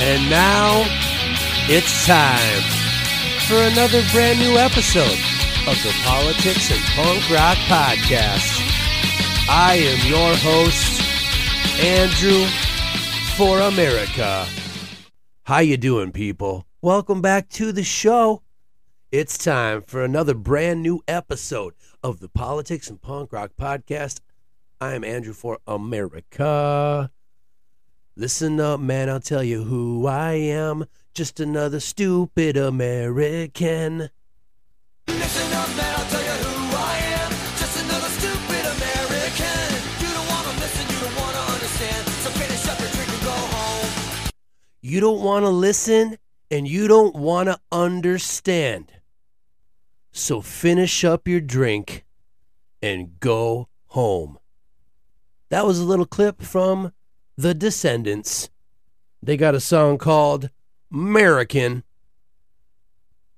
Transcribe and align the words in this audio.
And 0.00 0.30
now 0.30 0.84
it's 1.68 2.06
time 2.06 2.62
for 3.48 3.56
another 3.56 4.00
brand 4.12 4.38
new 4.38 4.56
episode 4.56 5.18
of 5.66 5.74
the 5.82 5.92
Politics 6.04 6.70
and 6.70 6.80
Punk 6.94 7.28
Rock 7.28 7.58
Podcast. 7.66 8.54
I 9.50 9.74
am 9.74 10.08
your 10.08 10.36
host, 10.36 11.02
Andrew 11.82 12.46
for 13.36 13.60
America. 13.60 14.46
How 15.42 15.58
you 15.58 15.76
doing, 15.76 16.12
people? 16.12 16.64
Welcome 16.80 17.20
back 17.20 17.48
to 17.50 17.72
the 17.72 17.82
show. 17.82 18.42
It's 19.10 19.36
time 19.36 19.82
for 19.82 20.04
another 20.04 20.34
brand 20.34 20.80
new 20.80 21.02
episode 21.08 21.74
of 22.04 22.20
the 22.20 22.28
Politics 22.28 22.88
and 22.88 23.02
Punk 23.02 23.32
Rock 23.32 23.50
Podcast. 23.60 24.20
I 24.80 24.94
am 24.94 25.02
Andrew 25.02 25.32
for 25.32 25.58
America. 25.66 27.10
Listen 28.20 28.58
up, 28.58 28.80
man, 28.80 29.08
I'll 29.08 29.20
tell 29.20 29.44
you 29.44 29.62
who 29.62 30.08
I 30.08 30.32
am. 30.32 30.86
Just 31.14 31.38
another 31.38 31.78
stupid 31.78 32.56
American. 32.56 34.10
Listen 35.06 35.52
up, 35.52 35.68
man, 35.76 35.94
I'll 35.96 36.10
tell 36.10 36.24
you 36.24 36.42
who 36.42 36.76
I 36.76 36.96
am. 37.14 37.30
Just 37.60 37.80
another 37.80 38.08
stupid 38.08 38.66
American. 38.74 39.70
You 40.02 40.10
don't 40.12 40.26
wanna 40.26 40.50
listen, 40.58 40.88
you 40.90 41.00
don't 41.00 41.14
wanna 41.14 41.44
understand. 41.54 42.10
So 42.18 42.30
finish 42.40 42.66
up 42.66 42.80
your 42.80 42.90
drink 42.90 43.08
and 43.08 43.22
go 43.22 43.30
home. 43.30 44.30
You 44.80 45.00
don't 45.00 45.22
want 45.22 45.44
to 45.44 45.50
listen 45.50 46.18
and 46.50 46.66
you 46.66 46.88
don't 46.88 47.14
want 47.14 47.48
to 47.50 47.60
understand. 47.70 48.92
So 50.10 50.40
finish 50.40 51.04
up 51.04 51.28
your 51.28 51.40
drink 51.40 52.04
and 52.82 53.20
go 53.20 53.68
home. 53.86 54.40
That 55.50 55.64
was 55.64 55.78
a 55.78 55.84
little 55.84 56.04
clip 56.04 56.42
from 56.42 56.92
The 57.38 57.54
Descendents. 57.54 58.50
They 59.22 59.36
got 59.36 59.54
a 59.54 59.60
song 59.60 59.96
called 59.96 60.50
'Merican. 60.92 61.84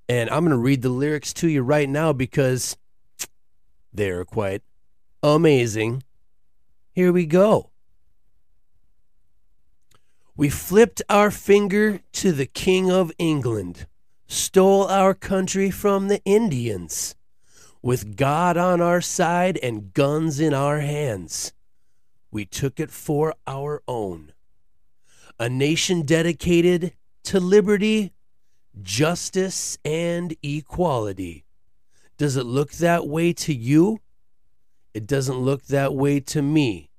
And 0.08 0.30
I'm 0.30 0.42
going 0.42 0.56
to 0.56 0.56
read 0.56 0.80
the 0.80 0.88
lyrics 0.88 1.34
to 1.34 1.48
you 1.48 1.60
right 1.60 1.86
now 1.86 2.14
because 2.14 2.78
they're 3.92 4.24
quite 4.24 4.62
amazing. 5.22 6.02
Here 6.94 7.12
we 7.12 7.26
go. 7.26 7.68
We 10.34 10.48
flipped 10.48 11.02
our 11.10 11.30
finger 11.30 12.00
to 12.12 12.32
the 12.32 12.46
King 12.46 12.90
of 12.90 13.12
England, 13.18 13.86
stole 14.26 14.86
our 14.86 15.12
country 15.12 15.70
from 15.70 16.08
the 16.08 16.24
Indians. 16.24 17.16
With 17.82 18.16
God 18.16 18.56
on 18.56 18.80
our 18.80 19.02
side 19.02 19.58
and 19.62 19.92
guns 19.92 20.40
in 20.40 20.54
our 20.54 20.80
hands, 20.80 21.52
we 22.30 22.44
took 22.44 22.78
it 22.78 22.90
for 22.90 23.34
our 23.46 23.82
own. 23.88 24.32
A 25.38 25.48
nation 25.48 26.02
dedicated 26.02 26.92
to 27.24 27.40
liberty, 27.40 28.12
justice, 28.82 29.78
and 29.84 30.36
equality. 30.42 31.44
Does 32.18 32.36
it 32.36 32.44
look 32.44 32.72
that 32.72 33.06
way 33.06 33.32
to 33.32 33.54
you? 33.54 34.00
It 34.92 35.06
doesn't 35.06 35.38
look 35.38 35.64
that 35.66 35.94
way 35.94 36.20
to 36.20 36.42
me. 36.42 36.90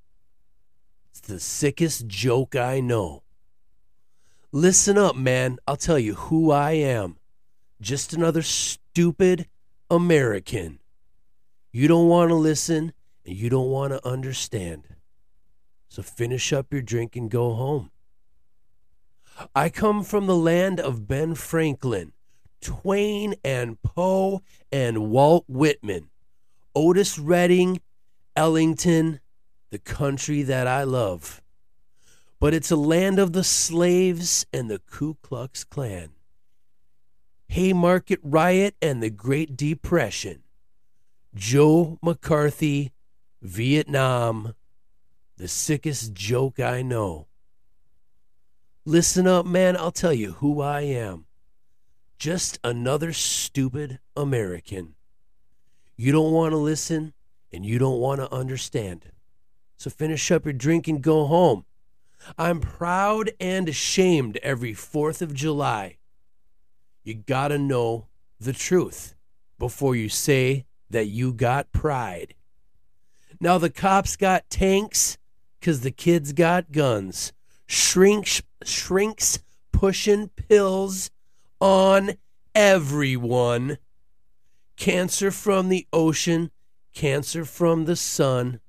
It's 1.12 1.20
the 1.20 1.40
sickest 1.40 2.08
joke 2.08 2.56
I 2.56 2.80
know. 2.80 3.24
Listen 4.52 4.98
up, 4.98 5.16
man. 5.16 5.60
I'll 5.68 5.78
tell 5.78 6.00
you 6.00 6.16
who 6.16 6.52
I 6.52 6.72
am. 6.72 7.18
Just 7.80 8.14
another 8.14 8.42
stupid 8.42 9.48
American. 9.90 10.80
You 11.72 11.88
don't 11.88 12.08
want 12.08 12.30
to 12.30 12.36
listen 12.36 12.94
and 13.26 13.36
you 13.36 13.50
don't 13.50 13.70
want 13.70 13.94
to 13.94 14.06
understand. 14.08 14.84
So 15.92 16.02
finish 16.02 16.54
up 16.54 16.72
your 16.72 16.82
drink 16.82 17.18
and 17.18 17.30
go 17.30 17.54
home. 17.54 17.92
I 19.54 19.68
come 19.68 20.06
from 20.06 20.26
the 20.26 20.38
land 20.38 20.80
of 20.80 21.06
Ben 21.06 21.36
Franklin, 21.36 22.14
Twain 22.62 23.36
and 23.44 23.82
Poe 23.82 24.42
and 24.72 25.12
Walt 25.12 25.44
Whitman, 25.50 26.10
Otis 26.74 27.20
Redding, 27.20 27.82
Ellington, 28.38 29.20
the 29.70 29.80
country 29.80 30.44
that 30.44 30.66
I 30.66 30.84
love. 30.84 31.42
But 32.40 32.54
it's 32.54 32.72
a 32.72 32.78
land 32.78 33.20
of 33.20 33.34
the 33.34 33.44
slaves 33.44 34.46
and 34.54 34.72
the 34.72 34.80
Ku 34.80 35.18
Klux 35.22 35.66
Klan. 35.66 36.12
Haymarket 37.50 38.22
Riot 38.24 38.76
and 38.82 39.04
the 39.04 39.10
Great 39.10 39.58
Depression. 39.58 40.44
Joe 41.36 42.00
McCarthy, 42.02 42.94
Vietnam, 43.42 44.54
the 45.42 45.48
sickest 45.48 46.14
joke 46.14 46.60
I 46.60 46.84
know. 46.84 47.26
Listen 48.86 49.26
up, 49.26 49.44
man, 49.44 49.76
I'll 49.76 49.92
tell 49.92 50.14
you 50.14 50.34
who 50.34 50.62
I 50.62 50.82
am. 50.82 51.26
Just 52.20 52.60
another 52.64 53.12
stupid 53.12 53.98
American. 54.16 54.94
You 55.98 56.12
don't 56.12 56.32
want 56.32 56.52
to 56.52 56.58
listen 56.58 57.14
and 57.52 57.66
you 57.66 57.80
don't 57.80 58.00
want 58.00 58.22
to 58.22 58.32
understand. 58.32 59.06
So 59.78 59.90
finish 59.90 60.30
up 60.30 60.46
your 60.46 60.54
drink 60.54 60.88
and 60.88 61.02
go 61.02 61.26
home. 61.26 61.66
I'm 62.38 62.60
proud 62.60 63.32
and 63.40 63.68
ashamed 63.68 64.38
every 64.44 64.74
4th 64.74 65.24
of 65.24 65.34
July. 65.34 65.98
You 67.04 67.16
gotta 67.16 67.58
know 67.58 68.06
the 68.40 68.54
truth 68.54 69.16
before 69.58 69.96
you 69.96 70.08
say 70.08 70.68
that 70.92 71.08
you 71.08 71.34
got 71.34 71.72
pride. 71.72 72.36
Now 73.40 73.58
the 73.58 73.72
cops 73.72 74.16
got 74.16 74.48
tanks 74.48 75.18
because 75.62 75.82
the 75.82 75.92
kids 75.92 76.34
got 76.34 76.72
guns. 76.72 77.32
Shrinks, 77.68 78.42
shrinks 78.64 79.40
pushing 79.72 80.30
pills 80.30 81.12
on 81.62 82.16
everyone. 82.56 83.78
Cancer 84.76 85.30
from 85.30 85.70
the 85.70 85.88
ocean, 85.94 86.50
cancer 86.94 87.46
from 87.46 87.86
the 87.86 87.96
sun. 87.96 88.60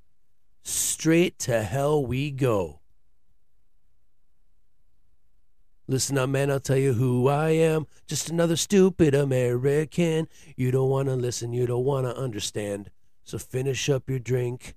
Straight 0.62 1.38
to 1.40 1.62
hell 1.62 2.04
we 2.04 2.30
go. 2.30 2.80
Listen 5.88 6.18
up, 6.18 6.28
man, 6.28 6.50
I'll 6.50 6.60
tell 6.60 6.76
you 6.76 6.92
who 6.92 7.26
I 7.26 7.50
am. 7.50 7.86
Just 8.06 8.28
another 8.28 8.56
stupid 8.56 9.14
American. 9.14 10.28
You 10.56 10.70
don't 10.70 10.90
want 10.90 11.08
to 11.08 11.16
listen, 11.16 11.54
you 11.54 11.66
don't 11.66 11.84
want 11.84 12.06
to 12.06 12.16
understand. 12.16 12.90
So 13.24 13.38
finish 13.38 13.88
up 13.88 14.10
your 14.10 14.18
drink 14.18 14.74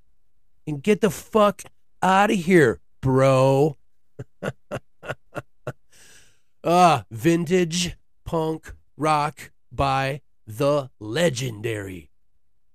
and 0.66 0.82
get 0.82 1.02
the 1.02 1.10
fuck 1.10 1.64
out 2.06 2.30
of 2.30 2.38
here, 2.38 2.80
bro. 3.02 3.78
ah, 6.64 7.04
vintage 7.10 7.98
punk 8.26 8.76
rock 8.96 9.52
by 9.72 10.22
the 10.46 10.92
legendary 11.00 12.12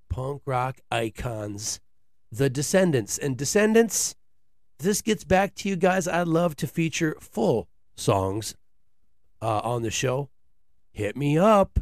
punk 0.08 0.42
rock 0.46 0.80
icons, 0.90 1.78
the 2.32 2.50
Descendents. 2.50 3.18
And 3.18 3.36
Descendents, 3.36 4.16
this 4.80 5.00
gets 5.00 5.22
back 5.22 5.54
to 5.56 5.68
you 5.68 5.76
guys. 5.76 6.08
I 6.08 6.24
love 6.24 6.56
to 6.56 6.66
feature 6.66 7.16
full 7.20 7.68
songs 7.94 8.56
uh, 9.40 9.60
on 9.60 9.82
the 9.82 9.92
show. 9.92 10.28
Hit 10.90 11.16
me 11.16 11.38
up. 11.38 11.78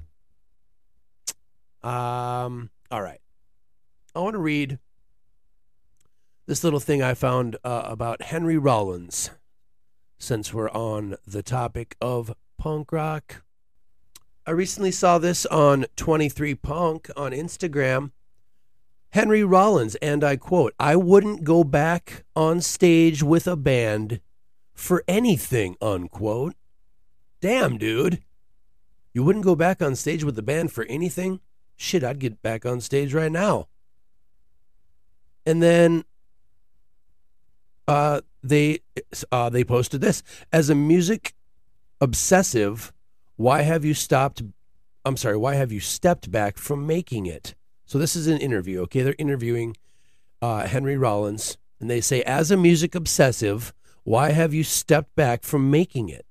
Um, 1.82 2.69
all 2.90 3.00
right. 3.00 3.20
I 4.14 4.19
want 4.20 4.34
to 4.34 4.38
read 4.38 4.78
this 6.49 6.65
little 6.65 6.81
thing 6.81 7.03
I 7.03 7.12
found 7.12 7.56
uh, 7.62 7.83
about 7.85 8.23
Henry 8.23 8.56
Rollins 8.56 9.31
since 10.19 10.55
we're 10.55 10.71
on 10.71 11.17
the 11.27 11.43
topic 11.43 11.95
of 12.00 12.35
punk 12.56 12.91
rock. 12.91 13.43
I 14.47 14.53
recently 14.53 14.91
saw 14.91 15.19
this 15.19 15.45
on 15.45 15.85
23 15.97 16.55
Punk 16.55 17.11
on 17.15 17.33
Instagram. 17.33 18.12
Henry 19.11 19.45
Rollins, 19.45 19.95
and 19.97 20.25
I 20.25 20.37
quote, 20.37 20.73
I 20.81 20.97
wouldn't 20.97 21.45
go 21.45 21.65
back 21.65 22.25
on 22.35 22.62
stage 22.62 23.23
with 23.23 23.47
a 23.47 23.56
band 23.56 24.23
for 24.73 25.05
anything, 25.06 25.77
unquote. 25.83 26.55
Damn, 27.43 27.77
dude. 27.77 28.23
You 29.12 29.23
wouldn't 29.23 29.45
go 29.45 29.55
back 29.55 29.83
on 29.83 29.95
stage 29.95 30.25
with 30.25 30.35
the 30.35 30.43
band 30.43 30.73
for 30.73 30.85
anything? 30.85 31.41
Shit, 31.77 32.03
I'd 32.03 32.19
get 32.19 32.41
back 32.41 32.65
on 32.65 32.81
stage 32.81 33.12
right 33.12 33.31
now. 33.33 33.69
And 35.45 35.62
then 35.62 36.05
uh, 37.88 38.20
they 38.43 38.81
uh, 39.32 39.49
they 39.49 39.64
posted 39.64 40.00
this 40.00 40.23
as 40.52 40.70
a 40.70 40.75
music 40.75 41.35
obsessive. 42.00 42.93
Why 43.37 43.62
have 43.62 43.85
you 43.85 43.94
stopped? 43.94 44.43
I'm 45.05 45.17
sorry. 45.17 45.37
Why 45.37 45.55
have 45.55 45.73
you 45.73 45.81
stepped 45.81 46.31
back 46.31 46.58
from 46.58 46.87
making 46.87 47.26
it? 47.26 47.55
So 47.87 47.99
this 47.99 48.14
is 48.14 48.26
an 48.26 48.38
interview. 48.38 48.82
Okay, 48.82 49.02
they're 49.02 49.14
interviewing 49.19 49.76
uh, 50.43 50.67
Henry 50.67 50.99
Rollins, 50.99 51.56
and 51.81 51.88
they 51.88 52.02
say, 52.02 52.23
as 52.23 52.50
a 52.50 52.56
music 52.56 52.94
obsessive, 52.94 53.73
why 54.05 54.31
have 54.32 54.52
you 54.52 54.62
stepped 54.62 55.17
back 55.17 55.43
from 55.43 55.70
making 55.70 56.11
it? 56.11 56.26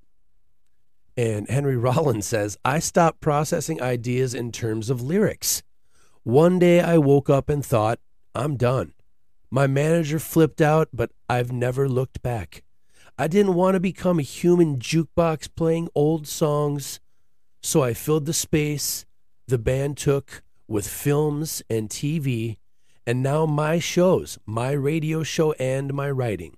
And 1.18 1.50
Henry 1.50 1.78
Rollins 1.88 2.28
says, 2.28 2.58
I 2.64 2.80
stopped 2.80 3.22
processing 3.22 3.82
ideas 3.82 4.36
in 4.36 4.52
terms 4.52 4.92
of 4.92 5.02
lyrics. 5.02 5.64
One 6.24 6.60
day 6.60 6.82
I 6.82 7.00
woke 7.00 7.30
up 7.30 7.50
and 7.50 7.66
thought, 7.66 8.00
I'm 8.36 8.58
done. 8.58 8.94
My 9.50 9.68
manager 9.68 10.20
flipped 10.20 10.62
out, 10.62 10.90
but 10.92 11.12
I've 11.30 11.52
never 11.52 11.88
looked 11.88 12.22
back. 12.22 12.64
I 13.18 13.28
didn't 13.28 13.56
want 13.56 13.76
to 13.76 13.80
become 13.80 14.20
a 14.20 14.24
human 14.24 14.78
jukebox 14.78 15.50
playing 15.56 15.90
old 15.96 16.28
songs, 16.28 17.00
so 17.62 17.82
I 17.82 17.94
filled 17.94 18.26
the 18.26 18.34
space 18.34 19.06
the 19.48 19.58
band 19.58 19.98
took 19.98 20.44
with 20.68 20.88
films 20.88 21.64
and 21.70 21.90
TV, 21.90 22.58
and 23.06 23.24
now 23.24 23.46
my 23.46 23.80
shows, 23.80 24.38
my 24.46 24.72
radio 24.72 25.24
show, 25.24 25.54
and 25.54 25.94
my 25.94 26.12
writing. 26.12 26.58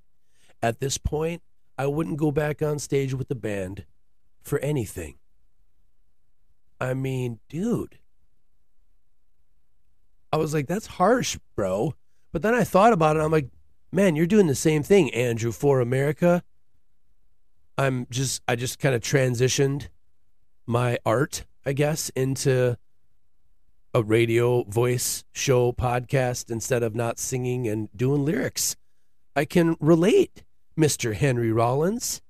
At 0.61 0.79
this 0.79 0.97
point, 0.97 1.43
I 1.77 1.85
wouldn't 1.85 2.17
go 2.17 2.31
back 2.31 2.61
on 2.61 2.79
stage 2.79 3.13
with 3.13 3.27
the 3.27 3.35
band 3.35 3.85
for 4.41 4.57
anything. 4.59 5.15
I 6.81 6.95
mean, 6.95 7.39
dude. 7.47 7.99
I 10.33 10.37
was 10.37 10.53
like, 10.53 10.67
that's 10.67 10.87
harsh, 10.87 11.37
bro. 11.55 11.93
But 12.31 12.41
then 12.41 12.53
I 12.53 12.63
thought 12.63 12.93
about 12.93 13.15
it. 13.15 13.21
I'm 13.21 13.31
like, 13.31 13.49
man, 13.91 14.15
you're 14.15 14.25
doing 14.25 14.47
the 14.47 14.55
same 14.55 14.83
thing, 14.83 15.13
Andrew, 15.13 15.51
for 15.51 15.79
America. 15.79 16.43
I'm 17.77 18.07
just, 18.09 18.41
I 18.47 18.55
just 18.55 18.79
kind 18.79 18.93
of 18.93 19.01
transitioned 19.01 19.87
my 20.65 20.99
art, 21.05 21.45
I 21.65 21.73
guess, 21.73 22.09
into 22.09 22.77
a 23.93 24.03
radio 24.03 24.63
voice 24.65 25.23
show 25.31 25.71
podcast 25.71 26.51
instead 26.51 26.83
of 26.83 26.93
not 26.93 27.17
singing 27.17 27.67
and 27.67 27.89
doing 27.95 28.23
lyrics. 28.23 28.75
I 29.35 29.45
can 29.45 29.75
relate, 29.79 30.43
Mr. 30.77 31.15
Henry 31.15 31.51
Rollins. 31.51 32.21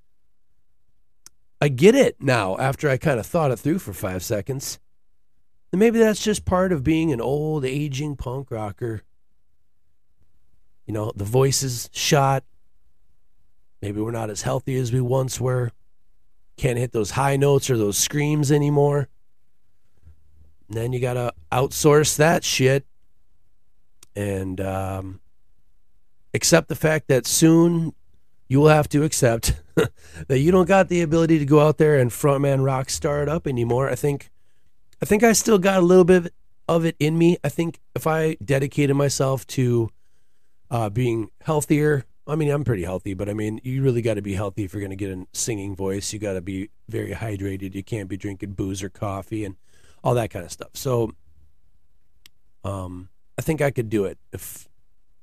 I 1.61 1.67
get 1.67 1.95
it 1.95 2.21
now 2.21 2.55
after 2.57 2.89
I 2.89 2.97
kind 2.97 3.19
of 3.19 3.25
thought 3.25 3.51
it 3.51 3.59
through 3.59 3.79
for 3.79 3.91
five 3.91 4.23
seconds. 4.23 4.79
And 5.71 5.79
maybe 5.79 5.99
that's 5.99 6.23
just 6.23 6.45
part 6.45 6.71
of 6.71 6.83
being 6.83 7.11
an 7.11 7.19
old, 7.19 7.65
aging 7.65 8.15
punk 8.15 8.49
rocker. 8.49 9.03
You 10.89 10.93
know, 10.93 11.11
the 11.15 11.23
voice 11.23 11.61
is 11.61 11.87
shot. 11.93 12.43
Maybe 13.79 14.01
we're 14.01 14.09
not 14.09 14.31
as 14.31 14.41
healthy 14.41 14.75
as 14.75 14.91
we 14.91 14.99
once 14.99 15.39
were. 15.39 15.71
Can't 16.57 16.79
hit 16.79 16.93
those 16.93 17.11
high 17.11 17.35
notes 17.35 17.69
or 17.69 17.77
those 17.77 17.95
screams 17.95 18.51
anymore. 18.51 19.07
And 20.67 20.75
then 20.75 20.91
you 20.91 20.99
got 20.99 21.13
to 21.13 21.35
outsource 21.51 22.17
that 22.17 22.43
shit 22.43 22.87
and 24.15 24.59
um, 24.59 25.19
accept 26.33 26.69
the 26.69 26.75
fact 26.75 27.07
that 27.09 27.27
soon 27.27 27.93
you 28.47 28.59
will 28.59 28.69
have 28.69 28.89
to 28.89 29.03
accept 29.03 29.61
that 30.27 30.39
you 30.39 30.51
don't 30.51 30.67
got 30.67 30.89
the 30.89 31.03
ability 31.03 31.37
to 31.37 31.45
go 31.45 31.59
out 31.59 31.77
there 31.77 31.99
and 31.99 32.09
frontman 32.09 32.65
rock 32.65 32.89
star 32.89 33.21
it 33.21 33.29
up 33.29 33.45
anymore. 33.45 33.91
I 33.91 33.95
think 33.95 34.31
I 35.03 35.05
think 35.05 35.21
I 35.21 35.33
still 35.33 35.59
got 35.59 35.77
a 35.77 35.85
little 35.85 36.03
bit 36.03 36.33
of 36.67 36.83
it 36.83 36.95
in 36.99 37.15
me. 37.15 37.37
I 37.43 37.49
think 37.49 37.79
if 37.93 38.07
I 38.07 38.37
dedicated 38.43 38.95
myself 38.95 39.45
to 39.47 39.91
uh, 40.69 40.89
being 40.89 41.29
healthier, 41.41 42.05
I 42.27 42.35
mean, 42.35 42.51
I'm 42.51 42.63
pretty 42.63 42.83
healthy, 42.83 43.15
but 43.15 43.27
I 43.27 43.33
mean, 43.33 43.59
you 43.63 43.81
really 43.81 44.03
got 44.03 44.15
to 44.15 44.21
be 44.21 44.35
healthy 44.35 44.63
if 44.63 44.73
you're 44.73 44.81
going 44.81 44.91
to 44.91 44.95
get 44.95 45.11
a 45.11 45.25
singing 45.33 45.75
voice. 45.75 46.13
You 46.13 46.19
got 46.19 46.33
to 46.33 46.41
be 46.41 46.69
very 46.87 47.11
hydrated. 47.11 47.73
You 47.73 47.83
can't 47.83 48.07
be 48.07 48.17
drinking 48.17 48.53
booze 48.53 48.83
or 48.83 48.89
coffee 48.89 49.43
and 49.45 49.55
all 50.03 50.13
that 50.13 50.29
kind 50.29 50.45
of 50.45 50.51
stuff. 50.51 50.69
So, 50.73 51.13
um, 52.63 53.09
I 53.37 53.41
think 53.41 53.61
I 53.61 53.71
could 53.71 53.89
do 53.89 54.05
it 54.05 54.19
if 54.31 54.69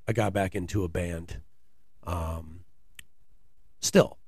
I 0.08 0.12
got 0.12 0.32
back 0.32 0.54
into 0.54 0.82
a 0.84 0.88
band. 0.88 1.40
Um, 2.04 2.60
still, 3.80 4.18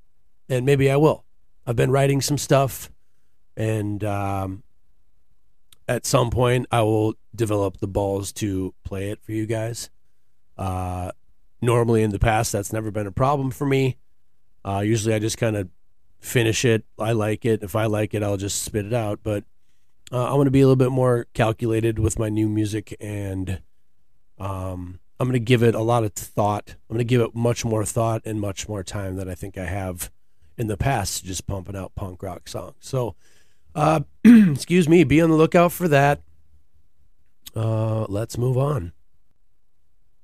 and 0.49 0.65
maybe 0.65 0.91
I 0.91 0.97
will. 0.97 1.25
I've 1.67 1.77
been 1.77 1.91
writing 1.91 2.21
some 2.21 2.39
stuff, 2.39 2.91
and 3.57 4.03
um, 4.05 4.63
at 5.89 6.07
some 6.07 6.31
point 6.31 6.67
I 6.71 6.83
will 6.83 7.15
develop 7.35 7.79
the 7.79 7.89
balls 7.89 8.33
to 8.35 8.75
play 8.85 9.11
it 9.11 9.23
for 9.23 9.33
you 9.33 9.47
guys. 9.47 9.91
Uh, 10.59 11.13
normally 11.63 12.03
in 12.03 12.11
the 12.11 12.19
past, 12.19 12.53
that's 12.53 12.73
never 12.73 12.91
been 12.91 13.07
a 13.07 13.13
problem 13.13 13.51
for 13.51 13.67
me. 13.67 13.97
Uh, 14.65 14.81
usually 14.81 15.15
I 15.15 15.19
just 15.19 15.39
kind 15.39 15.57
of 15.57 15.69
finish 16.21 16.65
it. 16.65 16.85
I 16.99 17.13
like 17.13 17.45
it. 17.45 17.63
If 17.63 17.77
I 17.77 17.87
like 17.87 18.15
it, 18.15 18.23
I'll 18.23 18.37
just 18.37 18.63
spit 18.63 18.85
it 18.85 18.93
out. 18.93 19.21
But 19.23 19.45
uh, 20.13 20.25
I 20.25 20.35
want 20.35 20.47
to 20.47 20.51
be 20.51 20.61
a 20.61 20.67
little 20.67 20.77
bit 20.77 20.91
more 20.91 21.27
calculated 21.35 21.99
with 21.99 22.19
my 22.19 22.29
new 22.29 22.49
music, 22.49 22.97
and 23.01 23.61
um, 24.39 25.01
I'm 25.21 25.29
going 25.29 25.35
to 25.35 25.39
give 25.41 25.63
it 25.63 25.75
a 25.75 25.83
lot 25.83 26.05
of 26.05 26.13
thought. 26.13 26.75
I'm 26.89 26.95
going 26.95 26.99
to 26.99 27.05
give 27.05 27.21
it 27.21 27.35
much 27.35 27.65
more 27.65 27.85
thought 27.85 28.23
and 28.25 28.41
much 28.41 28.69
more 28.69 28.83
time 28.83 29.17
than 29.17 29.29
I 29.29 29.35
think 29.35 29.59
I 29.59 29.67
have 29.67 30.11
in 30.57 30.67
the 30.67 30.77
past, 30.77 31.25
just 31.25 31.47
pumping 31.47 31.77
out 31.77 31.95
punk 31.95 32.23
rock 32.23 32.49
songs. 32.49 32.75
So, 32.81 33.15
uh, 33.75 34.01
excuse 34.25 34.89
me, 34.89 35.05
be 35.05 35.21
on 35.21 35.31
the 35.31 35.37
lookout 35.37 35.73
for 35.73 35.89
that. 35.89 36.23
Uh, 37.55 38.05
let's 38.09 38.37
move 38.37 38.59
on. 38.59 38.93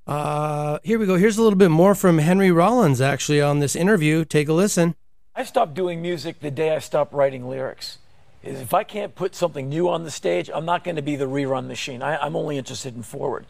Uh, 0.07 0.79
here 0.83 0.99
we 0.99 1.07
go. 1.07 1.17
Here's 1.17 1.39
a 1.39 1.43
little 1.43 1.59
bit 1.59 1.71
more 1.71 1.95
from 1.95 2.19
Henry 2.19 2.51
Rollins 2.51 3.01
actually 3.01 3.41
on 3.41 3.61
this 3.61 3.75
interview. 3.75 4.25
Take 4.25 4.49
a 4.49 4.53
listen. 4.53 4.95
I 5.35 5.45
stopped 5.45 5.75
doing 5.75 6.03
music 6.03 6.41
the 6.41 6.51
day 6.51 6.75
I 6.75 6.79
stopped 6.79 7.13
writing 7.13 7.49
lyrics. 7.49 7.99
Is 8.43 8.61
if 8.61 8.75
I 8.75 8.85
can't 8.85 9.15
put 9.15 9.35
something 9.35 9.71
new 9.71 9.89
on 9.89 10.05
the 10.05 10.11
stage, 10.11 10.51
I'm 10.53 10.67
not 10.67 10.85
going 10.85 10.97
to 10.97 11.03
be 11.03 11.17
the 11.17 11.25
rerun 11.25 11.67
machine. 11.67 12.03
I, 12.03 12.19
I'm 12.19 12.37
only 12.37 12.59
interested 12.59 12.95
in 12.95 13.03
forward. 13.03 13.47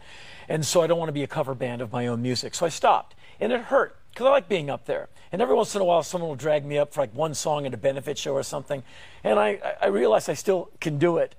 And 0.47 0.65
so 0.65 0.81
I 0.81 0.87
don't 0.87 0.97
want 0.97 1.09
to 1.09 1.13
be 1.13 1.23
a 1.23 1.27
cover 1.27 1.53
band 1.53 1.81
of 1.81 1.91
my 1.91 2.07
own 2.07 2.21
music. 2.21 2.55
So 2.55 2.65
I 2.65 2.69
stopped. 2.69 3.15
And 3.41 3.51
it 3.51 3.59
hurt 3.59 3.97
because 4.11 4.27
I 4.27 4.29
like 4.29 4.47
being 4.47 4.69
up 4.69 4.85
there. 4.85 5.09
And 5.33 5.41
every 5.41 5.55
once 5.55 5.75
in 5.75 5.81
a 5.81 5.83
while, 5.85 6.01
someone 6.03 6.29
will 6.29 6.37
drag 6.37 6.65
me 6.65 6.77
up 6.77 6.93
for 6.93 7.01
like 7.01 7.13
one 7.13 7.33
song 7.33 7.65
at 7.65 7.73
a 7.73 7.77
benefit 7.77 8.17
show 8.17 8.33
or 8.33 8.43
something. 8.43 8.83
And 9.25 9.37
I, 9.37 9.59
I 9.81 9.87
realize 9.87 10.29
I 10.29 10.33
still 10.33 10.69
can 10.79 10.97
do 10.97 11.17
it. 11.17 11.35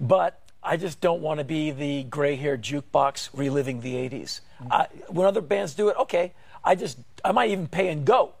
But 0.00 0.39
I 0.62 0.76
just 0.76 1.00
don't 1.00 1.22
want 1.22 1.38
to 1.38 1.44
be 1.44 1.70
the 1.70 2.04
gray 2.04 2.36
haired 2.36 2.62
jukebox 2.62 3.30
reliving 3.32 3.80
the 3.80 3.94
80s. 3.94 4.40
Mm-hmm. 4.62 4.72
I, 4.72 4.86
when 5.08 5.26
other 5.26 5.40
bands 5.40 5.74
do 5.74 5.88
it, 5.88 5.96
okay. 5.98 6.32
I 6.62 6.74
just, 6.74 6.98
I 7.24 7.32
might 7.32 7.50
even 7.50 7.66
pay 7.66 7.88
and 7.88 8.04
go. 8.04 8.32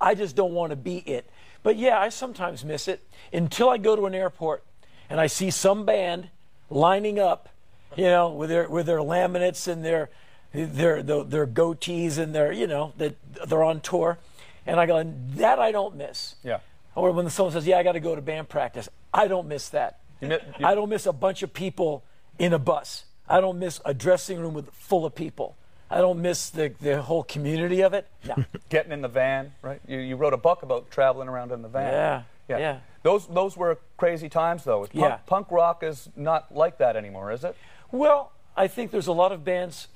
I 0.00 0.14
just 0.14 0.36
don't 0.36 0.52
want 0.52 0.70
to 0.70 0.76
be 0.76 0.98
it. 0.98 1.30
But 1.62 1.76
yeah, 1.76 1.98
I 1.98 2.08
sometimes 2.08 2.64
miss 2.64 2.88
it 2.88 3.06
until 3.32 3.68
I 3.68 3.78
go 3.78 3.96
to 3.96 4.06
an 4.06 4.14
airport 4.14 4.64
and 5.08 5.20
I 5.20 5.28
see 5.28 5.50
some 5.50 5.84
band 5.84 6.28
lining 6.68 7.18
up, 7.18 7.48
you 7.96 8.04
know, 8.04 8.30
with 8.30 8.48
their 8.48 8.68
with 8.68 8.86
their 8.86 8.98
laminates 8.98 9.68
and 9.68 9.84
their 9.84 10.10
their 10.52 11.02
their, 11.02 11.24
their 11.24 11.46
goatees 11.46 12.18
and 12.18 12.34
their 12.34 12.52
you 12.52 12.66
know 12.66 12.92
that 12.96 13.16
they're 13.46 13.62
on 13.62 13.80
tour, 13.80 14.18
and 14.66 14.80
I 14.80 14.86
go 14.86 15.02
that 15.36 15.58
I 15.58 15.70
don't 15.70 15.96
miss. 15.96 16.34
Yeah. 16.42 16.58
Or 16.94 17.12
when 17.12 17.28
someone 17.30 17.52
says, 17.52 17.66
"Yeah, 17.66 17.78
I 17.78 17.82
got 17.82 17.92
to 17.92 18.00
go 18.00 18.14
to 18.14 18.22
band 18.22 18.48
practice," 18.48 18.88
I 19.14 19.28
don't 19.28 19.46
miss 19.46 19.68
that. 19.70 20.00
You 20.22 20.28
mi- 20.28 20.38
you- 20.58 20.66
I 20.66 20.74
don't 20.74 20.88
miss 20.88 21.04
a 21.06 21.12
bunch 21.12 21.42
of 21.42 21.52
people 21.52 22.04
in 22.38 22.52
a 22.54 22.58
bus. 22.58 23.04
I 23.28 23.40
don't 23.40 23.58
miss 23.58 23.80
a 23.84 23.92
dressing 23.92 24.38
room 24.40 24.54
with 24.54 24.70
full 24.72 25.04
of 25.04 25.14
people. 25.14 25.56
I 25.90 25.98
don't 25.98 26.22
miss 26.22 26.48
the, 26.48 26.72
the 26.80 27.02
whole 27.02 27.22
community 27.22 27.82
of 27.82 27.92
it. 27.92 28.08
No. 28.26 28.36
Getting 28.70 28.92
in 28.92 29.02
the 29.02 29.08
van, 29.08 29.52
right? 29.60 29.80
You, 29.86 29.98
you 29.98 30.16
wrote 30.16 30.32
a 30.32 30.38
book 30.38 30.62
about 30.62 30.90
traveling 30.90 31.28
around 31.28 31.52
in 31.52 31.60
the 31.60 31.68
van. 31.68 32.24
Yeah, 32.48 32.58
yeah. 32.58 32.78
Those 33.02 33.26
those 33.26 33.56
were 33.56 33.78
crazy 33.98 34.28
times, 34.28 34.64
though. 34.64 34.80
Punk, 34.86 34.94
Yeah. 34.94 35.16
punk 35.26 35.50
rock 35.50 35.82
is 35.82 36.08
not 36.16 36.54
like 36.54 36.78
that 36.78 36.96
anymore, 36.96 37.30
is 37.32 37.44
it? 37.44 37.56
Well, 37.90 38.32
I 38.56 38.68
think 38.68 38.90
there's 38.90 39.06
a 39.08 39.12
lot 39.12 39.32
of 39.32 39.44
bands 39.44 39.88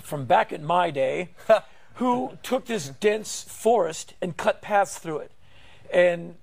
from 0.00 0.24
back 0.26 0.52
in 0.52 0.64
my 0.64 0.90
day 0.90 1.30
who 1.94 2.36
took 2.42 2.66
this 2.66 2.88
dense 2.88 3.44
forest 3.44 4.14
and 4.20 4.36
cut 4.36 4.60
paths 4.62 4.98
through 4.98 5.18
it. 5.18 5.30
And 5.92 6.34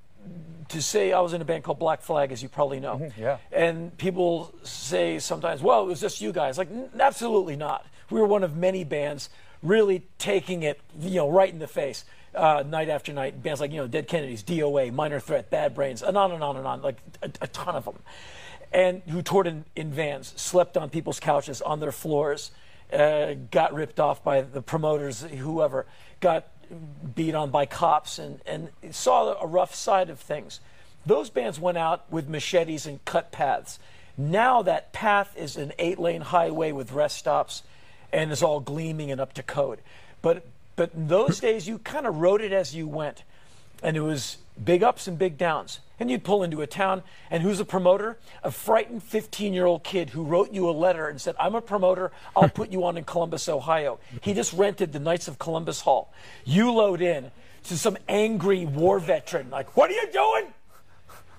to 0.72 0.82
say 0.82 1.14
I 1.14 1.20
was 1.22 1.34
in 1.34 1.42
a 1.42 1.46
band 1.46 1.64
called 1.64 1.80
Black 1.80 2.02
Flag, 2.02 2.32
as 2.32 2.42
you 2.44 2.50
probably 2.50 2.80
know. 2.80 3.10
yeah. 3.18 3.38
And 3.52 3.98
people 3.98 4.54
say 4.64 5.20
sometimes, 5.20 5.62
well, 5.62 5.84
it 5.84 5.88
was 5.88 6.02
just 6.02 6.22
you 6.22 6.32
guys. 6.32 6.58
Like, 6.58 6.70
"N- 6.70 6.90
absolutely 7.00 7.56
not. 7.56 7.86
We 8.10 8.20
were 8.20 8.28
one 8.28 8.44
of 8.44 8.56
many 8.58 8.84
bands 8.84 9.30
really 9.64 10.08
taking 10.18 10.64
it, 10.64 10.80
you 11.00 11.16
know, 11.16 11.30
right 11.30 11.52
in 11.52 11.60
the 11.60 11.68
face. 11.68 12.04
Uh, 12.34 12.64
night 12.66 12.88
after 12.90 13.12
night, 13.12 13.44
bands 13.44 13.60
like 13.60 13.72
you 13.72 13.78
know 13.78 13.88
Dead 13.88 14.08
Kennedys, 14.08 14.42
DOA, 14.44 14.92
Minor 14.94 15.20
Threat, 15.20 15.50
Bad 15.50 15.76
Brains, 15.76 16.02
and 16.02 16.18
on 16.18 16.32
and 16.32 16.42
on 16.44 16.56
and 16.56 16.66
on, 16.66 16.82
like 16.82 16.98
a, 17.22 17.30
a 17.42 17.48
ton 17.48 17.76
of 17.76 17.84
them, 17.84 18.00
and 18.72 19.02
who 19.10 19.22
toured 19.22 19.48
in, 19.48 19.66
in 19.76 19.92
vans, 19.92 20.34
slept 20.38 20.78
on 20.78 20.90
people's 20.90 21.20
couches, 21.20 21.62
on 21.62 21.82
their 21.82 21.92
floors, 21.92 22.52
uh, 22.94 23.34
got 23.52 23.74
ripped 23.74 24.00
off 24.00 24.24
by 24.24 24.40
the 24.42 24.62
promoters, 24.62 25.24
whoever, 25.24 25.86
got 26.22 26.48
beat 27.16 27.36
on 27.36 27.50
by 27.50 27.66
cops, 27.66 28.20
and, 28.20 28.42
and 28.46 28.70
saw 28.92 29.40
a 29.40 29.48
rough 29.48 29.76
side 29.76 30.10
of 30.10 30.20
things. 30.20 30.60
Those 31.06 31.30
bands 31.30 31.60
went 31.60 31.78
out 31.78 32.12
with 32.12 32.30
machetes 32.30 32.86
and 32.86 33.04
cut 33.06 33.32
paths. 33.32 33.80
Now 34.18 34.62
that 34.62 34.94
path 34.94 35.36
is 35.36 35.58
an 35.58 35.74
eight 35.80 36.00
lane 36.00 36.22
highway 36.22 36.72
with 36.72 36.92
rest 36.92 37.18
stops 37.18 37.64
and 38.14 38.32
is 38.32 38.44
all 38.44 38.60
gleaming 38.60 39.12
and 39.12 39.20
up 39.20 39.34
to 39.34 39.44
code. 39.44 39.80
But 40.22 40.46
but 40.76 40.94
in 40.94 41.08
those 41.08 41.40
days, 41.40 41.68
you 41.68 41.80
kind 41.80 42.08
of 42.08 42.18
wrote 42.18 42.42
it 42.42 42.52
as 42.52 42.74
you 42.76 42.88
went, 42.88 43.24
and 43.84 43.98
it 43.98 44.02
was 44.02 44.38
big 44.64 44.84
ups 44.84 45.08
and 45.08 45.18
big 45.18 45.38
downs. 45.38 45.80
And 46.00 46.10
you'd 46.10 46.24
pull 46.24 46.44
into 46.44 46.62
a 46.62 46.68
town, 46.68 47.04
and 47.30 47.44
who's 47.44 47.60
a 47.60 47.66
promoter? 47.66 48.18
A 48.44 48.50
frightened 48.50 49.04
15 49.04 49.54
year 49.54 49.66
old 49.66 49.84
kid 49.84 50.10
who 50.10 50.24
wrote 50.24 50.52
you 50.52 50.70
a 50.70 50.72
letter 50.72 51.08
and 51.08 51.22
said, 51.22 51.36
I'm 51.40 51.54
a 51.54 51.62
promoter, 51.62 52.12
I'll 52.36 52.50
put 52.62 52.72
you 52.72 52.84
on 52.86 52.98
in 52.98 53.04
Columbus, 53.04 53.48
Ohio. 53.48 54.00
He 54.22 54.34
just 54.34 54.54
rented 54.54 54.94
the 54.94 55.00
Knights 55.00 55.28
of 55.28 55.38
Columbus 55.38 55.82
Hall. 55.82 56.12
You 56.44 56.72
load 56.72 57.02
in 57.02 57.32
to 57.66 57.78
some 57.78 57.98
angry 58.08 58.66
war 58.66 59.00
veteran, 59.00 59.50
like, 59.52 59.78
What 59.78 59.92
are 59.92 59.94
you 59.94 60.12
doing? 60.12 60.54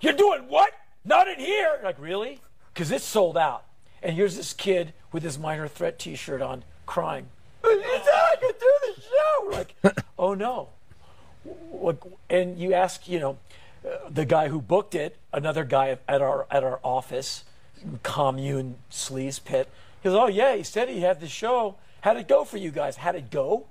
You're 0.01 0.13
doing 0.13 0.49
what? 0.49 0.73
Not 1.05 1.29
in 1.29 1.39
here. 1.39 1.81
Like, 1.83 1.97
really? 1.99 2.41
Because 2.73 2.91
it's 2.91 3.05
sold 3.05 3.37
out. 3.37 3.65
And 4.03 4.17
here's 4.17 4.37
this 4.37 4.53
kid 4.53 4.93
with 5.13 5.23
his 5.23 5.39
minor 5.39 5.69
threat 5.69 5.99
t 5.99 6.15
shirt 6.17 6.43
on, 6.43 6.65
crying. 6.87 7.27
You 7.65 7.81
It's 7.85 8.09
I 8.09 8.37
can 8.41 8.53
do 8.59 8.73
the 8.95 9.03
show. 9.03 9.51
Like, 9.51 10.05
oh 10.19 10.35
no. 10.35 10.71
And 12.31 12.59
you 12.59 12.73
ask, 12.75 13.09
you 13.09 13.19
know, 13.19 13.39
the 14.09 14.25
guy 14.25 14.49
who 14.49 14.61
booked 14.61 14.95
it, 14.95 15.17
another 15.33 15.65
guy 15.65 15.99
at 16.09 16.23
our 16.23 16.47
at 16.51 16.63
our 16.63 16.81
office, 16.85 17.45
commune 18.03 18.77
sleaze 18.91 19.43
pit. 19.43 19.69
He 20.03 20.09
goes, 20.09 20.17
oh 20.17 20.29
yeah, 20.29 20.57
he 20.57 20.63
said 20.63 20.89
he 20.89 21.01
had 21.01 21.21
the 21.21 21.29
show. 21.29 21.77
How'd 22.03 22.17
it 22.17 22.29
go 22.29 22.45
for 22.45 22.57
you 22.57 22.71
guys? 22.71 22.97
How'd 22.97 23.15
it 23.15 23.31
go? 23.31 23.67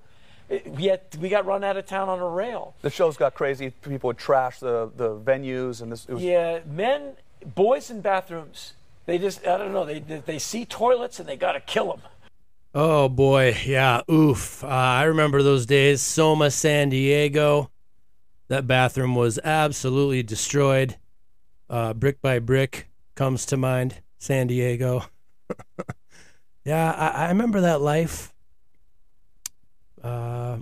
We 0.65 0.85
had 0.85 1.01
we 1.19 1.29
got 1.29 1.45
run 1.45 1.63
out 1.63 1.77
of 1.77 1.85
town 1.85 2.09
on 2.09 2.19
a 2.19 2.27
rail. 2.27 2.75
The 2.81 2.89
shows 2.89 3.15
got 3.15 3.33
crazy. 3.33 3.69
People 3.69 4.09
would 4.09 4.17
trash 4.17 4.59
the, 4.59 4.91
the 4.95 5.15
venues, 5.15 5.81
and 5.81 5.91
this. 5.91 6.05
It 6.05 6.15
was, 6.15 6.23
Yeah, 6.23 6.59
men, 6.65 7.13
boys 7.55 7.89
in 7.89 8.01
bathrooms. 8.01 8.73
They 9.05 9.17
just 9.17 9.47
I 9.47 9.57
don't 9.57 9.71
know. 9.71 9.85
They 9.85 9.99
they, 9.99 10.17
they 10.19 10.39
see 10.39 10.65
toilets 10.65 11.19
and 11.19 11.27
they 11.27 11.37
got 11.37 11.53
to 11.53 11.61
kill 11.61 11.87
them. 11.87 12.01
Oh 12.73 13.09
boy, 13.09 13.57
yeah, 13.65 14.01
oof. 14.09 14.63
Uh, 14.63 14.67
I 14.67 15.03
remember 15.03 15.43
those 15.43 15.65
days. 15.65 16.01
Soma, 16.01 16.49
San 16.51 16.89
Diego. 16.89 17.69
That 18.47 18.65
bathroom 18.65 19.13
was 19.13 19.39
absolutely 19.43 20.23
destroyed. 20.23 20.97
Uh, 21.69 21.93
brick 21.93 22.21
by 22.21 22.39
brick 22.39 22.89
comes 23.15 23.45
to 23.47 23.57
mind. 23.57 24.01
San 24.19 24.47
Diego. 24.47 25.03
yeah, 26.65 26.91
I, 26.91 27.25
I 27.25 27.27
remember 27.29 27.61
that 27.61 27.81
life. 27.81 28.33
Uh, 30.01 30.59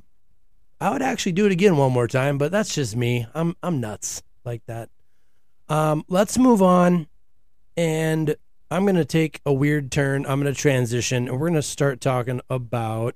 I 0.81 0.89
would 0.89 1.03
actually 1.03 1.33
do 1.33 1.45
it 1.45 1.51
again 1.51 1.77
one 1.77 1.91
more 1.91 2.07
time, 2.07 2.39
but 2.39 2.51
that's 2.51 2.73
just 2.73 2.95
me. 2.95 3.27
I'm 3.35 3.55
I'm 3.61 3.79
nuts 3.79 4.23
like 4.43 4.65
that. 4.65 4.89
Um, 5.67 6.03
let's 6.07 6.39
move 6.39 6.63
on, 6.63 7.07
and 7.77 8.35
I'm 8.71 8.85
gonna 8.85 9.05
take 9.05 9.41
a 9.45 9.53
weird 9.53 9.91
turn. 9.91 10.25
I'm 10.25 10.39
gonna 10.39 10.53
transition, 10.53 11.27
and 11.27 11.39
we're 11.39 11.47
gonna 11.49 11.61
start 11.61 12.01
talking 12.01 12.41
about 12.49 13.15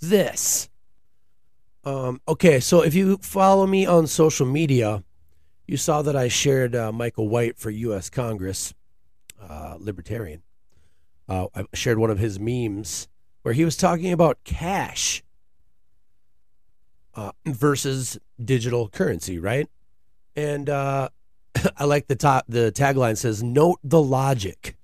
this. 0.00 0.68
Um, 1.84 2.20
okay, 2.28 2.60
so 2.60 2.82
if 2.82 2.94
you 2.94 3.16
follow 3.18 3.66
me 3.66 3.86
on 3.86 4.06
social 4.06 4.46
media, 4.46 5.02
you 5.66 5.76
saw 5.76 6.02
that 6.02 6.16
I 6.16 6.28
shared 6.28 6.74
uh, 6.76 6.92
Michael 6.92 7.28
White 7.28 7.58
for 7.58 7.70
U.S. 7.70 8.08
Congress, 8.08 8.72
uh, 9.40 9.76
libertarian. 9.78 10.42
Uh, 11.28 11.46
I 11.54 11.64
shared 11.74 11.98
one 11.98 12.10
of 12.10 12.18
his 12.18 12.38
memes 12.38 13.08
where 13.42 13.54
he 13.54 13.64
was 13.64 13.76
talking 13.76 14.12
about 14.12 14.38
cash 14.44 15.22
uh, 17.14 17.32
versus 17.46 18.18
digital 18.42 18.88
currency, 18.88 19.38
right? 19.38 19.68
And 20.36 20.68
uh, 20.68 21.08
I 21.76 21.84
like 21.84 22.06
the 22.06 22.16
top. 22.16 22.44
The 22.48 22.72
tagline 22.72 23.16
says, 23.16 23.42
"Note 23.42 23.78
the 23.82 24.02
logic." 24.02 24.76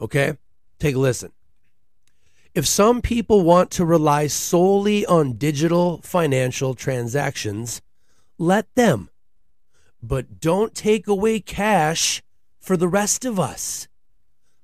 Okay, 0.00 0.36
take 0.78 0.94
a 0.94 0.98
listen. 0.98 1.32
If 2.54 2.66
some 2.66 3.02
people 3.02 3.42
want 3.42 3.70
to 3.72 3.84
rely 3.84 4.26
solely 4.26 5.04
on 5.06 5.34
digital 5.34 6.00
financial 6.02 6.74
transactions, 6.74 7.82
let 8.38 8.72
them. 8.74 9.10
But 10.02 10.40
don't 10.40 10.74
take 10.74 11.06
away 11.06 11.40
cash 11.40 12.22
for 12.60 12.76
the 12.76 12.88
rest 12.88 13.24
of 13.24 13.38
us. 13.38 13.88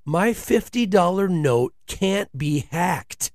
My 0.05 0.31
$50 0.31 1.29
note 1.31 1.75
can't 1.87 2.37
be 2.37 2.67
hacked. 2.71 3.33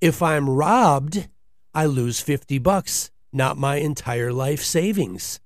If 0.00 0.22
I'm 0.22 0.50
robbed, 0.50 1.28
I 1.74 1.86
lose 1.86 2.20
50 2.20 2.58
bucks, 2.58 3.10
not 3.32 3.56
my 3.56 3.76
entire 3.76 4.32
life 4.32 4.62
savings. 4.62 5.40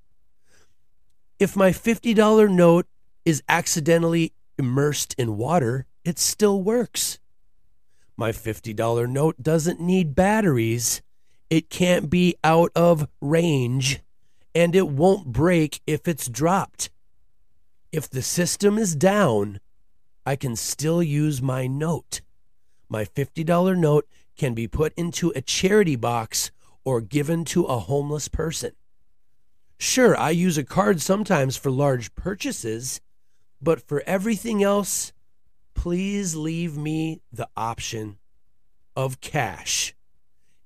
If 1.38 1.54
my 1.54 1.70
$50 1.70 2.50
note 2.50 2.86
is 3.26 3.42
accidentally 3.46 4.32
immersed 4.58 5.14
in 5.18 5.36
water, 5.36 5.84
it 6.02 6.18
still 6.18 6.62
works. 6.62 7.18
My 8.16 8.32
$50 8.32 9.06
note 9.06 9.42
doesn't 9.42 9.78
need 9.78 10.14
batteries. 10.14 11.02
It 11.50 11.68
can't 11.68 12.08
be 12.08 12.36
out 12.42 12.72
of 12.74 13.06
range, 13.20 14.00
and 14.54 14.74
it 14.74 14.88
won't 14.88 15.26
break 15.26 15.82
if 15.86 16.08
it's 16.08 16.26
dropped. 16.26 16.88
If 17.92 18.08
the 18.08 18.22
system 18.22 18.78
is 18.78 18.96
down, 18.96 19.60
I 20.24 20.36
can 20.36 20.56
still 20.56 21.02
use 21.02 21.42
my 21.42 21.66
note. 21.66 22.22
My 22.88 23.04
$50 23.04 23.76
note 23.76 24.08
can 24.38 24.54
be 24.54 24.66
put 24.66 24.94
into 24.96 25.34
a 25.36 25.42
charity 25.42 25.96
box 25.96 26.50
or 26.82 27.02
given 27.02 27.44
to 27.46 27.64
a 27.64 27.78
homeless 27.78 28.28
person. 28.28 28.72
Sure, 29.78 30.16
I 30.16 30.30
use 30.30 30.56
a 30.56 30.64
card 30.64 31.00
sometimes 31.00 31.56
for 31.56 31.70
large 31.70 32.14
purchases, 32.14 33.00
but 33.60 33.80
for 33.80 34.02
everything 34.06 34.62
else, 34.62 35.12
please 35.74 36.34
leave 36.34 36.76
me 36.76 37.20
the 37.32 37.48
option 37.56 38.18
of 38.94 39.20
cash. 39.20 39.94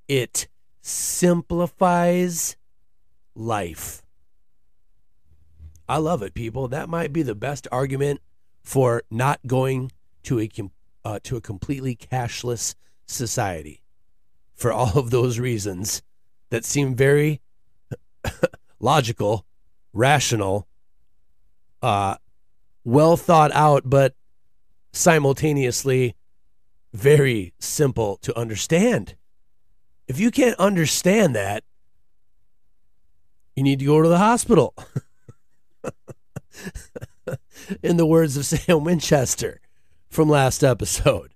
It 0.07 0.49
simplifies 0.81 2.57
life. 3.35 4.03
I 5.89 5.97
love 5.97 6.23
it, 6.23 6.35
people. 6.35 6.69
That 6.69 6.89
might 6.89 7.13
be 7.13 7.23
the 7.23 7.35
best 7.35 7.67
argument 7.73 8.21
for 8.63 9.03
not 9.11 9.41
going 9.47 9.91
to 10.23 10.39
a 10.39 10.49
uh, 11.05 11.19
to 11.25 11.37
a 11.37 11.41
completely 11.41 11.97
cashless 11.97 12.75
society. 13.07 13.83
For 14.55 14.71
all 14.73 14.97
of 14.99 15.11
those 15.11 15.39
reasons 15.39 16.03
that 16.51 16.65
seem 16.65 16.95
very 16.95 17.41
logical, 18.81 19.47
rational, 19.93 20.67
uh, 21.83 22.17
well 22.85 23.17
thought 23.17 23.53
out, 23.53 23.83
but 23.87 24.15
simultaneously 24.93 26.17
very 26.93 27.53
simple 27.59 28.17
to 28.23 28.37
understand. 28.37 29.15
If 30.09 30.19
you 30.19 30.31
can't 30.31 30.59
understand 30.59 31.37
that, 31.37 31.63
you 33.55 33.63
need 33.63 33.79
to 33.79 33.85
go 33.85 34.03
to 34.03 34.09
the 34.09 34.19
hospital. 34.19 34.75
In 37.83 37.97
the 37.97 38.07
words 38.07 38.37
of 38.37 38.45
Sam 38.45 38.83
Winchester 38.83 39.61
from 40.09 40.29
last 40.29 40.65
episode. 40.65 41.35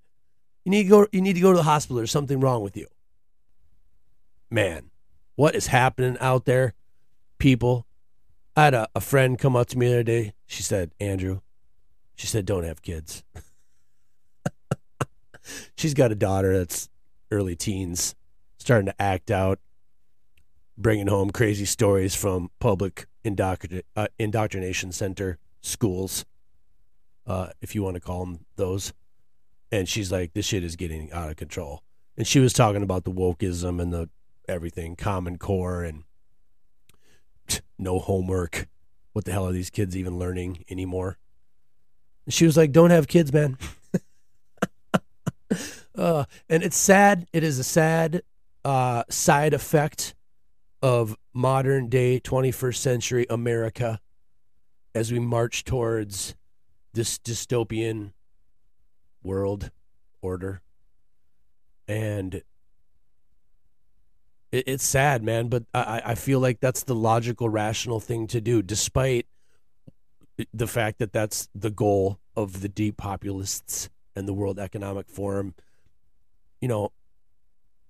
You 0.64 0.70
need 0.70 0.84
to 0.84 0.88
go 0.88 1.06
you 1.12 1.20
need 1.20 1.34
to 1.34 1.40
go 1.40 1.52
to 1.52 1.56
the 1.56 1.64
hospital. 1.64 1.98
There's 1.98 2.10
something 2.10 2.40
wrong 2.40 2.62
with 2.62 2.76
you. 2.76 2.86
Man, 4.50 4.90
what 5.36 5.54
is 5.54 5.68
happening 5.68 6.16
out 6.20 6.44
there? 6.44 6.74
People. 7.38 7.86
I 8.56 8.64
had 8.64 8.74
a, 8.74 8.88
a 8.94 9.00
friend 9.00 9.38
come 9.38 9.56
up 9.56 9.68
to 9.68 9.78
me 9.78 9.88
the 9.88 9.94
other 9.94 10.02
day. 10.02 10.34
She 10.46 10.62
said, 10.62 10.92
Andrew, 11.00 11.40
she 12.14 12.26
said, 12.26 12.46
don't 12.46 12.64
have 12.64 12.82
kids. 12.82 13.24
She's 15.76 15.94
got 15.94 16.12
a 16.12 16.14
daughter 16.14 16.56
that's 16.56 16.88
early 17.30 17.56
teens, 17.56 18.14
starting 18.58 18.86
to 18.86 19.02
act 19.02 19.30
out, 19.30 19.58
bringing 20.78 21.08
home 21.08 21.30
crazy 21.30 21.64
stories 21.64 22.14
from 22.14 22.50
public 22.60 23.06
indoctrin- 23.24 23.82
uh, 23.96 24.06
indoctrination 24.18 24.92
center 24.92 25.38
schools, 25.60 26.24
uh, 27.26 27.48
if 27.60 27.74
you 27.74 27.82
want 27.82 27.94
to 27.94 28.00
call 28.00 28.24
them 28.24 28.44
those. 28.56 28.92
And 29.72 29.88
she's 29.88 30.12
like, 30.12 30.34
this 30.34 30.46
shit 30.46 30.62
is 30.62 30.76
getting 30.76 31.10
out 31.12 31.30
of 31.30 31.36
control. 31.36 31.82
And 32.16 32.26
she 32.26 32.38
was 32.38 32.52
talking 32.52 32.82
about 32.82 33.04
the 33.04 33.10
wokeism 33.10 33.82
and 33.82 33.92
the 33.92 34.08
everything, 34.48 34.94
Common 34.94 35.38
Core 35.38 35.82
and 35.82 36.04
no 37.78 37.98
homework. 37.98 38.68
What 39.12 39.24
the 39.24 39.32
hell 39.32 39.46
are 39.46 39.52
these 39.52 39.70
kids 39.70 39.96
even 39.96 40.18
learning 40.18 40.64
anymore? 40.68 41.18
And 42.26 42.34
she 42.34 42.46
was 42.46 42.56
like, 42.56 42.72
don't 42.72 42.90
have 42.90 43.06
kids, 43.06 43.32
man. 43.32 43.58
uh, 45.96 46.24
and 46.48 46.62
it's 46.62 46.76
sad. 46.76 47.26
It 47.32 47.44
is 47.44 47.58
a 47.58 47.64
sad 47.64 48.22
uh, 48.64 49.04
side 49.08 49.54
effect 49.54 50.14
of 50.82 51.16
modern 51.32 51.88
day 51.88 52.20
21st 52.20 52.76
century 52.76 53.26
America 53.30 54.00
as 54.94 55.12
we 55.12 55.18
march 55.18 55.64
towards 55.64 56.34
this 56.92 57.18
dystopian 57.18 58.12
world 59.22 59.70
order. 60.22 60.62
And 61.88 62.42
it, 64.54 64.64
it's 64.68 64.84
sad, 64.84 65.22
man, 65.22 65.48
but 65.48 65.64
I, 65.74 66.00
I 66.04 66.14
feel 66.14 66.38
like 66.38 66.60
that's 66.60 66.84
the 66.84 66.94
logical, 66.94 67.48
rational 67.48 67.98
thing 67.98 68.26
to 68.28 68.40
do, 68.40 68.62
despite 68.62 69.26
the 70.52 70.66
fact 70.66 70.98
that 70.98 71.12
that's 71.12 71.48
the 71.54 71.70
goal 71.70 72.20
of 72.36 72.60
the 72.60 72.68
deep 72.68 72.96
populists 72.96 73.90
and 74.14 74.28
the 74.28 74.32
World 74.32 74.58
Economic 74.58 75.08
Forum, 75.08 75.54
you 76.60 76.68
know, 76.68 76.92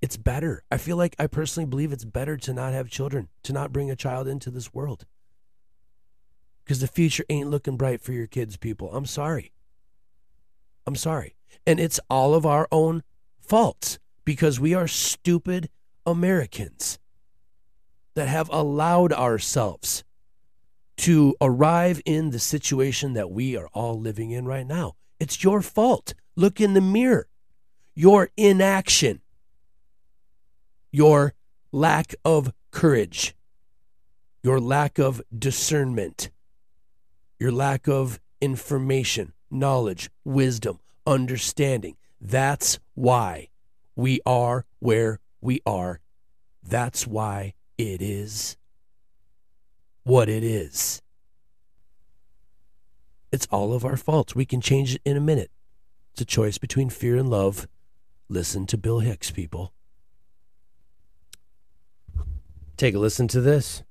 it's 0.00 0.16
better. 0.16 0.62
I 0.70 0.78
feel 0.78 0.96
like 0.96 1.14
I 1.18 1.26
personally 1.26 1.66
believe 1.66 1.92
it's 1.92 2.04
better 2.04 2.36
to 2.38 2.52
not 2.52 2.72
have 2.72 2.88
children, 2.88 3.28
to 3.42 3.52
not 3.52 3.72
bring 3.72 3.90
a 3.90 3.96
child 3.96 4.26
into 4.26 4.50
this 4.50 4.72
world. 4.72 5.06
Because 6.64 6.80
the 6.80 6.88
future 6.88 7.24
ain't 7.28 7.50
looking 7.50 7.76
bright 7.76 8.00
for 8.00 8.12
your 8.12 8.26
kids, 8.26 8.56
people. 8.56 8.94
I'm 8.94 9.06
sorry. 9.06 9.52
I'm 10.86 10.96
sorry. 10.96 11.36
And 11.66 11.78
it's 11.78 12.00
all 12.08 12.34
of 12.34 12.46
our 12.46 12.68
own 12.72 13.02
faults 13.38 13.98
because 14.24 14.58
we 14.58 14.72
are 14.72 14.88
stupid 14.88 15.68
Americans 16.06 16.98
that 18.14 18.28
have 18.28 18.48
allowed 18.52 19.12
ourselves 19.12 20.04
to 20.96 21.34
arrive 21.40 22.00
in 22.04 22.30
the 22.30 22.38
situation 22.38 23.14
that 23.14 23.30
we 23.30 23.56
are 23.56 23.68
all 23.72 23.98
living 23.98 24.30
in 24.30 24.44
right 24.44 24.66
now. 24.66 24.94
It's 25.18 25.42
your 25.42 25.62
fault. 25.62 26.14
Look 26.36 26.60
in 26.60 26.74
the 26.74 26.80
mirror. 26.80 27.28
Your 27.96 28.30
inaction, 28.36 29.20
your 30.90 31.34
lack 31.70 32.14
of 32.24 32.52
courage, 32.70 33.34
your 34.42 34.60
lack 34.60 34.98
of 34.98 35.22
discernment, 35.36 36.30
your 37.38 37.52
lack 37.52 37.88
of 37.88 38.20
information, 38.40 39.32
knowledge, 39.50 40.10
wisdom, 40.24 40.80
understanding. 41.06 41.96
That's 42.20 42.78
why 42.94 43.48
we 43.94 44.20
are 44.26 44.66
where 44.80 45.20
we 45.44 45.60
are. 45.66 46.00
That's 46.62 47.06
why 47.06 47.54
it 47.76 48.00
is 48.00 48.56
what 50.04 50.28
it 50.28 50.42
is. 50.42 51.02
It's 53.30 53.46
all 53.50 53.72
of 53.72 53.84
our 53.84 53.96
faults. 53.96 54.34
We 54.34 54.46
can 54.46 54.60
change 54.60 54.94
it 54.94 55.02
in 55.04 55.16
a 55.16 55.20
minute. 55.20 55.50
It's 56.12 56.22
a 56.22 56.24
choice 56.24 56.58
between 56.58 56.88
fear 56.88 57.16
and 57.16 57.28
love. 57.28 57.66
Listen 58.28 58.66
to 58.66 58.78
Bill 58.78 59.00
Hicks, 59.00 59.30
people. 59.30 59.72
Take 62.76 62.94
a 62.94 62.98
listen 62.98 63.28
to 63.28 63.40
this. 63.40 63.82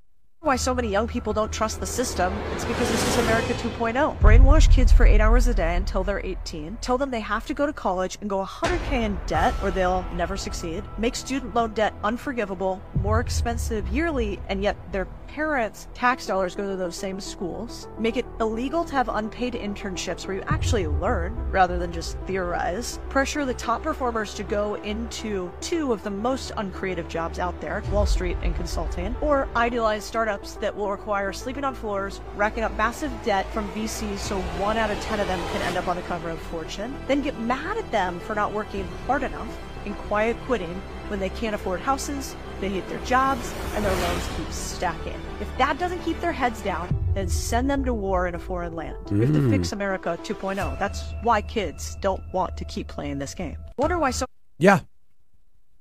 Why 0.43 0.57
so 0.57 0.75
many 0.75 0.89
young 0.89 1.07
people 1.07 1.31
don't 1.31 1.53
trust 1.53 1.79
the 1.79 1.85
system? 1.85 2.33
It's 2.51 2.65
because 2.65 2.91
this 2.91 3.07
is 3.07 3.17
America 3.19 3.53
2.0. 3.53 4.19
Brainwash 4.19 4.69
kids 4.69 4.91
for 4.91 5.05
eight 5.05 5.21
hours 5.21 5.47
a 5.47 5.53
day 5.53 5.77
until 5.77 6.03
they're 6.03 6.19
18. 6.19 6.79
Tell 6.81 6.97
them 6.97 7.11
they 7.11 7.21
have 7.21 7.45
to 7.45 7.53
go 7.53 7.65
to 7.65 7.71
college 7.71 8.17
and 8.19 8.29
go 8.29 8.43
100k 8.43 8.91
in 8.91 9.17
debt 9.25 9.53
or 9.63 9.71
they'll 9.71 10.03
never 10.15 10.35
succeed. 10.35 10.83
Make 10.97 11.15
student 11.15 11.55
loan 11.55 11.73
debt 11.73 11.93
unforgivable, 12.03 12.81
more 12.99 13.21
expensive 13.21 13.87
yearly, 13.87 14.37
and 14.49 14.61
yet 14.61 14.75
their 14.91 15.07
parents' 15.33 15.87
tax 15.95 16.27
dollars 16.27 16.53
go 16.53 16.69
to 16.69 16.75
those 16.75 16.95
same 16.95 17.19
schools. 17.19 17.87
Make 17.97 18.17
it 18.17 18.25
illegal 18.39 18.85
to 18.85 18.93
have 18.93 19.09
unpaid 19.09 19.53
internships 19.55 20.27
where 20.27 20.37
you 20.37 20.43
actually 20.45 20.85
learn 20.85 21.33
rather 21.49 21.79
than 21.79 21.91
just 21.91 22.19
theorize. 22.27 22.99
Pressure 23.09 23.43
the 23.43 23.55
top 23.55 23.81
performers 23.81 24.35
to 24.35 24.43
go 24.43 24.75
into 24.75 25.51
two 25.59 25.91
of 25.91 26.03
the 26.03 26.11
most 26.11 26.51
uncreative 26.57 27.07
jobs 27.07 27.39
out 27.39 27.59
there, 27.59 27.81
Wall 27.91 28.05
Street 28.05 28.37
and 28.43 28.55
consulting, 28.55 29.15
or 29.21 29.49
idealize 29.55 30.03
startups 30.03 30.53
that 30.57 30.75
will 30.75 30.91
require 30.91 31.33
sleeping 31.33 31.63
on 31.63 31.73
floors, 31.73 32.21
racking 32.35 32.63
up 32.63 32.77
massive 32.77 33.11
debt 33.23 33.51
from 33.51 33.67
VCs 33.71 34.19
so 34.19 34.39
one 34.61 34.77
out 34.77 34.91
of 34.91 35.01
10 35.01 35.19
of 35.19 35.25
them 35.25 35.39
can 35.51 35.63
end 35.63 35.77
up 35.77 35.87
on 35.87 35.95
the 35.95 36.03
cover 36.03 36.29
of 36.29 36.39
Fortune. 36.39 36.95
Then 37.07 37.23
get 37.23 37.39
mad 37.39 37.77
at 37.77 37.91
them 37.91 38.19
for 38.19 38.35
not 38.35 38.53
working 38.53 38.87
hard 39.07 39.23
enough 39.23 39.49
and 39.85 39.97
quiet 39.97 40.37
quitting 40.45 40.79
when 41.07 41.19
they 41.19 41.29
can't 41.29 41.55
afford 41.55 41.79
houses, 41.79 42.35
they 42.63 42.69
hate 42.69 42.87
their 42.87 43.03
jobs, 43.03 43.53
and 43.75 43.83
their 43.83 43.93
loans 43.93 44.23
keep 44.37 44.49
stacking. 44.49 45.19
If 45.41 45.57
that 45.57 45.77
doesn't 45.79 45.99
keep 45.99 46.17
their 46.21 46.31
heads 46.31 46.61
down, 46.61 46.87
then 47.13 47.27
send 47.27 47.69
them 47.69 47.83
to 47.83 47.93
war 47.93 48.25
in 48.25 48.35
a 48.35 48.39
foreign 48.39 48.73
land. 48.73 48.95
We 49.11 49.19
have 49.19 49.33
to 49.33 49.49
fix 49.49 49.69
mm. 49.69 49.73
America 49.73 50.17
2.0. 50.23 50.79
That's 50.79 51.03
why 51.23 51.41
kids 51.41 51.97
don't 51.99 52.23
want 52.33 52.55
to 52.55 52.63
keep 52.63 52.87
playing 52.87 53.19
this 53.19 53.33
game. 53.33 53.57
Wonder 53.75 53.99
why 53.99 54.11
so 54.11 54.25
Yeah. 54.59 54.79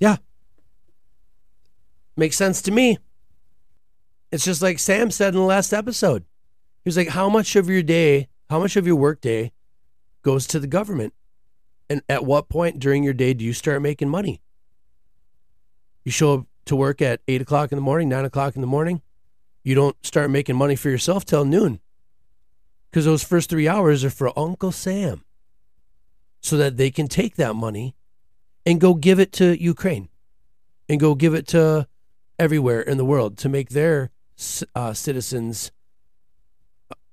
Yeah. 0.00 0.16
Makes 2.16 2.36
sense 2.36 2.60
to 2.62 2.72
me. 2.72 2.98
It's 4.32 4.44
just 4.44 4.60
like 4.60 4.80
Sam 4.80 5.12
said 5.12 5.34
in 5.34 5.40
the 5.40 5.46
last 5.46 5.72
episode. 5.72 6.24
He 6.82 6.88
was 6.88 6.96
like, 6.96 7.10
How 7.10 7.28
much 7.28 7.54
of 7.54 7.68
your 7.70 7.84
day, 7.84 8.26
how 8.50 8.58
much 8.58 8.74
of 8.74 8.88
your 8.88 8.96
work 8.96 9.20
day 9.20 9.52
goes 10.22 10.48
to 10.48 10.58
the 10.58 10.66
government? 10.66 11.14
And 11.88 12.02
at 12.08 12.24
what 12.24 12.48
point 12.48 12.80
during 12.80 13.04
your 13.04 13.14
day 13.14 13.34
do 13.34 13.44
you 13.44 13.52
start 13.52 13.82
making 13.82 14.08
money? 14.08 14.40
You 16.04 16.10
show 16.10 16.34
up 16.34 16.46
to 16.66 16.76
work 16.76 17.02
at 17.02 17.20
eight 17.28 17.42
o'clock 17.42 17.72
in 17.72 17.76
the 17.76 17.82
morning, 17.82 18.08
nine 18.08 18.24
o'clock 18.24 18.54
in 18.54 18.60
the 18.60 18.66
morning. 18.66 19.02
You 19.64 19.74
don't 19.74 19.96
start 20.04 20.30
making 20.30 20.56
money 20.56 20.76
for 20.76 20.90
yourself 20.90 21.24
till 21.24 21.44
noon. 21.44 21.80
Because 22.90 23.04
those 23.04 23.22
first 23.22 23.48
three 23.48 23.68
hours 23.68 24.04
are 24.04 24.10
for 24.10 24.36
Uncle 24.38 24.72
Sam. 24.72 25.24
So 26.40 26.56
that 26.56 26.76
they 26.76 26.90
can 26.90 27.06
take 27.06 27.36
that 27.36 27.54
money 27.54 27.94
and 28.66 28.80
go 28.80 28.94
give 28.94 29.20
it 29.20 29.32
to 29.34 29.60
Ukraine 29.62 30.08
and 30.88 31.00
go 31.00 31.14
give 31.14 31.34
it 31.34 31.46
to 31.48 31.86
everywhere 32.38 32.80
in 32.80 32.96
the 32.96 33.04
world 33.04 33.38
to 33.38 33.48
make 33.48 33.70
their 33.70 34.10
uh, 34.74 34.92
citizens, 34.92 35.70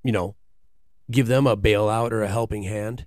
you 0.03 0.11
know, 0.11 0.35
give 1.11 1.27
them 1.27 1.45
a 1.45 1.55
bailout 1.55 2.11
or 2.11 2.23
a 2.23 2.27
helping 2.27 2.63
hand. 2.63 3.05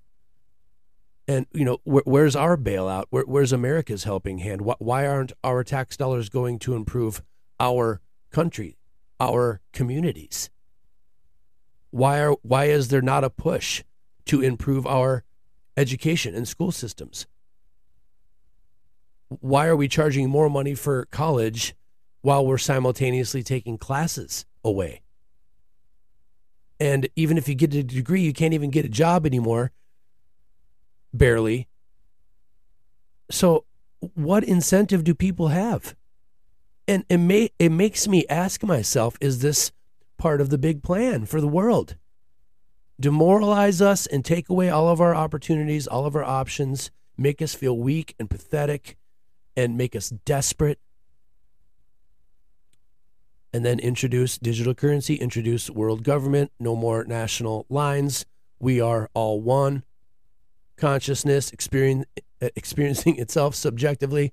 And, 1.33 1.47
you 1.53 1.64
know, 1.64 1.79
wh- 1.85 2.07
where's 2.07 2.37
our 2.37 2.57
bailout? 2.57 3.05
Where, 3.11 3.25
where's 3.25 3.53
America's 3.53 4.05
helping 4.05 4.38
hand? 4.38 4.62
Wh- 4.62 4.81
why 4.81 5.07
aren't 5.07 5.33
our 5.42 5.64
tax 5.64 5.97
dollars 5.97 6.29
going 6.29 6.59
to 6.61 6.75
improve 6.75 7.23
our 7.59 8.01
country, 8.31 8.77
our 9.18 9.61
communities? 9.73 10.51
Why, 11.90 12.21
are, 12.21 12.37
why 12.42 12.66
is 12.66 12.88
there 12.88 13.03
not 13.03 13.25
a 13.25 13.31
push 13.31 13.83
to 14.27 14.42
improve 14.42 14.87
our 14.87 15.25
education 15.77 16.35
and 16.35 16.47
school 16.47 16.73
systems? 16.73 17.27
why 19.40 19.66
are 19.66 19.77
we 19.77 19.88
charging 19.88 20.29
more 20.29 20.51
money 20.51 20.75
for 20.75 21.07
college 21.07 21.75
while 22.21 22.47
we're 22.47 22.59
simultaneously 22.59 23.42
taking 23.42 23.79
classes 23.79 24.45
away? 24.62 25.01
And 26.79 27.09
even 27.16 27.38
if 27.38 27.49
you 27.49 27.55
get 27.55 27.75
a 27.75 27.83
degree, 27.83 28.21
you 28.21 28.33
can't 28.33 28.55
even 28.55 28.71
get 28.71 28.85
a 28.85 28.90
job 28.90 29.25
anymore, 29.25 29.71
barely. 31.14 31.68
So, 33.31 33.64
what 34.14 34.44
incentive 34.44 35.05
do 35.05 35.14
people 35.14 35.48
have? 35.48 35.94
And 36.88 37.05
it, 37.09 37.18
may, 37.18 37.51
it 37.59 37.70
makes 37.70 38.09
me 38.09 38.27
ask 38.29 38.62
myself 38.62 39.16
is 39.20 39.40
this 39.40 39.72
part 40.18 40.40
of 40.40 40.51
the 40.51 40.59
big 40.59 40.83
plan 40.83 41.27
for 41.27 41.40
the 41.40 41.48
world? 41.48 41.96
Demoralize 43.01 43.81
us 43.81 44.07
and 44.07 44.25
take 44.25 44.48
away 44.48 44.68
all 44.68 44.88
of 44.88 45.01
our 45.01 45.14
opportunities, 45.14 45.87
all 45.87 46.05
of 46.05 46.14
our 46.14 46.25
options, 46.25 46.90
make 47.16 47.40
us 47.40 47.55
feel 47.55 47.77
weak 47.77 48.14
and 48.18 48.29
pathetic 48.29 48.96
and 49.57 49.77
make 49.77 49.96
us 49.96 50.11
desperate. 50.25 50.79
And 53.53 53.64
then 53.64 53.79
introduce 53.79 54.38
digital 54.38 54.75
currency, 54.75 55.16
introduce 55.16 55.68
world 55.68 56.05
government, 56.05 56.53
no 56.59 56.75
more 56.75 57.05
national 57.05 57.66
lines. 57.68 58.25
We 58.59 58.81
are 58.81 59.11
all 59.14 59.40
one. 59.40 59.85
Consciousness 60.77 61.51
experience, 61.53 62.07
experiencing 62.41 63.19
itself 63.19 63.55
subjectively. 63.55 64.33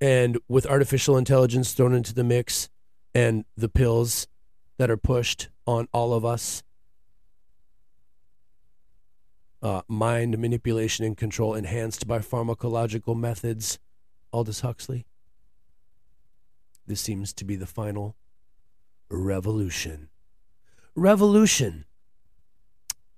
And 0.00 0.38
with 0.48 0.66
artificial 0.66 1.16
intelligence 1.16 1.74
thrown 1.74 1.94
into 1.94 2.14
the 2.14 2.24
mix 2.24 2.68
and 3.14 3.44
the 3.56 3.68
pills 3.68 4.26
that 4.78 4.90
are 4.90 4.96
pushed 4.96 5.48
on 5.66 5.88
all 5.92 6.12
of 6.12 6.24
us, 6.24 6.62
uh, 9.62 9.82
mind 9.86 10.38
manipulation 10.38 11.04
and 11.04 11.16
control 11.16 11.54
enhanced 11.54 12.08
by 12.08 12.18
pharmacological 12.18 13.16
methods. 13.16 13.78
Aldous 14.32 14.60
Huxley. 14.60 15.06
This 16.86 17.00
seems 17.00 17.32
to 17.34 17.44
be 17.44 17.54
the 17.54 17.66
final 17.66 18.16
revolution. 19.08 20.08
Revolution. 20.96 21.84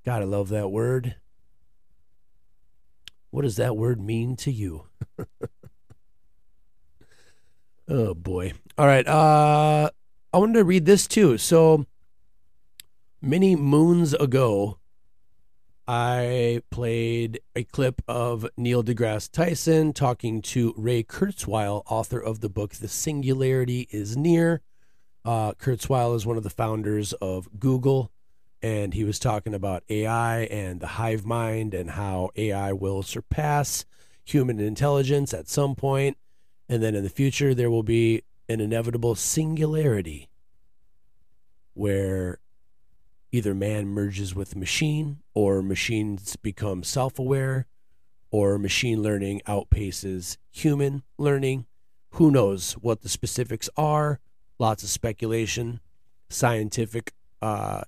Gotta 0.04 0.26
love 0.26 0.50
that 0.50 0.70
word. 0.70 1.16
What 3.34 3.42
does 3.42 3.56
that 3.56 3.76
word 3.76 4.00
mean 4.00 4.36
to 4.36 4.52
you? 4.52 4.84
oh 7.88 8.14
boy. 8.14 8.52
All 8.78 8.86
right. 8.86 9.04
Uh 9.08 9.90
I 10.32 10.38
wanted 10.38 10.52
to 10.52 10.62
read 10.62 10.86
this 10.86 11.08
too. 11.08 11.36
So 11.36 11.84
many 13.20 13.56
moons 13.56 14.14
ago, 14.14 14.78
I 15.88 16.62
played 16.70 17.40
a 17.56 17.64
clip 17.64 18.02
of 18.06 18.46
Neil 18.56 18.84
deGrasse 18.84 19.32
Tyson 19.32 19.92
talking 19.92 20.40
to 20.42 20.72
Ray 20.76 21.02
Kurzweil, 21.02 21.82
author 21.90 22.20
of 22.20 22.38
the 22.38 22.48
book 22.48 22.74
The 22.74 22.86
Singularity 22.86 23.88
is 23.90 24.16
Near. 24.16 24.60
Uh, 25.24 25.54
Kurzweil 25.54 26.14
is 26.14 26.24
one 26.24 26.36
of 26.36 26.44
the 26.44 26.50
founders 26.50 27.12
of 27.14 27.48
Google, 27.58 28.12
and 28.64 28.94
he 28.94 29.04
was 29.04 29.18
talking 29.18 29.52
about 29.52 29.84
AI 29.90 30.44
and 30.44 30.80
the 30.80 30.86
hive 30.86 31.26
mind 31.26 31.74
and 31.74 31.90
how 31.90 32.30
AI 32.34 32.72
will 32.72 33.02
surpass 33.02 33.84
human 34.24 34.58
intelligence 34.58 35.34
at 35.34 35.50
some 35.50 35.74
point, 35.74 36.16
and 36.66 36.82
then 36.82 36.94
in 36.94 37.04
the 37.04 37.10
future 37.10 37.54
there 37.54 37.70
will 37.70 37.82
be 37.82 38.22
an 38.48 38.62
inevitable 38.62 39.14
singularity 39.14 40.30
where 41.74 42.38
either 43.32 43.54
man 43.54 43.86
merges 43.86 44.34
with 44.34 44.56
machine 44.56 45.18
or 45.34 45.60
machines 45.60 46.34
become 46.36 46.82
self 46.82 47.18
aware 47.18 47.66
or 48.30 48.56
machine 48.56 49.02
learning 49.02 49.42
outpaces 49.46 50.38
human 50.50 51.02
learning. 51.18 51.66
Who 52.12 52.30
knows 52.30 52.72
what 52.80 53.02
the 53.02 53.10
specifics 53.10 53.68
are? 53.76 54.20
Lots 54.58 54.82
of 54.82 54.88
speculation, 54.88 55.80
scientific 56.30 57.12
uh, 57.42 57.82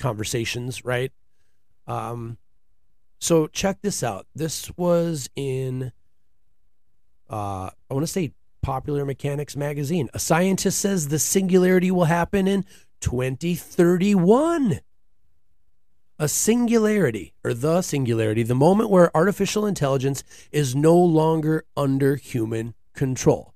conversations, 0.00 0.84
right? 0.84 1.12
Um, 1.86 2.38
so 3.20 3.46
check 3.46 3.78
this 3.82 4.02
out. 4.02 4.26
This 4.34 4.72
was 4.76 5.28
in, 5.36 5.92
uh, 7.28 7.70
I 7.90 7.94
want 7.94 8.02
to 8.02 8.12
say 8.12 8.32
Popular 8.62 9.04
Mechanics 9.04 9.56
magazine. 9.56 10.08
A 10.12 10.18
scientist 10.18 10.80
says 10.80 11.08
the 11.08 11.18
singularity 11.18 11.90
will 11.90 12.04
happen 12.04 12.48
in 12.48 12.64
2031. 13.00 14.80
A 16.18 16.28
singularity, 16.28 17.32
or 17.42 17.54
the 17.54 17.80
singularity, 17.80 18.42
the 18.42 18.54
moment 18.54 18.90
where 18.90 19.14
artificial 19.16 19.64
intelligence 19.64 20.22
is 20.52 20.76
no 20.76 20.96
longer 20.96 21.64
under 21.76 22.16
human 22.16 22.74
control, 22.92 23.54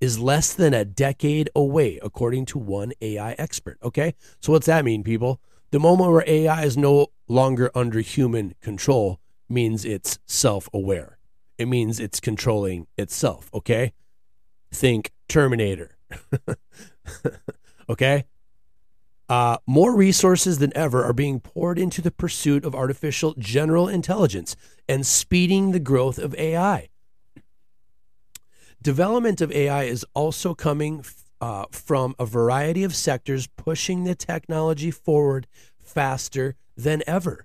is 0.00 0.18
less 0.18 0.52
than 0.52 0.74
a 0.74 0.84
decade 0.84 1.48
away, 1.54 2.00
according 2.02 2.46
to 2.46 2.58
one 2.58 2.92
AI 3.00 3.32
expert. 3.34 3.78
Okay? 3.82 4.14
So, 4.40 4.50
what's 4.50 4.66
that 4.66 4.84
mean, 4.84 5.04
people? 5.04 5.40
The 5.74 5.80
moment 5.80 6.12
where 6.12 6.22
AI 6.24 6.62
is 6.62 6.76
no 6.76 7.08
longer 7.26 7.68
under 7.74 7.98
human 7.98 8.54
control 8.60 9.18
means 9.48 9.84
it's 9.84 10.20
self 10.24 10.68
aware. 10.72 11.18
It 11.58 11.66
means 11.66 11.98
it's 11.98 12.20
controlling 12.20 12.86
itself. 12.96 13.50
Okay? 13.52 13.92
Think 14.72 15.10
Terminator. 15.28 15.96
okay? 17.88 18.24
Uh, 19.28 19.56
more 19.66 19.96
resources 19.96 20.58
than 20.58 20.70
ever 20.76 21.02
are 21.02 21.12
being 21.12 21.40
poured 21.40 21.80
into 21.80 22.00
the 22.00 22.12
pursuit 22.12 22.64
of 22.64 22.76
artificial 22.76 23.34
general 23.36 23.88
intelligence 23.88 24.54
and 24.88 25.04
speeding 25.04 25.72
the 25.72 25.80
growth 25.80 26.18
of 26.20 26.36
AI. 26.36 26.88
Development 28.80 29.40
of 29.40 29.50
AI 29.50 29.82
is 29.82 30.06
also 30.14 30.54
coming 30.54 31.04
uh, 31.44 31.66
from 31.70 32.14
a 32.18 32.24
variety 32.24 32.84
of 32.84 32.96
sectors 32.96 33.46
pushing 33.48 34.04
the 34.04 34.14
technology 34.14 34.90
forward 34.90 35.46
faster 35.78 36.56
than 36.74 37.02
ever. 37.06 37.44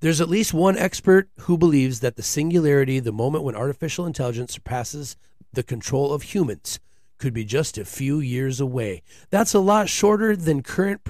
There's 0.00 0.20
at 0.20 0.28
least 0.28 0.52
one 0.52 0.76
expert 0.76 1.28
who 1.42 1.56
believes 1.56 2.00
that 2.00 2.16
the 2.16 2.24
singularity, 2.24 2.98
the 2.98 3.12
moment 3.12 3.44
when 3.44 3.54
artificial 3.54 4.04
intelligence 4.04 4.54
surpasses 4.54 5.16
the 5.52 5.62
control 5.62 6.12
of 6.12 6.22
humans, 6.22 6.80
could 7.18 7.32
be 7.32 7.44
just 7.44 7.78
a 7.78 7.84
few 7.84 8.18
years 8.18 8.58
away. 8.58 9.02
That's 9.30 9.54
a 9.54 9.60
lot 9.60 9.88
shorter 9.88 10.34
than 10.34 10.64
current 10.64 11.02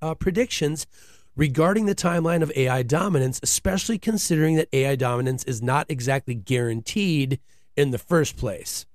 uh, 0.00 0.14
predictions 0.14 0.86
regarding 1.34 1.86
the 1.86 1.94
timeline 1.96 2.40
of 2.40 2.52
AI 2.54 2.84
dominance, 2.84 3.40
especially 3.42 3.98
considering 3.98 4.54
that 4.54 4.68
AI 4.72 4.94
dominance 4.94 5.42
is 5.42 5.60
not 5.60 5.90
exactly 5.90 6.36
guaranteed 6.36 7.40
in 7.76 7.90
the 7.90 7.98
first 7.98 8.36
place. 8.36 8.86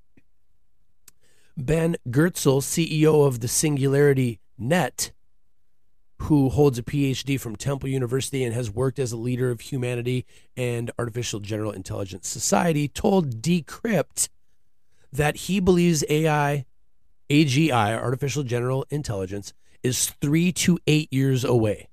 Ben 1.58 1.96
Goertzel, 2.10 2.62
CEO 2.62 3.26
of 3.26 3.40
the 3.40 3.48
Singularity 3.48 4.40
Net, 4.58 5.12
who 6.24 6.50
holds 6.50 6.78
a 6.78 6.84
PhD 6.84 7.40
from 7.40 7.56
Temple 7.56 7.90
University 7.90 8.44
and 8.44 8.54
has 8.54 8.72
worked 8.72 9.00
as 9.00 9.12
a 9.12 9.18
leader 9.18 9.52
of 9.52 9.62
humanity 9.62 10.26
and 10.58 10.92
artificial 11.00 11.40
general 11.40 11.72
intelligence 11.72 12.28
society, 12.28 12.88
told 12.88 13.42
Decrypt 13.42 14.30
that 15.14 15.36
he 15.36 15.60
believes 15.60 16.04
AI, 16.10 16.66
AGI, 17.30 17.98
artificial 17.98 18.44
general 18.44 18.86
intelligence, 18.90 19.54
is 19.82 20.10
three 20.22 20.52
to 20.52 20.78
eight 20.88 21.12
years 21.12 21.44
away. 21.44 21.90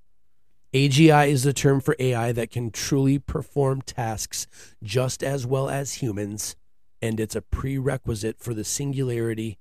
AGI 0.72 1.28
is 1.28 1.42
the 1.42 1.52
term 1.52 1.80
for 1.80 1.94
AI 1.98 2.32
that 2.32 2.50
can 2.50 2.70
truly 2.70 3.18
perform 3.18 3.82
tasks 3.82 4.46
just 4.82 5.22
as 5.22 5.46
well 5.46 5.68
as 5.68 5.94
humans, 5.94 6.56
and 7.02 7.18
it's 7.18 7.36
a 7.36 7.42
prerequisite 7.42 8.38
for 8.38 8.54
the 8.54 8.64
singularity 8.64 9.58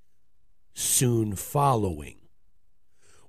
soon 0.74 1.36
following. 1.36 2.18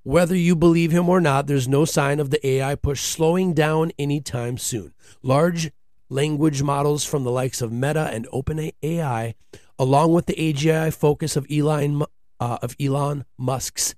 Whether 0.04 0.36
you 0.36 0.54
believe 0.54 0.92
him 0.92 1.08
or 1.08 1.20
not, 1.20 1.46
there's 1.46 1.68
no 1.68 1.84
sign 1.84 2.20
of 2.20 2.30
the 2.30 2.46
AI 2.46 2.74
push 2.74 3.00
slowing 3.00 3.54
down 3.54 3.92
anytime 3.98 4.58
soon. 4.58 4.94
Large 5.22 5.70
language 6.08 6.62
models 6.62 7.04
from 7.04 7.24
the 7.24 7.30
likes 7.30 7.62
of 7.62 7.72
Meta 7.72 8.10
and 8.12 8.26
OpenAI, 8.32 9.34
along 9.78 10.12
with 10.12 10.26
the 10.26 10.34
AGI 10.34 10.92
focus 10.92 11.36
of 11.36 11.46
Elon 11.50 12.02
uh, 12.40 12.58
of 12.60 12.74
Elon 12.80 13.24
Musk's 13.38 13.94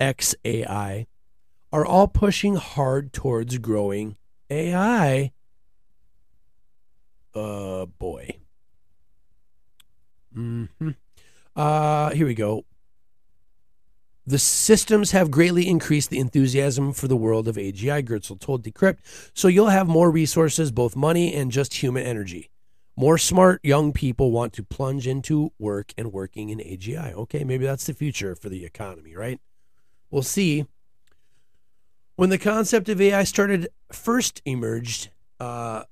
XAI, 0.00 1.06
are 1.72 1.84
all 1.84 2.06
pushing 2.06 2.54
hard 2.54 3.12
towards 3.12 3.58
growing 3.58 4.16
AI. 4.48 5.32
Uh, 7.34 7.86
boy. 7.86 8.41
Hmm. 10.34 10.64
Uh, 11.54 12.10
here 12.10 12.26
we 12.26 12.34
go. 12.34 12.64
The 14.24 14.38
systems 14.38 15.10
have 15.10 15.32
greatly 15.32 15.66
increased 15.66 16.10
the 16.10 16.20
enthusiasm 16.20 16.92
for 16.92 17.08
the 17.08 17.16
world 17.16 17.48
of 17.48 17.56
AGI, 17.56 18.04
Goertzel 18.04 18.38
told 18.38 18.62
Decrypt, 18.62 18.98
so 19.34 19.48
you'll 19.48 19.70
have 19.70 19.88
more 19.88 20.12
resources, 20.12 20.70
both 20.70 20.94
money 20.94 21.34
and 21.34 21.50
just 21.50 21.74
human 21.74 22.04
energy. 22.04 22.48
More 22.96 23.18
smart 23.18 23.60
young 23.64 23.92
people 23.92 24.30
want 24.30 24.52
to 24.54 24.62
plunge 24.62 25.08
into 25.08 25.52
work 25.58 25.92
and 25.96 26.12
working 26.12 26.50
in 26.50 26.58
AGI. 26.58 27.14
Okay, 27.14 27.42
maybe 27.42 27.64
that's 27.64 27.86
the 27.86 27.94
future 27.94 28.36
for 28.36 28.48
the 28.48 28.64
economy, 28.64 29.16
right? 29.16 29.40
We'll 30.10 30.22
see. 30.22 30.66
When 32.14 32.28
the 32.28 32.38
concept 32.38 32.88
of 32.88 33.00
AI 33.00 33.24
started 33.24 33.68
first 33.90 34.40
emerged 34.44 35.08
uh, 35.40 35.84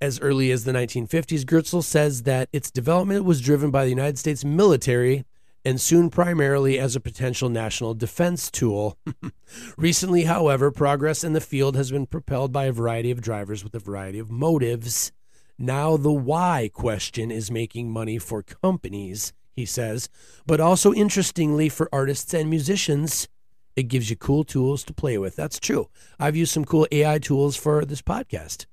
as 0.00 0.20
early 0.20 0.50
as 0.50 0.64
the 0.64 0.72
1950s, 0.72 1.44
Goertzel 1.44 1.84
says 1.84 2.22
that 2.22 2.48
its 2.52 2.70
development 2.70 3.24
was 3.24 3.40
driven 3.40 3.70
by 3.70 3.84
the 3.84 3.90
United 3.90 4.18
States 4.18 4.44
military 4.44 5.24
and 5.64 5.80
soon 5.80 6.08
primarily 6.08 6.78
as 6.78 6.96
a 6.96 7.00
potential 7.00 7.48
national 7.50 7.94
defense 7.94 8.50
tool. 8.50 8.96
Recently, 9.76 10.24
however, 10.24 10.70
progress 10.70 11.22
in 11.22 11.34
the 11.34 11.40
field 11.40 11.76
has 11.76 11.90
been 11.90 12.06
propelled 12.06 12.52
by 12.52 12.64
a 12.64 12.72
variety 12.72 13.10
of 13.10 13.20
drivers 13.20 13.62
with 13.62 13.74
a 13.74 13.78
variety 13.78 14.18
of 14.18 14.30
motives. 14.30 15.12
Now, 15.58 15.98
the 15.98 16.12
why 16.12 16.70
question 16.72 17.30
is 17.30 17.50
making 17.50 17.90
money 17.90 18.18
for 18.18 18.42
companies, 18.42 19.34
he 19.54 19.66
says, 19.66 20.08
but 20.46 20.60
also 20.60 20.94
interestingly 20.94 21.68
for 21.68 21.90
artists 21.92 22.32
and 22.32 22.48
musicians. 22.48 23.28
It 23.76 23.84
gives 23.84 24.08
you 24.08 24.16
cool 24.16 24.44
tools 24.44 24.82
to 24.84 24.94
play 24.94 25.18
with. 25.18 25.36
That's 25.36 25.60
true. 25.60 25.88
I've 26.18 26.36
used 26.36 26.52
some 26.52 26.64
cool 26.64 26.86
AI 26.90 27.18
tools 27.18 27.56
for 27.56 27.84
this 27.84 28.02
podcast 28.02 28.64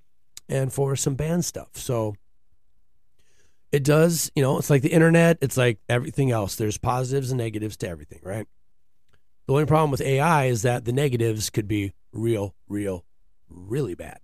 and 0.49 0.71
for 0.71 0.95
some 0.95 1.15
band 1.15 1.45
stuff. 1.45 1.69
So, 1.73 2.15
it 3.71 3.83
does, 3.83 4.31
you 4.35 4.41
know, 4.41 4.57
it's 4.57 4.69
like 4.69 4.81
the 4.81 4.93
internet, 4.93 5.37
it's 5.41 5.57
like 5.57 5.79
everything 5.89 6.31
else. 6.31 6.55
There's 6.55 6.77
positives 6.77 7.31
and 7.31 7.37
negatives 7.37 7.77
to 7.77 7.89
everything, 7.89 8.19
right? 8.23 8.47
The 9.45 9.53
only 9.53 9.65
problem 9.65 9.91
with 9.91 10.01
AI 10.01 10.45
is 10.45 10.61
that 10.61 10.85
the 10.85 10.93
negatives 10.93 11.49
could 11.49 11.67
be 11.67 11.93
real, 12.11 12.55
real, 12.67 13.05
really 13.49 13.95
bad. 13.95 14.19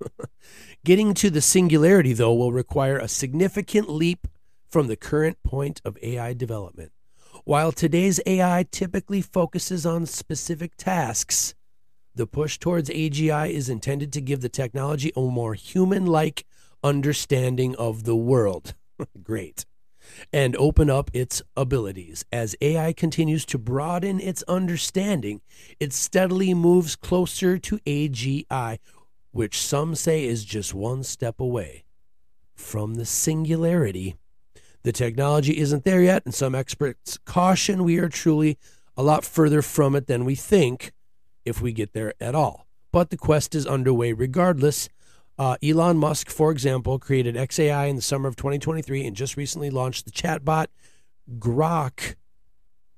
Getting 0.84 1.14
to 1.14 1.30
the 1.30 1.40
singularity, 1.40 2.12
though, 2.12 2.34
will 2.34 2.52
require 2.52 2.98
a 2.98 3.08
significant 3.08 3.88
leap 3.88 4.28
from 4.70 4.88
the 4.88 4.96
current 4.96 5.42
point 5.42 5.80
of 5.84 5.98
AI 6.02 6.34
development. 6.34 6.92
While 7.44 7.72
today's 7.72 8.20
AI 8.26 8.66
typically 8.70 9.22
focuses 9.22 9.86
on 9.86 10.06
specific 10.06 10.76
tasks, 10.76 11.54
the 12.14 12.26
push 12.26 12.58
towards 12.58 12.88
AGI 12.90 13.50
is 13.50 13.68
intended 13.68 14.12
to 14.12 14.20
give 14.20 14.40
the 14.40 14.48
technology 14.48 15.12
a 15.16 15.20
more 15.20 15.54
human 15.54 16.06
like 16.06 16.46
understanding 16.82 17.74
of 17.76 18.04
the 18.04 18.16
world. 18.16 18.74
Great. 19.22 19.64
And 20.32 20.54
open 20.56 20.90
up 20.90 21.10
its 21.14 21.42
abilities. 21.56 22.24
As 22.30 22.54
AI 22.60 22.92
continues 22.92 23.44
to 23.46 23.58
broaden 23.58 24.20
its 24.20 24.42
understanding, 24.44 25.40
it 25.80 25.92
steadily 25.92 26.54
moves 26.54 26.94
closer 26.94 27.58
to 27.58 27.78
AGI, 27.78 28.78
which 29.32 29.60
some 29.60 29.94
say 29.94 30.24
is 30.24 30.44
just 30.44 30.74
one 30.74 31.02
step 31.02 31.40
away 31.40 31.84
from 32.54 32.94
the 32.94 33.06
singularity. 33.06 34.16
The 34.82 34.92
technology 34.92 35.58
isn't 35.58 35.84
there 35.84 36.02
yet, 36.02 36.24
and 36.26 36.34
some 36.34 36.54
experts 36.54 37.18
caution 37.24 37.82
we 37.82 37.98
are 37.98 38.10
truly 38.10 38.58
a 38.96 39.02
lot 39.02 39.24
further 39.24 39.62
from 39.62 39.96
it 39.96 40.06
than 40.06 40.24
we 40.24 40.34
think 40.34 40.92
if 41.44 41.60
we 41.60 41.72
get 41.72 41.92
there 41.92 42.14
at 42.20 42.34
all. 42.34 42.66
But 42.92 43.10
the 43.10 43.16
quest 43.16 43.54
is 43.54 43.66
underway 43.66 44.12
regardless, 44.12 44.88
uh, 45.38 45.56
Elon 45.62 45.96
Musk, 45.96 46.30
for 46.30 46.50
example, 46.52 46.98
created 46.98 47.34
XAI 47.34 47.88
in 47.88 47.96
the 47.96 48.02
summer 48.02 48.28
of 48.28 48.36
2023 48.36 49.06
and 49.06 49.16
just 49.16 49.36
recently 49.36 49.70
launched 49.70 50.04
the 50.04 50.12
chatbot 50.12 50.66
Grok 51.38 52.14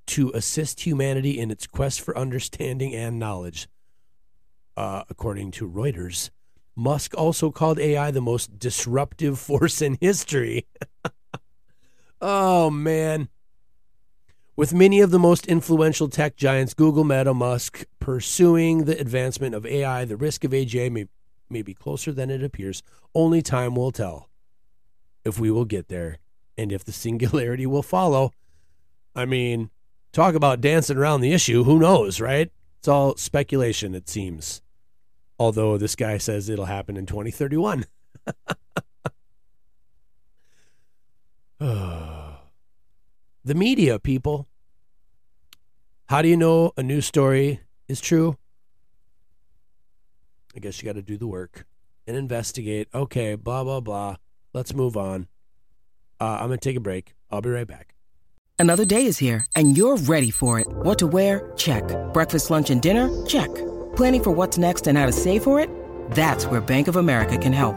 to 0.09 0.31
assist 0.35 0.81
humanity 0.81 1.39
in 1.39 1.51
its 1.51 1.67
quest 1.67 2.01
for 2.01 2.17
understanding 2.17 2.95
and 2.95 3.19
knowledge, 3.19 3.69
uh, 4.77 5.05
according 5.09 5.51
to 5.53 5.69
Reuters. 5.69 6.31
Musk 6.77 7.15
also 7.17 7.51
called 7.51 7.79
AI 7.79 8.11
the 8.11 8.21
most 8.21 8.59
disruptive 8.59 9.39
force 9.39 9.81
in 9.81 9.97
history. 10.01 10.67
oh, 12.21 12.71
man. 12.71 13.29
With 14.57 14.73
many 14.73 15.01
of 15.03 15.11
the 15.11 15.19
most 15.19 15.47
influential 15.47 16.09
tech 16.09 16.35
giants, 16.37 16.73
Google, 16.73 17.05
Meta, 17.05 17.35
Musk, 17.35 17.85
pursuing 18.01 18.85
the 18.87 18.99
advancement 18.99 19.55
of 19.55 19.67
AI, 19.67 20.07
the 20.07 20.17
risk 20.17 20.45
of 20.45 20.53
AGI 20.53 20.91
may, 20.91 21.09
may 21.51 21.61
be 21.61 21.75
closer 21.75 22.11
than 22.11 22.31
it 22.31 22.43
appears. 22.43 22.83
Only 23.15 23.43
time 23.43 23.75
will 23.75 23.93
tell 23.93 24.31
if 25.27 25.39
we 25.39 25.51
will 25.51 25.67
get 25.67 25.89
there 25.89 26.21
and 26.57 26.73
if 26.73 26.87
the 26.87 26.93
singularity 26.93 27.67
will 27.67 27.83
follow. 27.83 28.33
I 29.15 29.27
mean, 29.27 29.69
talk 30.11 30.35
about 30.35 30.63
dancing 30.63 30.97
around 30.97 31.21
the 31.21 31.35
issue. 31.35 31.65
Who 31.65 31.79
knows, 31.79 32.19
right? 32.19 32.51
It's 32.79 32.89
all 32.89 33.15
speculation, 33.17 33.95
it 33.95 34.09
seems. 34.09 34.63
Although 35.39 35.77
this 35.77 35.95
guy 35.95 36.17
says 36.17 36.49
it'll 36.49 36.65
happen 36.65 36.97
in 36.97 37.05
2031. 37.05 37.85
the 43.47 43.55
media, 43.55 43.99
people. 44.01 44.49
How 46.07 46.21
do 46.21 46.29
you 46.29 46.37
know 46.37 46.73
a 46.77 46.83
news 46.83 47.07
story 47.07 47.61
is 47.89 48.01
true? 48.01 48.37
I 50.55 50.59
guess 50.59 50.83
you 50.83 50.87
got 50.87 50.97
to 50.97 51.03
do 51.03 51.17
the 51.17 51.29
work 51.29 51.65
and 52.09 52.17
investigate. 52.17 52.89
Okay, 52.93 53.37
blah, 53.37 53.63
blah, 53.63 53.81
blah. 53.81 54.17
Let's 54.53 54.75
move 54.75 54.97
on. 54.97 55.29
Uh, 56.21 56.39
I'm 56.41 56.49
going 56.49 56.59
to 56.59 56.69
take 56.69 56.77
a 56.77 56.81
break. 56.81 57.15
I'll 57.31 57.41
be 57.41 57.51
right 57.51 57.67
back. 57.67 57.95
Another 58.59 58.85
day 58.85 59.07
is 59.07 59.19
here, 59.19 59.47
and 59.55 59.77
you're 59.77 59.97
ready 59.99 60.31
for 60.31 60.59
it. 60.59 60.67
What 60.69 60.99
to 60.99 61.07
wear? 61.07 61.53
Check. 61.57 61.85
Breakfast, 62.13 62.51
lunch, 62.51 62.71
and 62.71 62.83
dinner? 62.83 63.27
Check. 63.27 63.55
Planning 63.95 64.23
for 64.25 64.31
what's 64.33 64.59
next 64.59 64.87
and 64.89 64.99
how 64.99 65.07
to 65.07 65.13
save 65.13 65.45
for 65.45 65.61
it? 65.61 65.71
That's 66.13 66.47
where 66.47 66.61
Bank 66.61 66.89
of 66.89 66.97
America 66.97 67.39
can 67.39 67.53
help. 67.53 67.77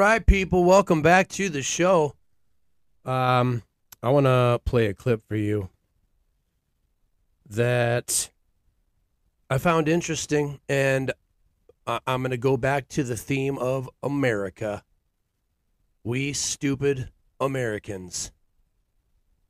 Right, 0.00 0.24
people, 0.24 0.64
welcome 0.64 1.02
back 1.02 1.28
to 1.28 1.50
the 1.50 1.60
show. 1.60 2.14
Um, 3.04 3.62
I 4.02 4.08
want 4.08 4.24
to 4.24 4.58
play 4.64 4.86
a 4.86 4.94
clip 4.94 5.22
for 5.28 5.36
you 5.36 5.68
that 7.50 8.30
I 9.50 9.58
found 9.58 9.90
interesting, 9.90 10.58
and 10.70 11.12
I- 11.86 12.00
I'm 12.06 12.22
going 12.22 12.30
to 12.30 12.38
go 12.38 12.56
back 12.56 12.88
to 12.88 13.02
the 13.02 13.14
theme 13.14 13.58
of 13.58 13.90
America. 14.02 14.84
We 16.02 16.32
stupid 16.32 17.10
Americans. 17.38 18.32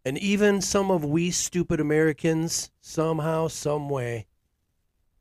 And 0.04 0.18
even 0.18 0.60
some 0.62 0.90
of 0.90 1.04
we 1.04 1.30
stupid 1.30 1.78
Americans, 1.78 2.72
somehow, 2.80 3.46
some 3.46 3.88
way, 3.88 4.26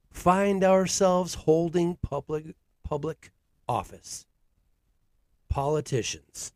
find 0.10 0.63
ourselves 0.63 1.36
holding 1.36 1.98
public 2.02 2.56
public 2.84 3.32
office 3.68 4.26
politicians. 5.50 6.54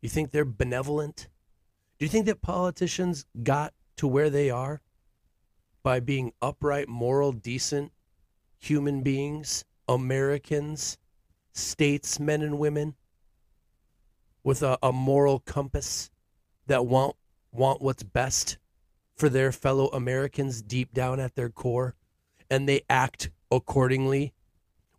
You 0.00 0.08
think 0.08 0.30
they're 0.30 0.44
benevolent? 0.44 1.28
Do 1.98 2.04
you 2.04 2.08
think 2.08 2.26
that 2.26 2.42
politicians 2.42 3.26
got 3.42 3.74
to 3.96 4.06
where 4.06 4.30
they 4.30 4.50
are 4.50 4.80
by 5.82 6.00
being 6.00 6.32
upright, 6.40 6.88
moral, 6.88 7.32
decent 7.32 7.92
human 8.58 9.02
beings, 9.02 9.64
Americans, 9.88 10.98
statesmen 11.52 12.42
and 12.42 12.58
women 12.58 12.94
with 14.42 14.62
a, 14.62 14.78
a 14.82 14.92
moral 14.92 15.40
compass 15.40 16.10
that 16.66 16.86
want 16.86 17.16
want 17.52 17.82
what's 17.82 18.02
best 18.02 18.58
for 19.16 19.28
their 19.28 19.50
fellow 19.50 19.88
Americans 19.88 20.62
deep 20.62 20.94
down 20.94 21.18
at 21.18 21.34
their 21.34 21.50
core 21.50 21.94
and 22.48 22.68
they 22.68 22.80
act 22.88 23.30
accordingly 23.50 24.32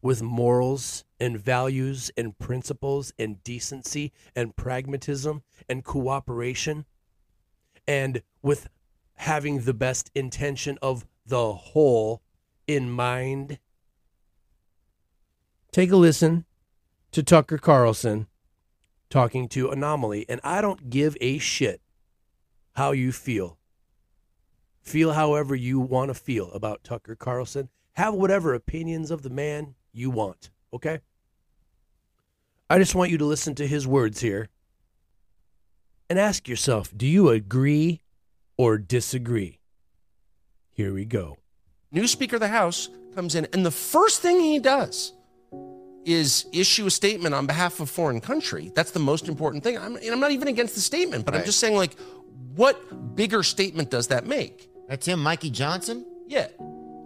with 0.01 0.21
morals 0.21 1.03
and 1.19 1.39
values 1.39 2.11
and 2.17 2.37
principles 2.39 3.13
and 3.19 3.43
decency 3.43 4.11
and 4.35 4.55
pragmatism 4.55 5.43
and 5.69 5.83
cooperation 5.83 6.85
and 7.87 8.21
with 8.41 8.67
having 9.15 9.61
the 9.61 9.73
best 9.73 10.09
intention 10.15 10.77
of 10.81 11.05
the 11.25 11.53
whole 11.53 12.21
in 12.67 12.89
mind. 12.89 13.59
Take 15.71 15.91
a 15.91 15.95
listen 15.95 16.45
to 17.11 17.21
Tucker 17.21 17.57
Carlson 17.57 18.27
talking 19.09 19.47
to 19.49 19.69
Anomaly, 19.69 20.25
and 20.27 20.41
I 20.43 20.61
don't 20.61 20.89
give 20.89 21.15
a 21.21 21.37
shit 21.37 21.81
how 22.75 22.91
you 22.91 23.11
feel. 23.11 23.57
Feel 24.81 25.13
however 25.13 25.53
you 25.53 25.79
want 25.79 26.09
to 26.09 26.13
feel 26.15 26.51
about 26.51 26.83
Tucker 26.83 27.15
Carlson. 27.15 27.69
Have 27.93 28.13
whatever 28.13 28.53
opinions 28.53 29.11
of 29.11 29.21
the 29.21 29.29
man 29.29 29.75
you 29.93 30.09
want, 30.09 30.49
okay? 30.73 30.99
I 32.69 32.77
just 32.77 32.95
want 32.95 33.11
you 33.11 33.17
to 33.17 33.25
listen 33.25 33.55
to 33.55 33.67
his 33.67 33.85
words 33.85 34.21
here 34.21 34.49
and 36.09 36.17
ask 36.17 36.47
yourself 36.47 36.95
do 36.95 37.05
you 37.05 37.29
agree 37.29 38.01
or 38.57 38.77
disagree? 38.77 39.59
Here 40.73 40.93
we 40.93 41.05
go. 41.05 41.37
new 41.91 42.07
Speaker 42.07 42.37
of 42.37 42.39
the 42.39 42.47
House 42.47 42.89
comes 43.13 43.35
in, 43.35 43.47
and 43.53 43.65
the 43.65 43.71
first 43.71 44.21
thing 44.21 44.39
he 44.39 44.59
does 44.59 45.13
is 46.05 46.47
issue 46.51 46.87
a 46.87 46.91
statement 46.91 47.35
on 47.35 47.45
behalf 47.45 47.75
of 47.75 47.81
a 47.81 47.85
foreign 47.85 48.21
country. 48.21 48.71
That's 48.73 48.91
the 48.91 48.99
most 48.99 49.27
important 49.27 49.63
thing. 49.63 49.77
I'm, 49.77 49.95
and 49.95 50.07
I'm 50.07 50.19
not 50.19 50.31
even 50.31 50.47
against 50.47 50.75
the 50.75 50.81
statement, 50.81 51.25
but 51.25 51.35
I'm 51.35 51.43
just 51.43 51.59
saying, 51.59 51.75
like, 51.75 51.95
what 52.55 53.15
bigger 53.15 53.43
statement 53.43 53.89
does 53.89 54.07
that 54.07 54.25
make? 54.25 54.69
That's 54.87 55.05
him, 55.05 55.21
Mikey 55.21 55.51
Johnson. 55.51 56.05
Yeah. 56.27 56.47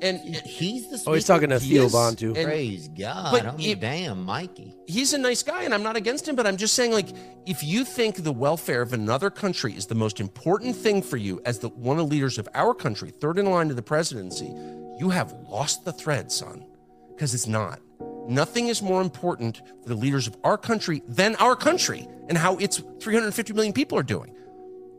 And 0.01 0.19
He's 0.19 0.89
the. 0.89 1.01
Oh, 1.09 1.13
he's 1.13 1.25
talking 1.25 1.49
to 1.49 1.59
He 1.59 1.69
Theo 1.75 1.85
is. 1.85 1.91
Von, 1.91 2.15
too. 2.15 2.33
And- 2.35 2.45
Praise 2.45 2.89
God! 2.89 3.31
but 3.31 3.45
I 3.45 3.55
mean, 3.55 3.69
if- 3.69 3.79
damn, 3.79 4.25
Mikey. 4.25 4.73
he's 4.87 5.13
a 5.13 5.17
nice 5.17 5.41
guy, 5.41 5.63
and 5.63 5.73
I'm 5.73 5.83
not 5.83 5.95
against 5.95 6.27
him, 6.27 6.35
but 6.35 6.45
I'm 6.45 6.57
just 6.57 6.73
saying, 6.73 6.91
like, 6.91 7.09
if 7.45 7.63
you 7.63 7.85
think 7.85 8.23
the 8.23 8.31
welfare 8.33 8.81
of 8.81 8.93
another 8.93 9.29
country 9.29 9.73
is 9.73 9.85
the 9.85 9.95
most 9.95 10.19
important 10.19 10.75
thing 10.75 11.01
for 11.01 11.17
you 11.17 11.41
as 11.45 11.59
the 11.59 11.69
one 11.69 11.97
of 11.99 12.07
the 12.09 12.11
leaders 12.15 12.37
of 12.37 12.47
our 12.53 12.73
country, 12.73 13.09
third 13.11 13.39
in 13.39 13.45
line 13.49 13.69
to 13.69 13.73
the 13.73 13.81
presidency, 13.81 14.53
you 14.99 15.09
have 15.09 15.31
lost 15.49 15.85
the 15.85 15.93
thread, 15.93 16.31
son. 16.31 16.65
Because 17.09 17.33
it's 17.33 17.47
not. 17.47 17.79
Nothing 18.27 18.67
is 18.67 18.81
more 18.81 19.01
important 19.01 19.61
for 19.83 19.89
the 19.89 19.95
leaders 19.95 20.27
of 20.27 20.35
our 20.43 20.57
country 20.57 21.01
than 21.07 21.35
our 21.37 21.55
country 21.55 22.07
and 22.27 22.37
how 22.37 22.57
its 22.57 22.81
350 22.99 23.53
million 23.53 23.71
people 23.71 23.97
are 23.97 24.03
doing. 24.03 24.35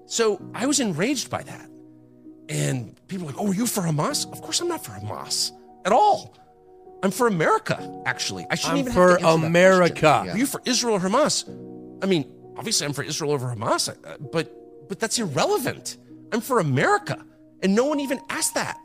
So 0.07 0.41
I 0.55 0.65
was 0.67 0.81
enraged 0.81 1.29
by 1.29 1.43
that. 1.43 1.69
And 2.49 2.95
people 3.09 3.27
are 3.27 3.33
like, 3.33 3.41
oh, 3.41 3.49
are 3.49 3.55
you 3.55 3.67
for 3.67 3.83
Hamas? 3.83 4.31
Of 4.33 4.41
course 4.43 4.61
I'm 4.61 4.69
not 4.69 4.85
for 4.85 4.93
Hamas 4.93 5.53
at 5.85 5.93
all. 5.93 6.35
I'm 7.03 7.11
for 7.11 7.27
America, 7.27 8.03
actually. 8.07 8.47
I 8.51 8.55
shouldn't 8.55 8.73
I'm 8.75 8.79
even 8.81 8.93
for 8.93 9.11
have 9.11 9.19
to 9.21 9.27
answer 9.27 9.41
that 9.41 9.47
America. 9.47 10.01
question. 10.01 10.35
Are 10.35 10.39
you 10.39 10.47
for 10.47 10.63
Israel 10.65 10.95
or 10.95 11.01
Hamas? 11.01 11.45
I 12.03 12.07
mean, 12.07 12.31
obviously 12.57 12.87
I'm 12.87 12.93
for 12.93 13.03
Israel 13.03 13.33
over 13.33 13.49
Hamas, 13.55 13.89
uh, 13.89 14.17
but 14.33 14.53
but 14.89 15.01
that's 15.01 15.19
irrelevant. 15.19 15.99
I'm 16.33 16.41
for 16.41 16.59
America, 16.61 17.25
and 17.63 17.75
no 17.75 17.85
one 17.85 18.01
even 18.01 18.21
asked 18.31 18.55
that. 18.55 18.77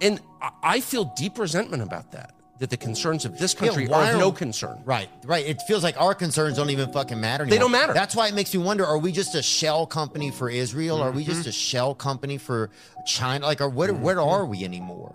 And 0.00 0.20
I 0.62 0.80
feel 0.80 1.12
deep 1.16 1.38
resentment 1.38 1.82
about 1.82 2.12
that. 2.12 2.34
That 2.62 2.70
the 2.70 2.76
concerns 2.76 3.24
of 3.24 3.36
this 3.38 3.54
country 3.54 3.88
why 3.88 4.06
are 4.06 4.10
of 4.10 4.14
are- 4.14 4.20
no 4.20 4.30
concern. 4.30 4.82
Right, 4.84 5.08
right. 5.24 5.44
It 5.44 5.60
feels 5.62 5.82
like 5.82 6.00
our 6.00 6.14
concerns 6.14 6.56
don't 6.58 6.70
even 6.70 6.92
fucking 6.92 7.20
matter. 7.20 7.44
They 7.44 7.58
don't 7.58 7.72
matter. 7.72 7.92
That's 7.92 8.14
why 8.14 8.28
it 8.28 8.34
makes 8.34 8.54
me 8.54 8.62
wonder: 8.62 8.86
Are 8.86 8.98
we 8.98 9.10
just 9.10 9.34
a 9.34 9.42
shell 9.42 9.84
company 9.84 10.30
for 10.30 10.48
Israel? 10.48 11.02
Are 11.02 11.10
we 11.10 11.22
Mm-hmm. 11.24 11.32
just 11.32 11.48
a 11.48 11.52
shell 11.52 11.92
company 11.92 12.38
for 12.38 12.70
China? 13.04 13.46
Like, 13.46 13.60
or 13.60 13.68
what? 13.68 13.90
Where 13.96 14.20
are 14.20 14.46
we 14.46 14.62
anymore? 14.62 15.12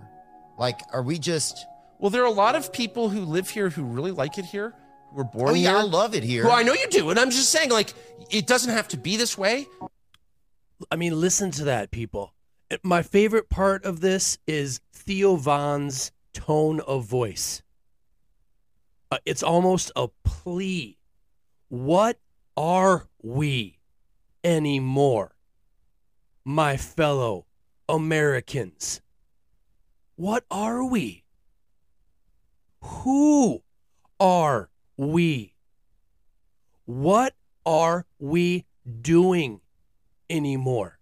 Like, 0.60 0.82
are 0.92 1.02
we 1.02 1.18
just? 1.20 1.66
Well, 2.00 2.10
there 2.10 2.22
are 2.22 2.26
a 2.26 2.32
lot 2.32 2.58
of 2.58 2.74
people 2.74 3.08
who 3.08 3.22
live 3.22 3.50
here 3.50 3.70
who 3.70 3.86
really 3.86 4.12
like 4.12 4.38
it 4.38 4.44
here, 4.44 4.74
who 5.12 5.16
were 5.16 5.24
born 5.24 5.52
Oh 5.52 5.54
here. 5.54 5.72
yeah, 5.72 5.78
I 5.78 5.84
love 5.84 6.14
it 6.16 6.24
here. 6.26 6.44
Well, 6.44 6.54
I 6.56 6.64
know 6.64 6.74
you 6.74 6.88
do, 6.90 7.10
and 7.12 7.18
I'm 7.18 7.32
just 7.32 7.50
saying, 7.50 7.70
like, 7.70 7.94
it 8.30 8.46
doesn't 8.46 8.74
have 8.74 8.90
to 8.90 8.98
be 8.98 9.16
this 9.16 9.38
way. 9.38 9.68
I 10.92 10.98
mean, 10.98 11.18
listen 11.18 11.52
to 11.52 11.64
that, 11.64 11.92
people. 11.92 12.34
My 12.84 13.04
favorite 13.04 13.50
part 13.50 13.86
of 13.86 14.02
this 14.02 14.38
is 14.48 14.82
Theo 14.92 15.38
Von's 15.38 16.12
tone 16.38 16.80
of 16.82 17.04
voice. 17.04 17.64
Uh, 19.12 19.18
it's 19.26 19.42
almost 19.42 19.92
a 19.96 20.08
plea. 20.24 21.00
What 21.70 22.20
are 22.56 23.08
we 23.24 23.80
anymore, 24.44 25.36
my 26.46 26.78
fellow 26.78 27.48
Americans? 27.90 29.02
What 30.16 30.46
are 30.52 30.86
we? 30.86 31.24
Who 32.82 33.64
are 34.20 34.70
we? 34.96 35.56
What 36.86 37.34
are 37.66 38.06
we 38.20 38.66
doing 39.02 39.62
anymore? 40.30 41.00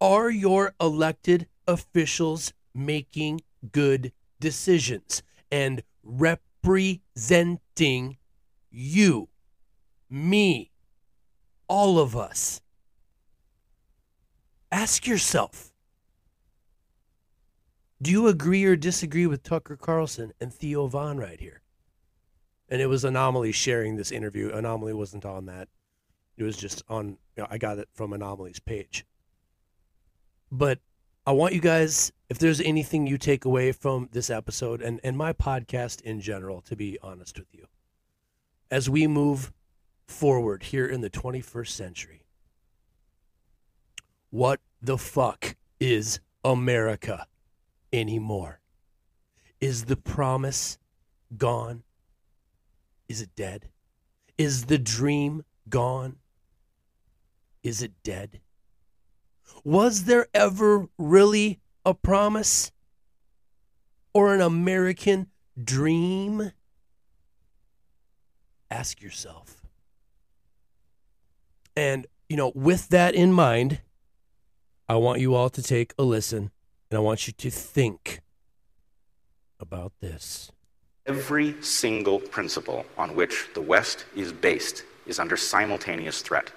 Are 0.00 0.30
your 0.30 0.72
elected 0.80 1.48
officials 1.66 2.52
making 2.86 3.40
good 3.72 4.12
decisions 4.38 5.22
and 5.50 5.82
representing 6.02 8.16
you, 8.70 9.28
me, 10.08 10.70
all 11.68 11.98
of 11.98 12.16
us? 12.16 12.60
Ask 14.72 15.06
yourself 15.06 15.70
do 18.02 18.10
you 18.10 18.28
agree 18.28 18.64
or 18.64 18.76
disagree 18.76 19.26
with 19.26 19.42
Tucker 19.42 19.76
Carlson 19.76 20.32
and 20.40 20.54
Theo 20.54 20.86
Von 20.86 21.18
right 21.18 21.38
here? 21.38 21.60
And 22.68 22.80
it 22.80 22.86
was 22.86 23.04
Anomaly 23.04 23.52
sharing 23.52 23.96
this 23.96 24.10
interview. 24.10 24.50
Anomaly 24.50 24.94
wasn't 24.94 25.26
on 25.26 25.46
that. 25.46 25.68
It 26.38 26.44
was 26.44 26.56
just 26.56 26.82
on, 26.88 27.18
you 27.36 27.42
know, 27.42 27.46
I 27.50 27.58
got 27.58 27.78
it 27.78 27.88
from 27.92 28.14
Anomaly's 28.14 28.60
page. 28.60 29.04
But 30.50 30.78
I 31.30 31.32
want 31.32 31.54
you 31.54 31.60
guys, 31.60 32.10
if 32.28 32.40
there's 32.40 32.60
anything 32.60 33.06
you 33.06 33.16
take 33.16 33.44
away 33.44 33.70
from 33.70 34.08
this 34.10 34.30
episode 34.30 34.82
and, 34.82 34.98
and 35.04 35.16
my 35.16 35.32
podcast 35.32 36.00
in 36.00 36.20
general, 36.20 36.60
to 36.62 36.74
be 36.74 36.98
honest 37.04 37.38
with 37.38 37.46
you, 37.54 37.68
as 38.68 38.90
we 38.90 39.06
move 39.06 39.52
forward 40.08 40.64
here 40.64 40.86
in 40.86 41.02
the 41.02 41.08
21st 41.08 41.68
century, 41.68 42.24
what 44.30 44.58
the 44.82 44.98
fuck 44.98 45.54
is 45.78 46.18
America 46.44 47.28
anymore? 47.92 48.58
Is 49.60 49.84
the 49.84 49.96
promise 49.96 50.78
gone? 51.36 51.84
Is 53.08 53.22
it 53.22 53.30
dead? 53.36 53.68
Is 54.36 54.64
the 54.64 54.78
dream 54.78 55.44
gone? 55.68 56.16
Is 57.62 57.82
it 57.82 57.92
dead? 58.02 58.40
Was 59.64 60.04
there 60.04 60.26
ever 60.32 60.88
really 60.98 61.60
a 61.84 61.94
promise 61.94 62.72
or 64.14 64.34
an 64.34 64.40
American 64.40 65.28
dream? 65.62 66.52
Ask 68.70 69.02
yourself. 69.02 69.66
And, 71.76 72.06
you 72.28 72.36
know, 72.36 72.52
with 72.54 72.88
that 72.88 73.14
in 73.14 73.32
mind, 73.32 73.80
I 74.88 74.96
want 74.96 75.20
you 75.20 75.34
all 75.34 75.50
to 75.50 75.62
take 75.62 75.94
a 75.98 76.02
listen 76.02 76.50
and 76.90 76.98
I 76.98 77.00
want 77.00 77.26
you 77.26 77.32
to 77.32 77.50
think 77.50 78.20
about 79.60 79.92
this. 80.00 80.50
Every 81.06 81.60
single 81.62 82.18
principle 82.18 82.84
on 82.98 83.14
which 83.14 83.48
the 83.54 83.60
West 83.60 84.04
is 84.14 84.32
based 84.32 84.84
is 85.06 85.18
under 85.18 85.36
simultaneous 85.36 86.22
threat. 86.22 86.50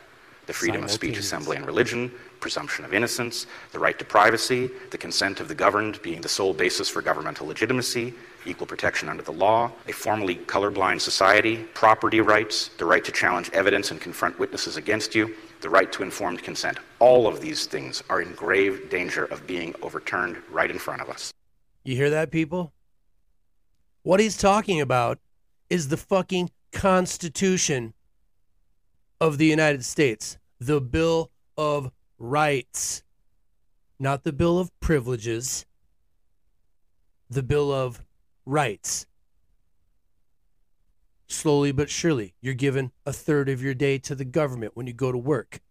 The 0.46 0.54
freedom 0.54 0.84
of 0.84 0.92
speech, 0.92 1.18
assembly, 1.18 1.56
and 1.56 1.66
religion, 1.66 2.12
presumption 2.42 2.84
of 2.84 2.94
innocence, 2.94 3.48
the 3.72 3.80
right 3.80 3.98
to 3.98 4.04
privacy, 4.04 4.70
the 4.92 4.98
consent 4.98 5.40
of 5.40 5.48
the 5.48 5.56
governed 5.56 6.02
being 6.02 6.20
the 6.20 6.28
sole 6.28 6.54
basis 6.54 6.90
for 6.90 7.02
governmental 7.02 7.48
legitimacy, 7.48 8.14
equal 8.46 8.68
protection 8.68 9.08
under 9.08 9.24
the 9.24 9.32
law, 9.32 9.72
a 9.88 9.94
formally 9.94 10.36
colorblind 10.36 11.00
society, 11.00 11.64
property 11.74 12.20
rights, 12.20 12.70
the 12.78 12.84
right 12.84 13.06
to 13.06 13.12
challenge 13.12 13.50
evidence 13.54 13.92
and 13.92 14.02
confront 14.02 14.38
witnesses 14.38 14.76
against 14.76 15.16
you, 15.16 15.34
the 15.62 15.70
right 15.70 15.94
to 15.94 16.04
informed 16.04 16.44
consent. 16.44 16.78
All 17.00 17.26
of 17.26 17.40
these 17.40 17.66
things 17.66 18.04
are 18.10 18.22
in 18.22 18.34
grave 18.34 18.90
danger 18.90 19.24
of 19.24 19.48
being 19.48 19.74
overturned 19.82 20.38
right 20.52 20.70
in 20.70 20.78
front 20.78 21.02
of 21.02 21.10
us. 21.10 21.34
You 21.86 21.96
hear 21.96 22.10
that, 22.10 22.32
people? 22.32 22.74
What 24.02 24.20
he's 24.20 24.36
talking 24.36 24.82
about 24.82 25.20
is 25.70 25.88
the 25.88 25.98
fucking 25.98 26.52
Constitution 26.74 27.94
of 29.24 29.38
the 29.38 29.46
United 29.46 29.86
States, 29.86 30.38
the 30.60 30.82
Bill 30.82 31.32
of 31.56 31.94
Rights, 32.20 33.04
not 33.98 34.26
the 34.26 34.34
Bill 34.34 34.60
of 34.60 34.78
Privileges, 34.82 35.66
the 37.30 37.42
Bill 37.42 37.72
of 37.72 38.04
Rights. 38.46 39.06
Slowly 41.28 41.72
but 41.72 41.90
surely, 41.90 42.34
you're 42.42 42.54
given 42.54 42.92
a 43.06 43.14
third 43.14 43.48
of 43.48 43.64
your 43.64 43.74
day 43.74 43.98
to 44.00 44.14
the 44.14 44.26
government 44.26 44.76
when 44.76 44.88
you 44.88 44.94
go 44.94 45.14
to 45.14 45.18
work. 45.18 45.62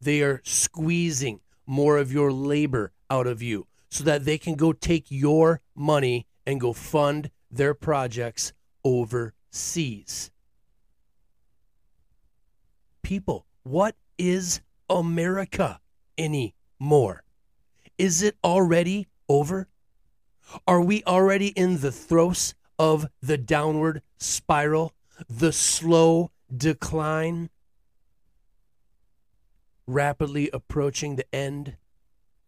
They 0.00 0.20
are 0.22 0.42
squeezing 0.44 1.38
more 1.66 1.98
of 1.98 2.12
your 2.12 2.32
labor 2.32 2.90
out 3.08 3.28
of 3.28 3.40
you 3.40 3.68
so 3.90 4.02
that 4.02 4.24
they 4.24 4.38
can 4.38 4.56
go 4.56 4.72
take 4.72 5.06
your 5.08 5.60
money 5.76 6.26
and 6.44 6.60
go 6.60 6.72
fund 6.72 7.30
their 7.48 7.74
projects 7.74 8.52
overseas. 8.82 10.32
People, 13.08 13.46
what 13.62 13.96
is 14.18 14.60
America 14.90 15.80
anymore? 16.18 17.22
Is 17.96 18.22
it 18.22 18.36
already 18.44 19.08
over? 19.30 19.66
Are 20.66 20.82
we 20.82 21.02
already 21.04 21.46
in 21.48 21.80
the 21.80 21.90
throes 21.90 22.54
of 22.78 23.06
the 23.22 23.38
downward 23.38 24.02
spiral, 24.18 24.92
the 25.26 25.52
slow 25.52 26.32
decline, 26.54 27.48
rapidly 29.86 30.50
approaching 30.52 31.16
the 31.16 31.34
end 31.34 31.78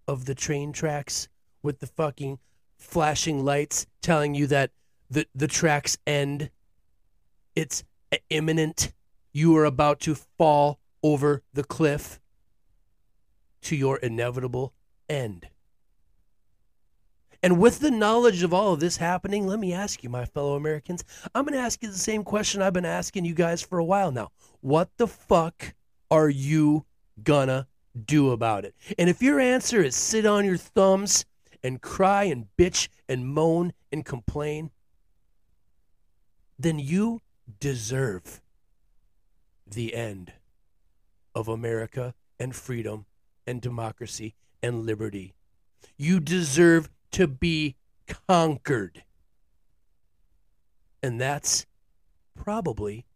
of 0.07 0.27
the 0.27 0.35
train 0.35 0.75
tracks 0.75 1.31
with 1.63 1.79
the 1.79 1.87
fucking 1.87 2.39
flashing 2.77 3.47
lights 3.47 3.87
telling 4.03 4.35
you 4.35 4.47
that 4.49 4.73
the, 5.09 5.27
the 5.35 5.49
tracks 5.49 5.97
end? 6.07 6.51
It's 7.57 7.83
imminent. 8.29 8.93
You 9.33 9.57
are 9.57 9.65
about 9.65 10.01
to 10.01 10.15
fall 10.15 10.81
over 11.03 11.43
the 11.53 11.65
cliff 11.65 12.21
to 13.63 13.77
your 13.77 13.97
inevitable 13.99 14.75
end. 15.09 15.49
And 17.43 17.59
with 17.59 17.79
the 17.79 17.91
knowledge 17.91 18.43
of 18.43 18.53
all 18.53 18.75
of 18.75 18.81
this 18.81 18.99
happening, 18.99 19.47
let 19.47 19.59
me 19.59 19.73
ask 19.73 20.03
you, 20.03 20.11
my 20.11 20.27
fellow 20.27 20.57
Americans, 20.57 21.05
I'm 21.35 21.45
going 21.45 21.55
to 21.55 21.65
ask 21.65 21.83
you 21.83 21.91
the 21.91 21.97
same 21.97 22.23
question 22.23 22.61
I've 22.61 22.75
been 22.75 22.85
asking 22.85 23.25
you 23.25 23.35
guys 23.35 23.63
for 23.63 23.79
a 23.79 23.85
while 23.85 24.13
now. 24.13 24.31
What 24.61 24.91
the 24.99 25.07
fuck 25.07 25.75
are 26.11 26.29
you 26.29 26.85
gonna 27.23 27.67
do 28.05 28.31
about 28.33 28.65
it? 28.65 28.75
And 28.99 29.09
if 29.09 29.23
your 29.23 29.41
answer 29.41 29.83
is 29.83 29.95
sit 29.95 30.27
on 30.27 30.45
your 30.45 30.57
thumbs 30.57 31.25
and 31.63 31.81
cry 31.81 32.25
and 32.25 32.47
bitch 32.59 32.89
and 33.09 33.27
moan 33.27 33.73
and 33.93 34.05
complain, 34.05 34.71
then 36.59 36.79
you 36.79 37.21
deserve 37.59 38.41
the 39.71 39.95
end 39.95 40.33
of 41.35 41.49
America 41.49 42.15
and 42.39 42.55
freedom 42.55 43.07
and 43.47 43.61
democracy 43.61 44.35
and 44.63 44.85
liberty. 44.85 45.35
You 45.97 46.21
deserve 46.21 46.89
to 47.13 47.27
be 47.27 47.77
conquered. 48.29 49.05
And 51.03 51.21
that's 51.21 51.67
probably 52.35 53.07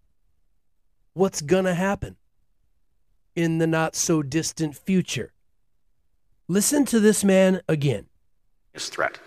what's 1.13 1.41
going 1.41 1.65
to 1.65 1.75
happen 1.75 2.17
in 3.35 3.59
the 3.59 3.67
not 3.67 3.95
so 3.95 4.23
distant 4.23 4.77
future. 4.77 5.33
Listen 6.49 6.85
to 6.87 7.01
this 7.01 7.25
man 7.25 7.61
again. 7.69 8.07
is 8.75 8.89
threat. 8.89 9.19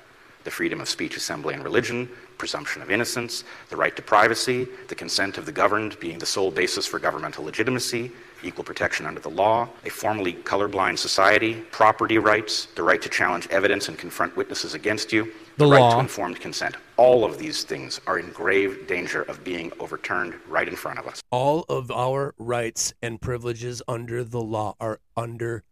The 0.44 0.52
freedom 0.52 0.80
of 0.80 0.88
speech, 0.88 1.18
assembly, 1.18 1.54
and 1.54 1.64
religion, 1.64 2.10
presumption 2.38 2.82
of 2.82 2.92
innocence, 2.92 3.44
the 3.70 3.76
right 3.76 3.96
to 3.96 4.02
privacy, 4.02 4.68
the 4.88 4.96
consent 4.96 5.38
of 5.38 5.46
the 5.46 5.52
governed 5.52 6.00
being 6.00 6.20
the 6.20 6.26
sole 6.26 6.52
basis 6.52 6.86
for 6.86 7.00
governmental 7.00 7.44
legitimacy, 7.44 8.12
equal 8.44 8.64
protection 8.64 9.06
under 9.06 9.20
the 9.20 9.30
law, 9.30 9.68
a 9.86 9.90
formally 9.90 10.34
colorblind 10.34 10.98
society, 10.98 11.56
property 11.72 12.18
rights, 12.20 12.68
the 12.76 12.84
right 12.84 13.02
to 13.02 13.10
challenge 13.10 13.48
evidence 13.50 13.88
and 13.90 13.98
confront 13.98 14.36
witnesses 14.38 14.74
against 14.76 15.12
you, 15.12 15.32
The 15.58 15.66
right 15.66 15.80
law. 15.80 15.94
to 15.96 16.00
informed 16.00 16.40
consent. 16.40 16.76
All 16.98 17.26
of 17.26 17.38
these 17.40 17.64
things 17.64 18.00
are 18.08 18.20
in 18.20 18.30
grave 18.32 18.88
danger 18.88 19.24
of 19.24 19.44
being 19.44 19.72
overturned 19.80 20.36
right 20.48 20.68
in 20.68 20.76
front 20.76 21.00
of 21.00 21.08
us. 21.08 21.22
All 21.32 21.66
of 21.68 21.90
our 21.92 22.36
rights 22.38 22.94
and 23.02 23.20
privileges 23.20 23.82
under 23.88 24.24
the 24.24 24.42
law 24.42 24.76
are 24.80 25.00
under 25.16 25.64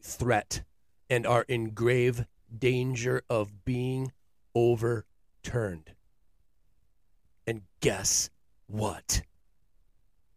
threat 0.00 0.62
and 1.08 1.26
are 1.26 1.44
in 1.48 1.70
grave 1.70 2.24
danger 2.58 3.22
of 3.30 3.64
being 3.64 4.12
overturned. 4.54 5.04
And 7.46 7.62
guess 7.80 8.30
what, 8.66 9.22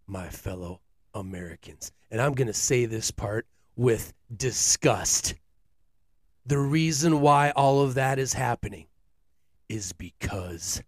my 0.07 0.29
fellow 0.29 0.81
Americans? 1.13 1.91
And 2.11 2.21
I'm 2.21 2.33
going 2.33 2.47
to 2.47 2.53
say 2.53 2.85
this 2.85 3.11
part 3.11 3.45
with 3.75 4.13
disgust. 4.35 5.35
The 6.45 6.57
reason 6.57 7.21
why 7.21 7.51
all 7.51 7.81
of 7.81 7.95
that 7.95 8.19
is 8.19 8.33
happening 8.33 8.87
is 9.69 9.93
because 9.93 10.81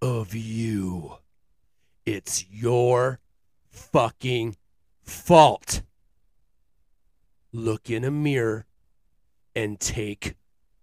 of 0.00 0.34
you. 0.34 1.18
It's 2.06 2.46
your 2.50 3.20
fucking 3.70 4.56
fault. 5.02 5.82
Look 7.52 7.90
in 7.90 8.04
a 8.04 8.10
mirror 8.10 8.66
and 9.54 9.78
take 9.80 10.34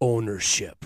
ownership. 0.01 0.85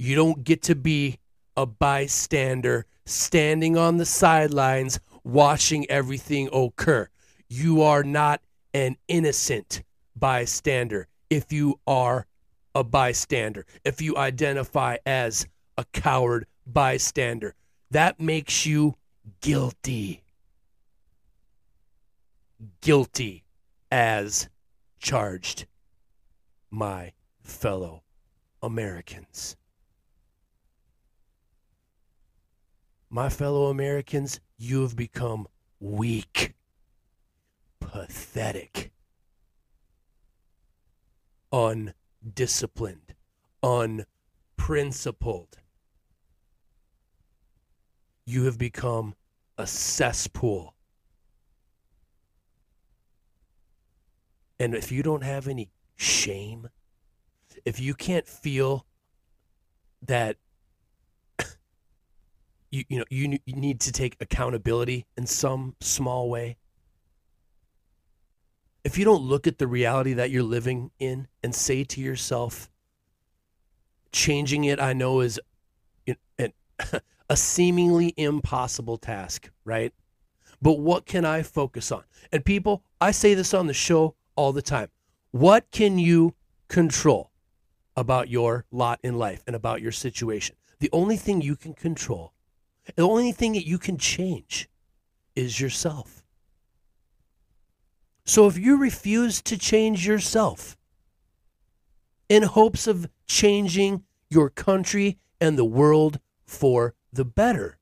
You 0.00 0.16
don't 0.16 0.44
get 0.44 0.62
to 0.62 0.74
be 0.74 1.18
a 1.58 1.66
bystander 1.66 2.86
standing 3.04 3.76
on 3.76 3.98
the 3.98 4.06
sidelines 4.06 4.98
watching 5.24 5.84
everything 5.90 6.48
occur. 6.54 7.10
You 7.50 7.82
are 7.82 8.02
not 8.02 8.40
an 8.72 8.96
innocent 9.08 9.82
bystander 10.16 11.06
if 11.28 11.52
you 11.52 11.80
are 11.86 12.24
a 12.74 12.82
bystander, 12.82 13.66
if 13.84 14.00
you 14.00 14.16
identify 14.16 14.96
as 15.04 15.46
a 15.76 15.84
coward 15.92 16.46
bystander. 16.66 17.54
That 17.90 18.18
makes 18.18 18.64
you 18.64 18.94
guilty. 19.42 20.22
Guilty 22.80 23.44
as 23.92 24.48
charged, 24.98 25.66
my 26.70 27.12
fellow 27.42 28.02
Americans. 28.62 29.56
My 33.12 33.28
fellow 33.28 33.66
Americans, 33.66 34.38
you 34.56 34.82
have 34.82 34.94
become 34.94 35.48
weak, 35.80 36.54
pathetic, 37.80 38.92
undisciplined, 41.50 43.16
unprincipled. 43.64 45.58
You 48.24 48.44
have 48.44 48.58
become 48.58 49.16
a 49.58 49.66
cesspool. 49.66 50.76
And 54.60 54.72
if 54.72 54.92
you 54.92 55.02
don't 55.02 55.24
have 55.24 55.48
any 55.48 55.72
shame, 55.96 56.68
if 57.64 57.80
you 57.80 57.94
can't 57.94 58.28
feel 58.28 58.86
that 60.00 60.36
you 62.70 62.84
you 62.88 62.98
know 62.98 63.04
you, 63.10 63.38
you 63.44 63.54
need 63.54 63.80
to 63.80 63.92
take 63.92 64.16
accountability 64.20 65.06
in 65.16 65.26
some 65.26 65.74
small 65.80 66.30
way. 66.30 66.56
If 68.82 68.96
you 68.96 69.04
don't 69.04 69.22
look 69.22 69.46
at 69.46 69.58
the 69.58 69.66
reality 69.66 70.14
that 70.14 70.30
you're 70.30 70.42
living 70.42 70.90
in 70.98 71.28
and 71.42 71.54
say 71.54 71.84
to 71.84 72.00
yourself 72.00 72.70
changing 74.12 74.64
it 74.64 74.80
i 74.80 74.92
know 74.92 75.20
is 75.20 75.40
an- 76.38 76.52
a 77.30 77.36
seemingly 77.36 78.12
impossible 78.16 78.96
task 78.96 79.50
right? 79.64 79.92
But 80.62 80.80
what 80.80 81.06
can 81.06 81.24
i 81.24 81.42
focus 81.42 81.92
on? 81.92 82.02
And 82.32 82.44
people 82.44 82.82
i 83.00 83.10
say 83.10 83.34
this 83.34 83.54
on 83.54 83.66
the 83.66 83.74
show 83.74 84.14
all 84.36 84.52
the 84.52 84.62
time. 84.62 84.88
What 85.30 85.70
can 85.70 85.98
you 85.98 86.34
control 86.68 87.30
about 87.96 88.28
your 88.28 88.64
lot 88.70 88.98
in 89.02 89.16
life 89.16 89.42
and 89.46 89.54
about 89.54 89.80
your 89.82 89.92
situation? 89.92 90.56
The 90.80 90.90
only 90.92 91.16
thing 91.16 91.40
you 91.40 91.56
can 91.56 91.74
control 91.74 92.32
the 92.96 93.06
only 93.06 93.32
thing 93.32 93.52
that 93.52 93.66
you 93.66 93.78
can 93.78 93.98
change 93.98 94.68
is 95.34 95.60
yourself. 95.60 96.22
So 98.24 98.46
if 98.46 98.56
you 98.56 98.76
refuse 98.76 99.42
to 99.42 99.58
change 99.58 100.06
yourself 100.06 100.76
in 102.28 102.44
hopes 102.44 102.86
of 102.86 103.08
changing 103.26 104.04
your 104.28 104.50
country 104.50 105.18
and 105.40 105.58
the 105.58 105.64
world 105.64 106.20
for 106.44 106.94
the 107.12 107.24
better, 107.24 107.78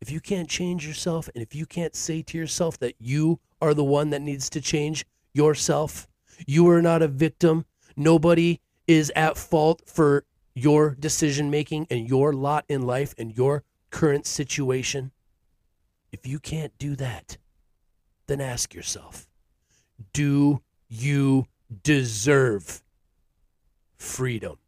if 0.00 0.10
you 0.10 0.20
can't 0.20 0.48
change 0.48 0.86
yourself 0.86 1.30
and 1.34 1.42
if 1.42 1.54
you 1.54 1.66
can't 1.66 1.94
say 1.94 2.20
to 2.22 2.36
yourself 2.36 2.78
that 2.78 2.94
you 2.98 3.40
are 3.62 3.74
the 3.74 3.84
one 3.84 4.10
that 4.10 4.22
needs 4.22 4.50
to 4.50 4.60
change 4.60 5.06
yourself, 5.32 6.06
you 6.46 6.68
are 6.68 6.82
not 6.82 7.00
a 7.00 7.08
victim. 7.08 7.64
Nobody 7.96 8.60
is 8.86 9.12
at 9.16 9.38
fault 9.38 9.82
for 9.86 10.24
your 10.54 10.94
decision 10.94 11.50
making 11.50 11.86
and 11.90 12.08
your 12.08 12.32
lot 12.32 12.64
in 12.68 12.82
life 12.82 13.14
and 13.18 13.36
your 13.36 13.64
current 13.90 14.26
situation, 14.26 15.10
if 16.12 16.26
you 16.26 16.38
can't 16.38 16.72
do 16.78 16.96
that, 16.96 17.38
then 18.26 18.40
ask 18.40 18.74
yourself 18.74 19.26
do 20.12 20.60
you 20.88 21.46
deserve 21.82 22.82
freedom? 23.96 24.58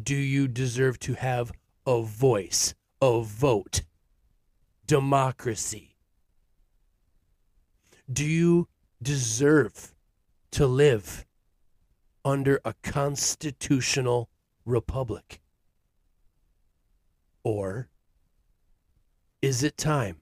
Do 0.00 0.14
you 0.14 0.46
deserve 0.46 0.98
to 1.00 1.14
have 1.14 1.52
a 1.86 2.02
voice, 2.02 2.74
a 3.00 3.22
vote, 3.22 3.82
democracy? 4.86 5.96
Do 8.12 8.24
you 8.24 8.68
deserve 9.02 9.94
to 10.52 10.66
live 10.66 11.25
under 12.26 12.60
a 12.64 12.74
constitutional 12.82 14.28
republic? 14.64 15.40
Or 17.44 17.88
is 19.40 19.62
it 19.62 19.76
time 19.76 20.16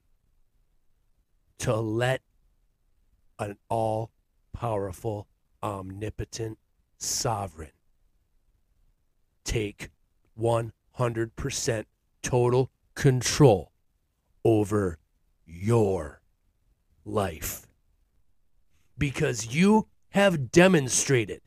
to 1.57 1.75
let 1.75 2.21
an 3.39 3.57
all 3.69 4.11
powerful, 4.53 5.27
omnipotent 5.63 6.59
sovereign 6.99 7.71
take 9.43 9.89
100% 10.39 11.85
total 12.21 12.69
control 12.93 13.71
over 14.43 14.99
your 15.43 16.21
life? 17.03 17.65
Because 18.95 19.55
you 19.55 19.87
have 20.09 20.51
demonstrated 20.51 21.41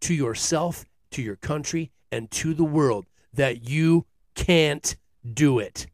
to 0.00 0.14
yourself, 0.14 0.84
to 1.10 1.22
your 1.22 1.36
country, 1.36 1.90
and 2.10 2.30
to 2.30 2.54
the 2.54 2.64
world 2.64 3.06
that 3.34 3.68
you 3.68 4.06
can't 4.34 4.96
do 5.34 5.58
it. 5.58 5.86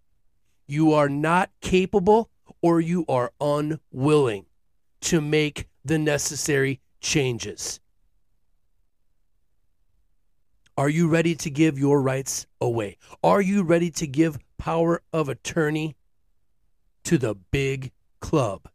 You 0.66 0.92
are 0.92 1.08
not 1.08 1.50
capable 1.60 2.30
or 2.62 2.80
you 2.80 3.04
are 3.08 3.32
unwilling 3.40 4.46
to 5.02 5.20
make 5.20 5.68
the 5.84 5.98
necessary 5.98 6.80
changes. 7.00 7.80
Are 10.76 10.88
you 10.88 11.08
ready 11.08 11.34
to 11.36 11.50
give 11.50 11.78
your 11.78 12.02
rights 12.02 12.46
away? 12.60 12.98
Are 13.22 13.40
you 13.40 13.62
ready 13.62 13.90
to 13.92 14.06
give 14.06 14.38
power 14.58 15.02
of 15.12 15.28
attorney 15.28 15.94
to 17.04 17.18
the 17.18 17.34
big 17.34 17.92
club? 18.20 18.68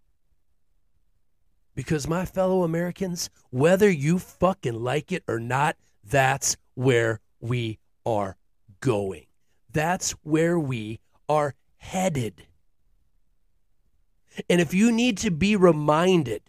Because, 1.79 2.09
my 2.09 2.25
fellow 2.25 2.63
Americans, 2.63 3.29
whether 3.51 3.89
you 3.89 4.19
fucking 4.19 4.83
like 4.83 5.13
it 5.13 5.23
or 5.29 5.39
not, 5.39 5.77
that's 6.03 6.57
where 6.73 7.21
we 7.39 7.79
are 8.05 8.35
going. 8.81 9.27
That's 9.71 10.11
where 10.23 10.59
we 10.59 10.99
are 11.29 11.55
headed. 11.77 12.47
And 14.49 14.59
if 14.59 14.73
you 14.73 14.91
need 14.91 15.17
to 15.19 15.31
be 15.31 15.55
reminded 15.55 16.41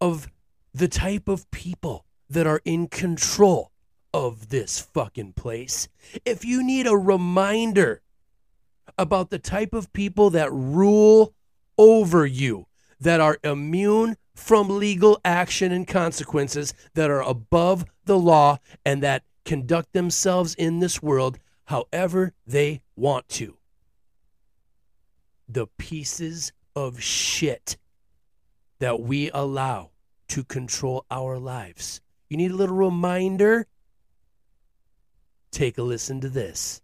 of 0.00 0.32
the 0.74 0.88
type 0.88 1.28
of 1.28 1.48
people 1.52 2.06
that 2.28 2.44
are 2.44 2.62
in 2.64 2.88
control 2.88 3.70
of 4.12 4.48
this 4.48 4.80
fucking 4.80 5.34
place, 5.34 5.86
if 6.24 6.44
you 6.44 6.64
need 6.64 6.88
a 6.88 6.96
reminder 6.96 8.02
about 8.98 9.30
the 9.30 9.38
type 9.38 9.72
of 9.72 9.92
people 9.92 10.30
that 10.30 10.50
rule 10.52 11.32
over 11.78 12.26
you, 12.26 12.66
that 13.00 13.20
are 13.20 13.38
immune 13.42 14.16
from 14.34 14.68
legal 14.68 15.20
action 15.24 15.72
and 15.72 15.86
consequences, 15.86 16.74
that 16.94 17.10
are 17.10 17.22
above 17.22 17.84
the 18.04 18.18
law, 18.18 18.58
and 18.84 19.02
that 19.02 19.22
conduct 19.44 19.92
themselves 19.92 20.54
in 20.54 20.80
this 20.80 21.02
world 21.02 21.38
however 21.66 22.32
they 22.46 22.82
want 22.94 23.28
to. 23.28 23.56
The 25.48 25.66
pieces 25.78 26.52
of 26.74 27.02
shit 27.02 27.76
that 28.78 29.00
we 29.00 29.30
allow 29.32 29.90
to 30.28 30.44
control 30.44 31.06
our 31.10 31.38
lives. 31.38 32.00
You 32.28 32.36
need 32.36 32.50
a 32.50 32.56
little 32.56 32.76
reminder? 32.76 33.66
Take 35.50 35.78
a 35.78 35.82
listen 35.82 36.20
to 36.20 36.28
this. 36.28 36.82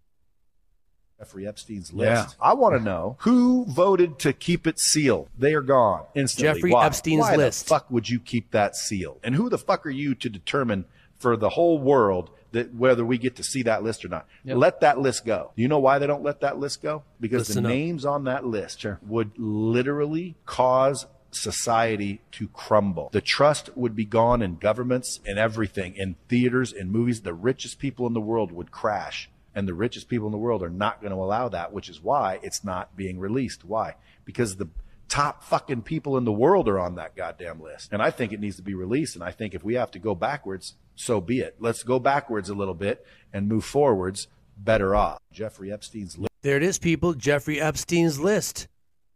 Jeffrey 1.23 1.47
Epstein's 1.47 1.93
list. 1.93 2.37
Yeah. 2.37 2.45
I 2.45 2.55
want 2.55 2.75
to 2.77 2.83
know 2.83 3.17
who 3.21 3.65
voted 3.67 4.19
to 4.21 4.33
keep 4.33 4.67
it 4.67 4.81
sealed. 4.81 5.29
They 5.39 5.55
are 5.55 5.61
gone 5.61 6.05
instantly. 6.17 6.55
Jeffrey 6.55 6.73
Why? 6.73 6.87
Epstein's 6.87 7.21
Why 7.21 7.37
list. 7.37 7.65
the 7.65 7.69
fuck 7.69 7.89
would 7.93 8.09
you 8.09 8.19
keep 8.19 8.51
that 8.51 8.75
sealed? 8.75 9.21
And 9.23 9.37
who 9.37 9.49
the 9.49 9.57
fuck 9.59 9.87
are 9.87 9.91
you 9.91 10.17
to 10.17 10.29
determine 10.29 10.85
for 11.19 11.37
the 11.37 11.51
whole 11.51 11.79
world 11.79 12.31
that 12.51 12.75
whether 12.75 13.05
we 13.05 13.19
get 13.19 13.37
to 13.37 13.45
see 13.45 13.63
that 13.63 13.85
list 13.85 14.05
or 14.05 14.09
not? 14.09 14.27
Yep. 14.43 14.57
Let 14.57 14.81
that 14.81 14.99
list 14.99 15.25
go. 15.25 15.53
You 15.55 15.69
know 15.69 15.79
why 15.79 16.01
they 16.01 16.09
don't 16.09 16.25
let 16.25 16.41
that 16.41 16.59
list 16.59 16.83
go? 16.83 17.05
Because 17.21 17.49
Listen 17.49 17.63
the 17.63 17.69
up. 17.69 17.73
names 17.73 18.05
on 18.05 18.25
that 18.25 18.45
list 18.45 18.85
would 19.07 19.31
literally 19.39 20.35
cause 20.45 21.07
society 21.31 22.21
to 22.33 22.49
crumble. 22.49 23.11
The 23.13 23.21
trust 23.21 23.71
would 23.77 23.95
be 23.95 24.05
gone 24.05 24.43
in 24.43 24.57
governments 24.57 25.21
and 25.25 25.39
everything, 25.39 25.95
in 25.95 26.17
theaters, 26.29 26.73
in 26.73 26.91
movies. 26.91 27.23
The 27.23 27.33
richest 27.33 27.79
people 27.79 28.09
in 28.09 28.13
the 28.13 28.21
world 28.21 28.51
would 28.51 28.73
crash. 28.73 29.31
And 29.55 29.69
the 29.69 29.75
richest 29.75 30.09
people 30.09 30.27
in 30.27 30.33
the 30.33 30.39
world 30.39 30.63
are 30.63 30.71
not 30.71 31.01
going 31.01 31.13
to 31.13 31.19
allow 31.19 31.49
that, 31.51 31.73
which 31.73 31.89
is 31.89 32.03
why 32.03 32.39
it's 32.43 32.65
not 32.65 32.97
being 32.97 33.19
released. 33.19 33.65
Why? 33.65 33.97
Because 34.25 34.57
the 34.57 34.69
top 35.09 35.45
fucking 35.45 35.83
people 35.83 36.17
in 36.17 36.25
the 36.25 36.33
world 36.33 36.69
are 36.69 36.79
on 36.79 36.95
that 36.95 37.15
goddamn 37.15 37.61
list. 37.61 37.93
And 37.93 38.01
I 38.01 38.11
think 38.11 38.33
it 38.33 38.41
needs 38.41 38.57
to 38.57 38.63
be 38.63 38.75
released. 38.75 39.15
And 39.15 39.23
I 39.23 39.31
think 39.31 39.55
if 39.55 39.63
we 39.63 39.75
have 39.75 39.91
to 39.91 39.99
go 39.99 40.15
backwards, 40.15 40.75
so 40.95 41.21
be 41.21 41.41
it. 41.41 41.57
Let's 41.59 41.83
go 41.83 41.99
backwards 41.99 42.49
a 42.49 42.55
little 42.55 42.75
bit 42.75 43.05
and 43.33 43.47
move 43.47 43.65
forwards 43.65 44.29
better 44.57 44.95
off. 44.95 45.19
Jeffrey 45.31 45.71
Epstein's 45.71 46.17
list. 46.17 46.31
There 46.41 46.57
it 46.57 46.63
is, 46.63 46.79
people. 46.79 47.13
Jeffrey 47.13 47.61
Epstein's 47.61 48.19
list. 48.19 48.69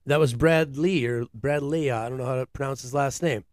That 0.05 0.21
was 0.21 0.35
Brad 0.35 0.77
Lee 0.77 1.07
or 1.07 1.27
Brad 1.35 1.63
Leah. 1.63 1.97
I 1.97 2.09
don't 2.09 2.19
know 2.19 2.27
how 2.27 2.37
to 2.37 2.47
pronounce 2.47 2.83
his 2.83 2.95
last 2.95 3.23
name. 3.23 3.45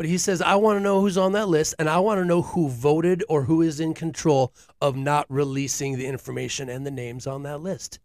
But 0.00 0.08
he 0.08 0.16
says, 0.16 0.40
I 0.40 0.54
want 0.54 0.78
to 0.78 0.82
know 0.82 1.02
who's 1.02 1.18
on 1.18 1.32
that 1.32 1.50
list 1.50 1.74
and 1.78 1.86
I 1.86 1.98
want 1.98 2.20
to 2.20 2.24
know 2.24 2.40
who 2.40 2.70
voted 2.70 3.22
or 3.28 3.42
who 3.42 3.60
is 3.60 3.80
in 3.80 3.92
control 3.92 4.54
of 4.80 4.96
not 4.96 5.26
releasing 5.28 5.98
the 5.98 6.06
information 6.06 6.70
and 6.70 6.86
the 6.86 6.90
names 6.90 7.26
on 7.26 7.42
that 7.42 7.60
list. 7.60 7.98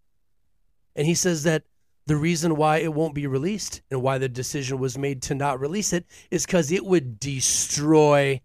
And 0.93 1.07
he 1.07 1.13
says 1.13 1.43
that 1.43 1.63
the 2.05 2.17
reason 2.17 2.57
why 2.57 2.79
it 2.79 2.93
won't 2.93 3.15
be 3.15 3.27
released 3.27 3.81
and 3.89 4.01
why 4.01 4.17
the 4.17 4.27
decision 4.27 4.77
was 4.77 4.97
made 4.97 5.21
to 5.21 5.35
not 5.35 5.61
release 5.61 5.93
it 5.93 6.05
is 6.29 6.45
because 6.45 6.69
it 6.69 6.85
would 6.85 7.17
destroy 7.17 8.41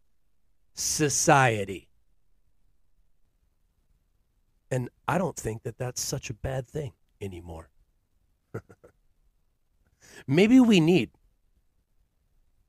society. 0.75 1.89
And 4.71 4.91
I 5.09 5.19
don't 5.19 5.35
think 5.35 5.65
that 5.65 5.77
that's 5.77 6.01
such 6.01 6.31
a 6.31 6.35
bad 6.35 6.69
thing 6.69 6.93
anymore. 7.21 7.69
Maybe 10.29 10.61
we 10.61 10.79
need 10.79 11.11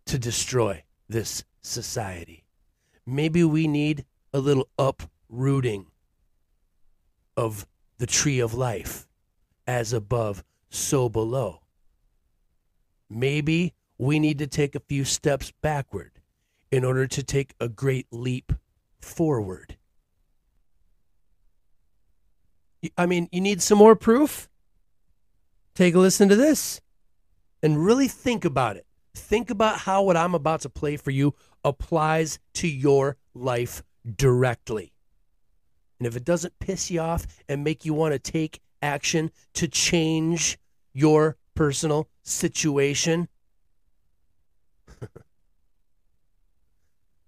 to 0.05 0.17
destroy 0.19 0.83
this 1.07 1.43
society. 1.61 2.45
Maybe 3.05 3.43
we 3.43 3.67
need 3.67 4.05
a 4.33 4.39
little 4.39 4.69
uprooting 4.77 5.87
of 7.35 7.65
the 7.97 8.07
tree 8.07 8.39
of 8.39 8.53
life 8.53 9.07
as 9.67 9.93
above, 9.93 10.43
so 10.69 11.09
below. 11.09 11.61
Maybe 13.09 13.73
we 13.97 14.19
need 14.19 14.39
to 14.39 14.47
take 14.47 14.75
a 14.75 14.79
few 14.79 15.03
steps 15.03 15.51
backward 15.61 16.11
in 16.71 16.83
order 16.83 17.05
to 17.07 17.23
take 17.23 17.53
a 17.59 17.67
great 17.67 18.07
leap 18.11 18.53
forward. 18.99 19.77
I 22.97 23.05
mean, 23.05 23.29
you 23.31 23.41
need 23.41 23.61
some 23.61 23.77
more 23.77 23.95
proof? 23.95 24.49
Take 25.75 25.93
a 25.93 25.99
listen 25.99 26.29
to 26.29 26.35
this 26.35 26.81
and 27.61 27.85
really 27.85 28.07
think 28.07 28.43
about 28.43 28.77
it. 28.77 28.85
Think 29.13 29.49
about 29.49 29.79
how 29.79 30.03
what 30.03 30.17
I'm 30.17 30.35
about 30.35 30.61
to 30.61 30.69
play 30.69 30.97
for 30.97 31.11
you 31.11 31.33
applies 31.63 32.39
to 32.53 32.67
your 32.67 33.17
life 33.33 33.83
directly. 34.15 34.93
And 35.99 36.07
if 36.07 36.15
it 36.15 36.25
doesn't 36.25 36.57
piss 36.59 36.89
you 36.89 36.99
off 37.01 37.27
and 37.47 37.63
make 37.63 37.85
you 37.85 37.93
want 37.93 38.13
to 38.13 38.19
take 38.19 38.61
action 38.81 39.29
to 39.53 39.67
change 39.67 40.57
your 40.93 41.37
personal 41.53 42.09
situation, 42.23 43.27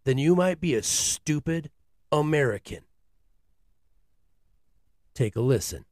then 0.05 0.17
you 0.17 0.36
might 0.36 0.59
be 0.59 0.73
a 0.73 0.81
stupid 0.81 1.69
American. 2.11 2.79
Take 5.13 5.36
a 5.36 5.41
listen. 5.41 5.86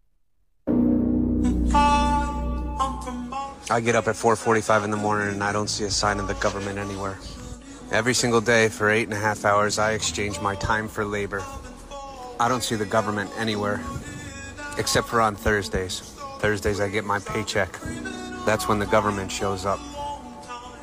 I 3.71 3.79
get 3.79 3.95
up 3.95 4.09
at 4.09 4.17
4:45 4.17 4.83
in 4.83 4.91
the 4.91 4.97
morning 4.97 5.29
and 5.29 5.41
I 5.41 5.53
don't 5.53 5.69
see 5.69 5.85
a 5.85 5.89
sign 5.89 6.19
of 6.19 6.27
the 6.27 6.33
government 6.33 6.77
anywhere. 6.77 7.17
Every 7.89 8.13
single 8.13 8.41
day 8.41 8.67
for 8.67 8.89
eight 8.89 9.03
and 9.03 9.13
a 9.13 9.21
half 9.27 9.45
hours, 9.45 9.79
I 9.79 9.93
exchange 9.93 10.41
my 10.41 10.55
time 10.55 10.89
for 10.89 11.05
labor. 11.05 11.41
I 12.37 12.49
don't 12.49 12.65
see 12.65 12.75
the 12.75 12.85
government 12.85 13.31
anywhere, 13.37 13.79
except 14.77 15.07
for 15.07 15.21
on 15.21 15.37
Thursdays. 15.37 16.01
Thursdays, 16.39 16.81
I 16.81 16.89
get 16.89 17.05
my 17.05 17.19
paycheck. 17.19 17.79
That's 18.45 18.67
when 18.67 18.77
the 18.77 18.85
government 18.87 19.31
shows 19.31 19.65
up. 19.65 19.79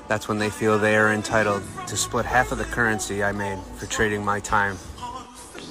That's 0.09 0.26
when 0.26 0.39
they 0.39 0.49
feel 0.49 0.78
they 0.78 0.97
are 0.97 1.12
entitled 1.12 1.64
to 1.89 1.95
split 1.95 2.24
half 2.24 2.53
of 2.53 2.59
the 2.59 2.64
currency 2.64 3.22
I 3.22 3.32
made 3.32 3.59
for 3.76 3.84
trading 3.84 4.24
my 4.24 4.41
time, 4.41 4.78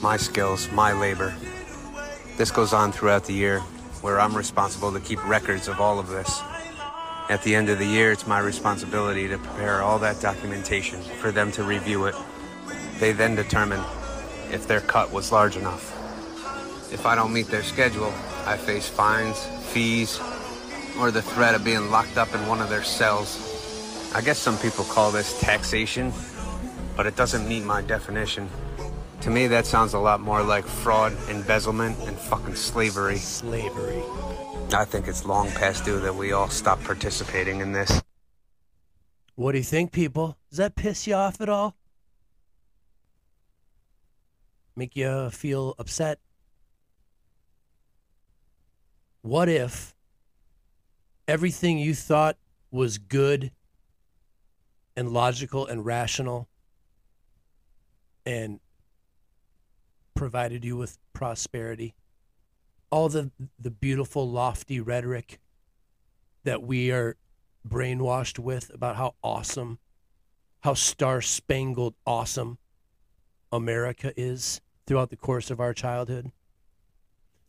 my 0.04 0.18
skills, 0.18 0.70
my 0.72 0.94
labor. 0.94 1.34
This 2.38 2.52
goes 2.52 2.74
on 2.74 2.92
throughout 2.92 3.24
the 3.24 3.34
year, 3.34 3.62
where 4.04 4.20
I'm 4.20 4.38
responsible 4.38 4.92
to 4.94 5.00
keep 5.00 5.20
records 5.28 5.68
of 5.68 5.82
all 5.82 5.98
of 5.98 6.10
this. 6.10 6.44
At 7.30 7.44
the 7.44 7.56
end 7.56 7.68
of 7.68 7.78
the 7.78 7.86
year, 7.86 8.14
it's 8.14 8.26
my 8.26 8.40
responsibility 8.40 9.28
to 9.28 9.38
prepare 9.38 9.82
all 9.82 10.00
that 10.00 10.22
documentation 10.22 11.02
for 11.02 11.30
them 11.30 11.52
to 11.54 11.64
review 11.64 12.06
it. 12.06 12.16
They 13.00 13.12
then 13.12 13.36
determine 13.36 13.84
if 14.50 14.66
their 14.66 14.80
cut 14.80 15.12
was 15.12 15.30
large 15.30 15.58
enough. 15.58 15.94
If 16.94 17.06
I 17.06 17.16
don't 17.16 17.34
meet 17.34 17.48
their 17.48 17.64
schedule, 17.64 18.14
I 18.46 18.56
face 18.56 18.88
fines, 18.88 19.46
fees, 19.74 20.22
or 20.98 21.12
the 21.12 21.22
threat 21.22 21.54
of 21.54 21.66
being 21.66 21.92
locked 21.92 22.18
up 22.18 22.34
in 22.34 22.48
one 22.48 22.62
of 22.62 22.70
their 22.70 22.84
cells. 22.84 23.44
I 24.16 24.22
guess 24.22 24.40
some 24.40 24.58
people 24.60 24.86
call 24.86 25.12
this 25.12 25.38
taxation, 25.42 26.14
but 26.96 27.06
it 27.08 27.18
doesn't 27.18 27.46
meet 27.46 27.66
my 27.66 27.82
definition. 27.82 28.50
To 29.22 29.30
me, 29.30 29.48
that 29.48 29.66
sounds 29.66 29.94
a 29.94 30.00
lot 30.00 30.22
more 30.22 30.44
like 30.44 30.64
fraud, 30.64 31.12
embezzlement, 31.30 32.00
and 32.08 32.18
fucking 32.18 32.56
slavery. 32.56 33.18
Slavery. 33.18 34.02
I 34.74 34.86
think 34.86 35.08
it's 35.08 35.26
long 35.26 35.50
past 35.52 35.86
due 35.86 36.00
that 36.02 36.16
we 36.16 36.34
all 36.34 36.50
stop 36.50 36.84
participating 36.84 37.62
in 37.62 37.72
this. 37.72 38.02
What 39.36 39.54
do 39.54 39.60
you 39.60 39.64
think, 39.64 39.92
people? 39.92 40.38
Does 40.50 40.58
that 40.58 40.76
piss 40.76 41.08
you 41.08 41.14
off 41.14 41.40
at 41.40 41.48
all? 41.48 41.76
Make 44.76 44.96
you 44.96 45.30
feel 45.30 45.74
upset? 45.80 46.20
What 49.22 49.48
if 49.50 49.96
everything 51.28 51.78
you 51.78 51.94
thought 51.94 52.38
was 52.72 52.98
good 52.98 53.52
and 54.96 55.10
logical 55.12 55.66
and 55.66 55.86
rational 55.86 56.48
and 58.26 58.60
provided 60.14 60.66
you 60.66 60.78
with 60.78 60.98
prosperity? 61.14 61.96
All 62.90 63.10
the 63.10 63.32
the 63.60 63.72
beautiful 63.72 64.30
lofty 64.30 64.80
rhetoric 64.80 65.40
that 66.44 66.64
we 66.64 66.92
are 66.92 67.18
brainwashed 67.68 68.40
with 68.40 68.74
about 68.74 68.96
how 68.96 69.14
awesome 69.24 69.80
how 70.62 70.74
star 70.74 71.22
spangled 71.22 71.96
awesome 72.06 72.58
America 73.52 74.14
is 74.18 74.62
throughout 74.86 75.10
the 75.10 75.16
course 75.16 75.50
of 75.50 75.60
our 75.60 75.74
childhood. 75.74 76.32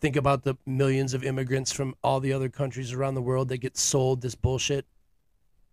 Think 0.01 0.15
about 0.15 0.45
the 0.45 0.57
millions 0.65 1.15
of 1.15 1.25
immigrants 1.25 1.73
from 1.73 1.95
all 2.03 2.21
the 2.21 2.33
other 2.33 2.49
countries 2.49 2.93
around 2.93 3.15
the 3.15 3.23
world 3.23 3.49
that 3.49 3.59
get 3.59 3.77
sold 3.77 4.21
this 4.21 4.35
bullshit 4.35 4.87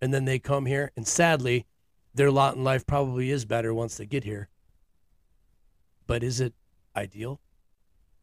and 0.02 0.14
then 0.14 0.26
they 0.26 0.40
come 0.40 0.66
here 0.66 0.92
and 0.96 1.08
sadly 1.08 1.66
their 2.14 2.32
lot 2.32 2.56
in 2.56 2.64
life 2.64 2.88
probably 2.88 3.30
is 3.30 3.46
better 3.46 3.74
once 3.74 3.98
they 3.98 4.06
get 4.06 4.24
here. 4.24 4.50
But 6.08 6.24
is 6.24 6.40
it 6.40 6.54
ideal? 6.96 7.42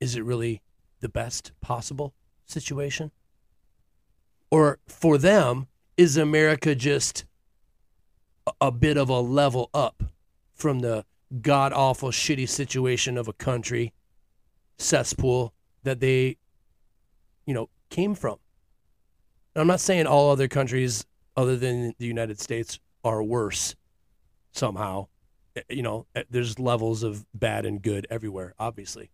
Is 0.01 0.16
it 0.16 0.24
really 0.24 0.62
the 1.03 1.09
best 1.11 1.53
possible 1.61 2.14
situation? 2.46 3.11
Or 4.50 4.78
for 4.88 5.18
them, 5.18 5.66
is 5.96 6.16
America 6.16 6.74
just 6.74 7.24
a, 8.61 8.72
bit 8.72 8.96
of 8.96 9.09
a 9.09 9.20
level 9.20 9.68
up 9.74 10.03
from 10.55 10.80
the 10.80 11.05
god 11.40 11.72
awful, 11.72 12.11
shitty 12.11 12.48
situation 12.48 13.18
of 13.18 13.28
a 13.28 13.32
country 13.32 13.92
cesspool 14.78 15.53
that 15.82 16.00
they, 16.00 16.38
you 17.46 17.55
know, 17.55 17.68
came 17.90 18.14
from? 18.14 18.36
I'm 19.55 19.66
not 19.66 19.80
saying 19.80 20.07
all 20.07 20.30
other 20.30 20.48
countries 20.48 21.05
other 21.36 21.57
than 21.57 21.94
the 21.98 22.07
United 22.07 22.40
States 22.40 22.78
are 23.05 23.22
worse 23.22 23.74
somehow. 24.53 25.09
Eh, 25.57 25.62
you 25.68 25.82
know, 25.82 26.07
eh, 26.14 26.22
there's 26.30 26.59
levels 26.59 27.03
of 27.03 27.26
bad 27.34 27.66
and 27.66 27.82
good 27.82 28.07
everywhere, 28.11 28.55
obviously. 28.59 29.11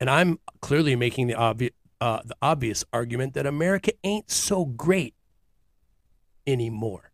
And 0.00 0.10
I'm 0.10 0.38
clearly 0.60 0.96
making 0.96 1.28
the 1.28 1.34
obvious 1.34 1.72
uh, 2.00 2.20
the 2.24 2.36
obvious 2.42 2.84
argument 2.92 3.34
that 3.34 3.46
America 3.46 3.92
ain't 4.04 4.30
so 4.30 4.64
great 4.64 5.14
anymore. 6.46 7.10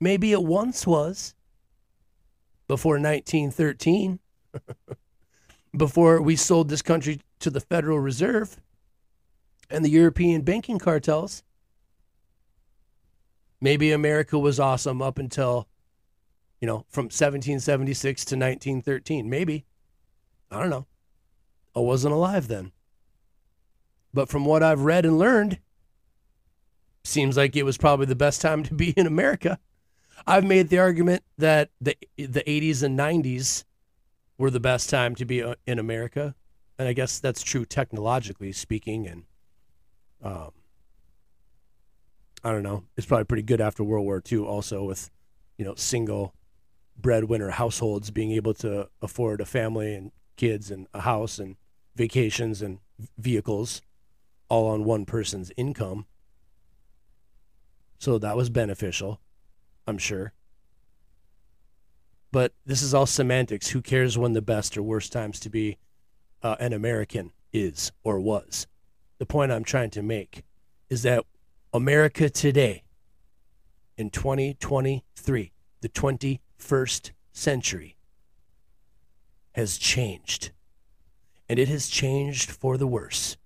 Maybe 0.00 0.32
it 0.32 0.42
once 0.42 0.86
was 0.86 1.34
before 2.66 2.94
1913, 2.94 4.18
before 5.76 6.22
we 6.22 6.34
sold 6.34 6.68
this 6.68 6.82
country 6.82 7.20
to 7.40 7.50
the 7.50 7.60
Federal 7.60 7.98
Reserve 8.00 8.58
and 9.70 9.84
the 9.84 9.90
European 9.90 10.42
banking 10.42 10.78
cartels. 10.78 11.42
Maybe 13.60 13.92
America 13.92 14.38
was 14.38 14.58
awesome 14.58 15.00
up 15.00 15.18
until, 15.18 15.68
you 16.60 16.66
know, 16.66 16.84
from 16.88 17.04
1776 17.04 18.24
to 18.24 18.34
1913. 18.34 19.28
Maybe. 19.28 19.64
I 20.50 20.58
don't 20.58 20.70
know. 20.70 20.86
I 21.74 21.80
wasn't 21.80 22.14
alive 22.14 22.48
then. 22.48 22.72
But 24.14 24.28
from 24.28 24.44
what 24.44 24.62
I've 24.62 24.82
read 24.82 25.06
and 25.06 25.18
learned, 25.18 25.58
seems 27.04 27.36
like 27.36 27.56
it 27.56 27.64
was 27.64 27.78
probably 27.78 28.06
the 28.06 28.14
best 28.14 28.40
time 28.40 28.62
to 28.64 28.74
be 28.74 28.90
in 28.90 29.06
America. 29.06 29.58
I've 30.26 30.44
made 30.44 30.68
the 30.68 30.78
argument 30.78 31.24
that 31.38 31.70
the 31.80 31.96
the 32.16 32.44
80s 32.46 32.82
and 32.82 32.98
90s 32.98 33.64
were 34.38 34.50
the 34.50 34.60
best 34.60 34.90
time 34.90 35.14
to 35.16 35.24
be 35.24 35.42
uh, 35.42 35.54
in 35.66 35.78
America, 35.78 36.34
and 36.78 36.86
I 36.86 36.92
guess 36.92 37.18
that's 37.18 37.42
true 37.42 37.64
technologically 37.64 38.52
speaking 38.52 39.06
and 39.06 39.24
um, 40.22 40.52
I 42.44 42.50
don't 42.50 42.62
know. 42.62 42.84
It's 42.96 43.06
probably 43.06 43.24
pretty 43.24 43.42
good 43.42 43.60
after 43.60 43.84
World 43.84 44.04
War 44.04 44.22
II, 44.30 44.38
also 44.40 44.82
with, 44.84 45.10
you 45.58 45.64
know, 45.64 45.74
single 45.76 46.34
breadwinner 46.96 47.50
households 47.50 48.10
being 48.10 48.32
able 48.32 48.54
to 48.54 48.88
afford 49.00 49.40
a 49.40 49.44
family 49.44 49.94
and 49.94 50.12
kids 50.36 50.70
and 50.70 50.86
a 50.92 51.00
house 51.00 51.38
and 51.38 51.56
vacations 51.94 52.62
and 52.62 52.78
vehicles 53.18 53.82
all 54.48 54.68
on 54.68 54.84
one 54.84 55.04
person's 55.04 55.50
income. 55.56 56.06
So 57.98 58.18
that 58.18 58.36
was 58.36 58.50
beneficial, 58.50 59.20
I'm 59.86 59.98
sure. 59.98 60.32
But 62.32 62.52
this 62.64 62.82
is 62.82 62.94
all 62.94 63.06
semantics. 63.06 63.68
Who 63.68 63.82
cares 63.82 64.16
when 64.16 64.32
the 64.32 64.42
best 64.42 64.76
or 64.76 64.82
worst 64.82 65.12
times 65.12 65.38
to 65.40 65.50
be 65.50 65.78
uh, 66.42 66.56
an 66.58 66.72
American 66.72 67.32
is 67.52 67.92
or 68.02 68.18
was? 68.18 68.66
The 69.18 69.26
point 69.26 69.52
I'm 69.52 69.64
trying 69.64 69.90
to 69.90 70.02
make 70.02 70.42
is 70.90 71.02
that 71.02 71.24
America 71.72 72.28
today, 72.28 72.82
in 73.96 74.10
2023, 74.10 75.52
the 75.80 75.88
21st 75.88 77.10
century, 77.32 77.96
has 79.52 79.78
changed. 79.78 80.50
And 81.48 81.58
it 81.58 81.68
has 81.68 81.88
changed 81.88 82.50
for 82.50 82.76
the 82.76 82.86
worse. 82.86 83.36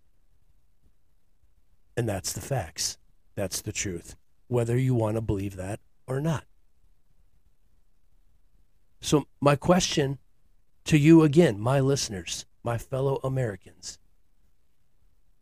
And 1.96 2.08
that's 2.08 2.32
the 2.32 2.40
facts. 2.40 2.98
That's 3.34 3.60
the 3.60 3.72
truth, 3.72 4.16
whether 4.48 4.78
you 4.78 4.94
want 4.94 5.16
to 5.16 5.20
believe 5.20 5.56
that 5.56 5.80
or 6.06 6.20
not. 6.20 6.44
So, 9.00 9.26
my 9.40 9.56
question 9.56 10.18
to 10.84 10.98
you 10.98 11.22
again, 11.22 11.60
my 11.60 11.80
listeners, 11.80 12.46
my 12.64 12.78
fellow 12.78 13.20
Americans, 13.22 13.98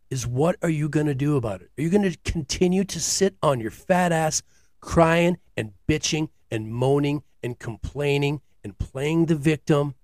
is 0.09 0.27
what 0.27 0.55
are 0.61 0.69
you 0.69 0.87
going 0.89 1.07
to 1.07 1.15
do 1.15 1.35
about 1.35 1.61
it? 1.61 1.71
Are 1.77 1.81
you 1.81 1.89
going 1.89 2.09
to 2.09 2.17
continue 2.23 2.83
to 2.83 2.99
sit 2.99 3.35
on 3.41 3.59
your 3.59 3.71
fat 3.71 4.11
ass 4.11 4.43
crying 4.81 5.37
and 5.57 5.73
bitching 5.87 6.29
and 6.51 6.71
moaning 6.71 7.23
and 7.41 7.57
complaining 7.57 8.41
and 8.63 8.77
playing 8.77 9.25
the 9.25 9.35
victim 9.35 9.95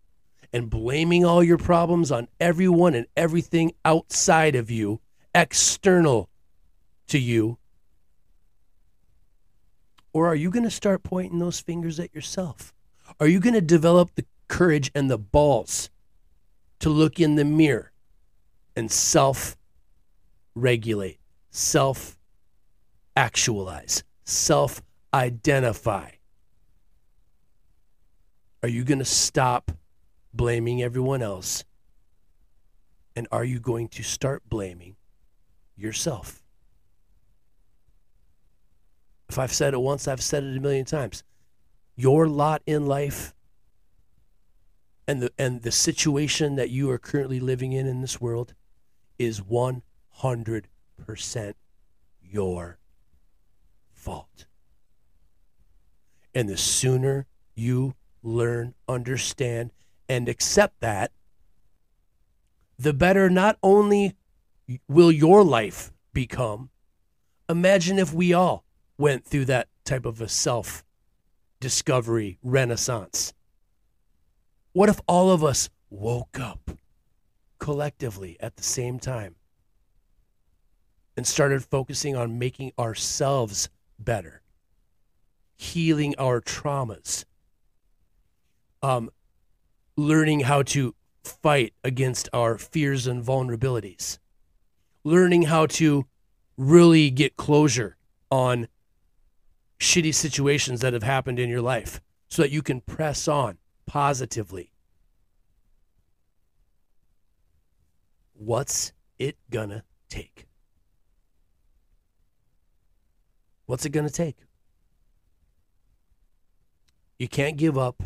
and 0.54 0.70
blaming 0.70 1.26
all 1.26 1.44
your 1.44 1.58
problems 1.58 2.12
on 2.12 2.28
everyone 2.40 2.94
and 2.94 3.08
everything 3.16 3.74
outside 3.86 4.56
of 4.56 4.70
you, 4.70 5.00
external 5.34 6.30
to 7.08 7.20
you? 7.20 7.58
Or 10.14 10.28
are 10.28 10.36
you 10.36 10.50
going 10.50 10.64
to 10.64 10.72
start 10.72 11.04
pointing 11.04 11.40
those 11.40 11.60
fingers 11.60 12.00
at 12.00 12.14
yourself? 12.14 12.74
Are 13.20 13.28
you 13.28 13.40
going 13.40 13.54
to 13.54 13.62
develop 13.62 14.16
the 14.16 14.26
courage 14.48 14.92
and 14.94 15.10
the 15.10 15.18
balls 15.18 15.90
to 16.80 16.90
look 16.90 17.20
in 17.20 17.36
the 17.36 17.46
mirror 17.46 17.92
and 18.76 18.92
self 18.92 19.56
regulate, 20.56 21.20
self 21.50 22.18
actualize, 23.16 24.04
self 24.26 24.82
identify? 25.14 26.10
Are 28.64 28.70
you 28.70 28.84
going 28.84 29.00
to 29.00 29.06
stop 29.06 29.72
blaming 30.34 30.82
everyone 30.82 31.22
else? 31.22 31.64
And 33.16 33.28
are 33.32 33.44
you 33.44 33.60
going 33.60 33.88
to 33.90 34.04
start 34.04 34.44
blaming 34.48 34.96
yourself? 35.76 36.42
If 39.30 39.38
I've 39.40 39.54
said 39.54 39.74
it 39.74 39.80
once, 39.80 40.08
I've 40.08 40.22
said 40.22 40.44
it 40.44 40.58
a 40.58 40.60
million 40.60 40.86
times. 40.86 41.24
Your 41.96 42.28
lot 42.28 42.62
in 42.66 42.86
life 42.86 43.34
and 45.08 45.22
the 45.22 45.32
and 45.38 45.62
the 45.62 45.72
situation 45.72 46.56
that 46.56 46.70
you 46.70 46.90
are 46.90 46.98
currently 46.98 47.40
living 47.40 47.74
in 47.74 47.88
in 47.88 48.02
this 48.02 48.22
world 48.22 48.54
is 49.18 49.42
100% 49.42 50.64
your 52.22 52.80
fault. 53.94 54.46
And 56.34 56.48
the 56.48 56.58
sooner 56.58 57.28
you 57.56 57.96
learn, 58.24 58.74
understand, 58.88 59.72
and 60.12 60.28
accept 60.28 60.82
that, 60.82 61.14
the 62.78 62.92
better 62.92 63.30
not 63.30 63.58
only 63.64 64.14
will 64.90 65.10
your 65.10 65.42
life 65.42 65.94
become, 66.12 66.70
imagine 67.48 67.98
if 67.98 68.14
we 68.14 68.34
all 68.34 68.66
went 68.98 69.26
through 69.26 69.46
that 69.46 69.70
type 69.86 70.06
of 70.06 70.20
a 70.20 70.28
self 70.28 70.84
discovery 71.62 72.38
renaissance. 72.44 73.34
What 74.74 74.90
if 74.90 75.00
all 75.08 75.32
of 75.32 75.46
us 75.46 75.70
woke 75.90 76.38
up 76.38 76.72
collectively 77.58 78.36
at 78.42 78.58
the 78.58 78.64
same 78.64 79.00
time 79.00 79.36
and 81.16 81.26
started 81.26 81.64
focusing 81.64 82.18
on 82.18 82.38
making 82.38 82.74
ourselves 82.78 83.70
better, 83.98 84.42
healing 85.56 86.16
our 86.18 86.42
traumas, 86.42 87.24
um, 88.84 89.10
learning 90.02 90.42
how 90.42 90.64
to 90.64 90.96
fight 91.24 91.74
against 91.84 92.28
our 92.34 92.58
fears 92.58 93.08
and 93.08 93.24
vulnerabilities, 93.24 94.18
learning 95.04 95.44
how 95.44 95.66
to 95.66 96.06
really 96.58 97.10
get 97.10 97.38
closure 97.38 97.98
on 98.30 98.68
shitty 99.80 100.14
situations 100.14 100.82
that 100.82 100.94
have 100.94 101.04
happened 101.04 101.40
in 101.40 101.50
your 101.50 101.62
life 101.62 102.02
so 102.28 102.42
that 102.42 102.52
you 102.52 102.62
can 102.62 102.82
press 102.82 103.28
on 103.28 103.58
positively. 103.86 104.72
What's 108.34 108.94
it 109.20 109.38
gonna 109.50 109.84
take? 110.10 110.48
What's 113.66 113.86
it 113.86 113.90
gonna 113.92 114.10
take? 114.10 114.38
You 117.20 117.28
can't 117.28 117.58
give 117.58 117.78
up. 117.78 118.04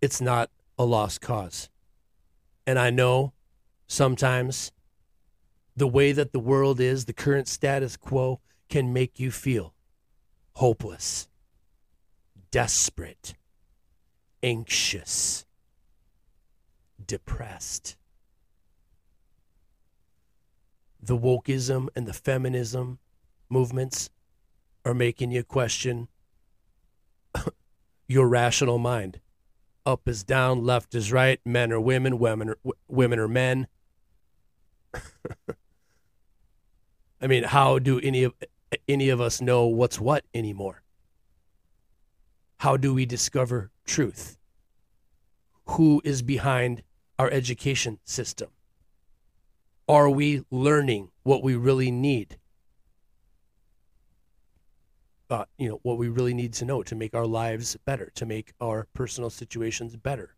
It's 0.00 0.20
not 0.20 0.50
a 0.80 0.84
lost 0.84 1.20
cause. 1.20 1.68
And 2.66 2.78
I 2.78 2.88
know 2.88 3.34
sometimes 3.86 4.72
the 5.76 5.86
way 5.86 6.12
that 6.12 6.32
the 6.32 6.40
world 6.40 6.80
is, 6.80 7.04
the 7.04 7.12
current 7.12 7.48
status 7.48 7.98
quo, 7.98 8.40
can 8.70 8.90
make 8.90 9.20
you 9.20 9.30
feel 9.30 9.74
hopeless, 10.54 11.28
desperate, 12.50 13.34
anxious, 14.42 15.44
depressed. 17.04 17.98
The 21.02 21.18
wokeism 21.18 21.88
and 21.94 22.06
the 22.06 22.14
feminism 22.14 23.00
movements 23.50 24.08
are 24.86 24.94
making 24.94 25.30
you 25.30 25.44
question 25.44 26.08
your 28.08 28.26
rational 28.26 28.78
mind. 28.78 29.20
Up 29.86 30.08
is 30.08 30.22
down, 30.22 30.64
left 30.64 30.94
is 30.94 31.10
right, 31.12 31.40
men 31.44 31.72
are 31.72 31.80
women, 31.80 32.18
women 32.18 32.50
are, 32.50 32.58
women 32.88 33.18
are 33.18 33.28
men. 33.28 33.66
I 37.22 37.26
mean, 37.26 37.44
how 37.44 37.78
do 37.78 38.00
any 38.00 38.24
of 38.24 38.34
any 38.88 39.08
of 39.08 39.20
us 39.20 39.40
know 39.40 39.66
what's 39.66 40.00
what 40.00 40.24
anymore? 40.34 40.82
How 42.58 42.76
do 42.76 42.92
we 42.94 43.06
discover 43.06 43.70
truth? 43.86 44.36
Who 45.66 46.02
is 46.04 46.22
behind 46.22 46.82
our 47.18 47.30
education 47.30 47.98
system? 48.04 48.48
Are 49.88 50.10
we 50.10 50.44
learning 50.50 51.10
what 51.22 51.42
we 51.42 51.54
really 51.54 51.90
need? 51.90 52.39
Uh, 55.30 55.44
you 55.58 55.68
know 55.68 55.78
what 55.82 55.96
we 55.96 56.08
really 56.08 56.34
need 56.34 56.52
to 56.52 56.64
know 56.64 56.82
to 56.82 56.96
make 56.96 57.14
our 57.14 57.26
lives 57.26 57.76
better, 57.84 58.10
to 58.16 58.26
make 58.26 58.52
our 58.60 58.88
personal 58.94 59.30
situations 59.30 59.94
better. 59.96 60.34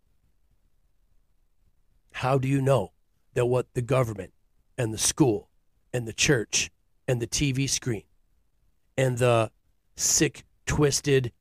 How 2.13 2.37
do 2.37 2.47
you 2.47 2.61
know 2.61 2.93
that 3.33 3.47
what 3.47 3.73
the 3.73 3.81
government 3.81 4.35
and 4.77 4.93
the 4.93 4.99
school 4.99 5.49
and 5.95 6.07
the 6.07 6.13
church 6.13 6.71
and 7.09 7.23
the 7.23 7.27
TV 7.27 7.69
screen 7.69 8.03
and 8.99 9.17
the 9.17 9.51
sick, 9.97 10.45
twisted, 10.67 11.33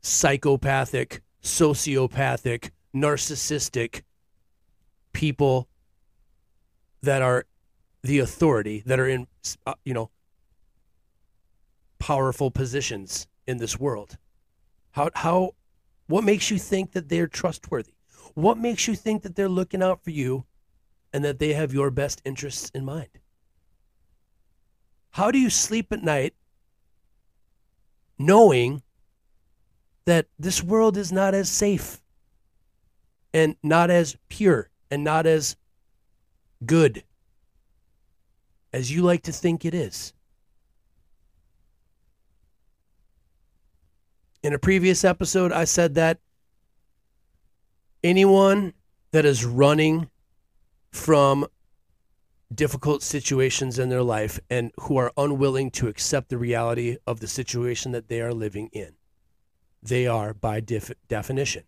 psychopathic, 0.00 1.22
sociopathic, 1.42 2.70
narcissistic 2.94 4.02
people 5.12 5.68
that 7.02 7.22
are 7.22 7.46
the 8.02 8.18
authority, 8.18 8.82
that 8.84 8.98
are 8.98 9.08
in, 9.08 9.26
uh, 9.64 9.74
you 9.84 9.94
know, 9.94 10.10
powerful 12.04 12.50
positions 12.50 13.26
in 13.46 13.56
this 13.56 13.80
world. 13.80 14.18
How, 14.90 15.08
how, 15.14 15.52
what 16.06 16.22
makes 16.22 16.50
you 16.50 16.58
think 16.58 16.92
that 16.92 17.08
they're 17.08 17.26
trustworthy? 17.26 17.94
What 18.34 18.58
makes 18.58 18.86
you 18.86 18.94
think 18.94 19.22
that 19.22 19.36
they're 19.36 19.48
looking 19.48 19.82
out 19.82 20.04
for 20.04 20.10
you 20.10 20.44
and 21.14 21.24
that 21.24 21.38
they 21.38 21.54
have 21.54 21.72
your 21.72 21.90
best 21.90 22.20
interests 22.22 22.70
in 22.74 22.84
mind? 22.84 23.08
How 25.12 25.30
do 25.30 25.38
you 25.38 25.48
sleep 25.48 25.92
at 25.92 26.02
night 26.02 26.34
knowing 28.18 28.82
that 30.04 30.26
this 30.38 30.62
world 30.62 30.98
is 30.98 31.10
not 31.10 31.32
as 31.32 31.48
safe 31.48 32.02
and 33.32 33.56
not 33.62 33.88
as 33.88 34.14
pure 34.28 34.68
and 34.90 35.02
not 35.02 35.26
as 35.26 35.56
good 36.66 37.02
as 38.74 38.92
you 38.92 39.00
like 39.02 39.22
to 39.22 39.32
think 39.32 39.64
it 39.64 39.72
is. 39.72 40.12
In 44.44 44.52
a 44.52 44.58
previous 44.58 45.04
episode, 45.04 45.52
I 45.52 45.64
said 45.64 45.94
that 45.94 46.18
anyone 48.02 48.74
that 49.10 49.24
is 49.24 49.42
running 49.42 50.10
from 50.92 51.46
difficult 52.54 53.02
situations 53.02 53.78
in 53.78 53.88
their 53.88 54.02
life 54.02 54.38
and 54.50 54.70
who 54.80 54.98
are 54.98 55.14
unwilling 55.16 55.70
to 55.70 55.88
accept 55.88 56.28
the 56.28 56.36
reality 56.36 56.98
of 57.06 57.20
the 57.20 57.26
situation 57.26 57.92
that 57.92 58.08
they 58.08 58.20
are 58.20 58.34
living 58.34 58.68
in, 58.74 58.96
they 59.82 60.06
are, 60.06 60.34
by 60.34 60.60
def- 60.60 60.92
definition, 61.08 61.64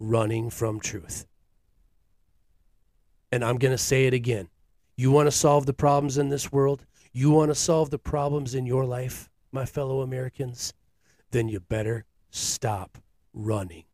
running 0.00 0.50
from 0.50 0.80
truth. 0.80 1.26
And 3.30 3.44
I'm 3.44 3.56
going 3.56 3.70
to 3.70 3.78
say 3.78 4.06
it 4.06 4.14
again. 4.14 4.48
You 4.96 5.12
want 5.12 5.28
to 5.28 5.30
solve 5.30 5.66
the 5.66 5.72
problems 5.72 6.18
in 6.18 6.28
this 6.28 6.50
world? 6.50 6.86
You 7.12 7.30
want 7.30 7.52
to 7.52 7.54
solve 7.54 7.90
the 7.90 8.00
problems 8.00 8.52
in 8.52 8.66
your 8.66 8.84
life, 8.84 9.30
my 9.52 9.64
fellow 9.64 10.00
Americans? 10.00 10.74
Then 11.34 11.48
you 11.48 11.58
better 11.58 12.04
stop 12.30 12.96
running 13.32 13.86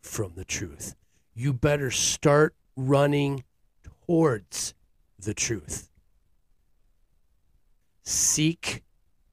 from 0.00 0.34
the 0.36 0.44
truth. 0.44 0.94
You 1.34 1.52
better 1.52 1.90
start 1.90 2.54
running 2.76 3.42
towards 4.06 4.72
the 5.18 5.34
truth. 5.34 5.90
Seek 8.04 8.84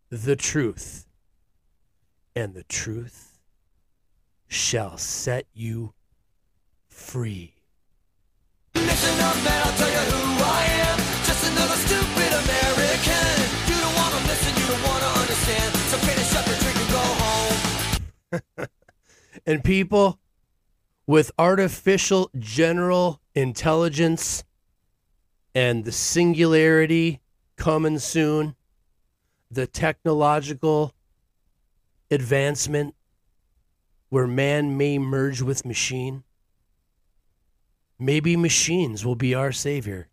the 0.10 0.36
truth, 0.36 1.06
and 2.36 2.56
the 2.56 2.64
truth 2.64 3.38
shall 4.48 4.98
set 4.98 5.46
you 5.54 5.94
free. 6.90 7.54
Listen 8.74 9.20
up 9.20 9.36
I'll 9.36 9.78
tell 9.78 9.92
you 9.92 10.12
who 10.12 10.44
I 10.44 10.64
am. 10.90 10.98
Just 11.28 11.52
another 11.52 11.76
stupid 11.76 12.21
And 19.46 19.64
people 19.64 20.20
with 21.08 21.32
artificial 21.40 22.30
general 22.38 23.22
intelligence 23.34 24.44
and 25.56 25.84
the 25.84 25.92
singularity 25.92 27.22
coming 27.58 28.00
soon, 28.00 28.56
the 29.50 29.68
technological 29.68 30.94
advancement 32.10 32.96
where 34.10 34.28
man 34.28 34.78
may 34.78 34.98
merge 34.98 35.42
with 35.42 35.66
machine. 35.66 36.24
Maybe 37.98 38.36
machines 38.36 39.06
will 39.06 39.16
be 39.16 39.34
our 39.34 39.52
savior. 39.52 40.10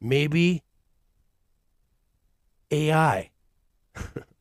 Maybe 0.00 0.62
AI 2.70 3.30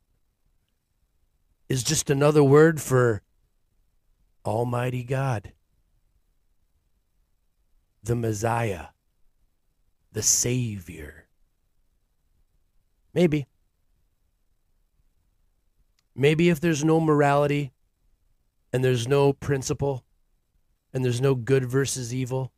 is 1.68 1.84
just 1.84 2.10
another 2.10 2.44
word 2.44 2.82
for 2.82 3.22
Almighty 4.46 5.04
God, 5.04 5.54
the 8.04 8.16
Messiah, 8.16 8.88
the 10.12 10.22
Savior. 10.22 11.28
Maybe. 13.14 13.48
Maybe 16.16 16.50
if 16.50 16.60
there's 16.60 16.84
no 16.84 17.00
morality 17.00 17.74
and 18.72 18.84
there's 18.84 19.08
no 19.08 19.34
principle 19.34 20.06
and 20.94 21.04
there's 21.04 21.20
no 21.20 21.34
good 21.36 21.66
versus 21.66 22.14
evil 22.14 22.54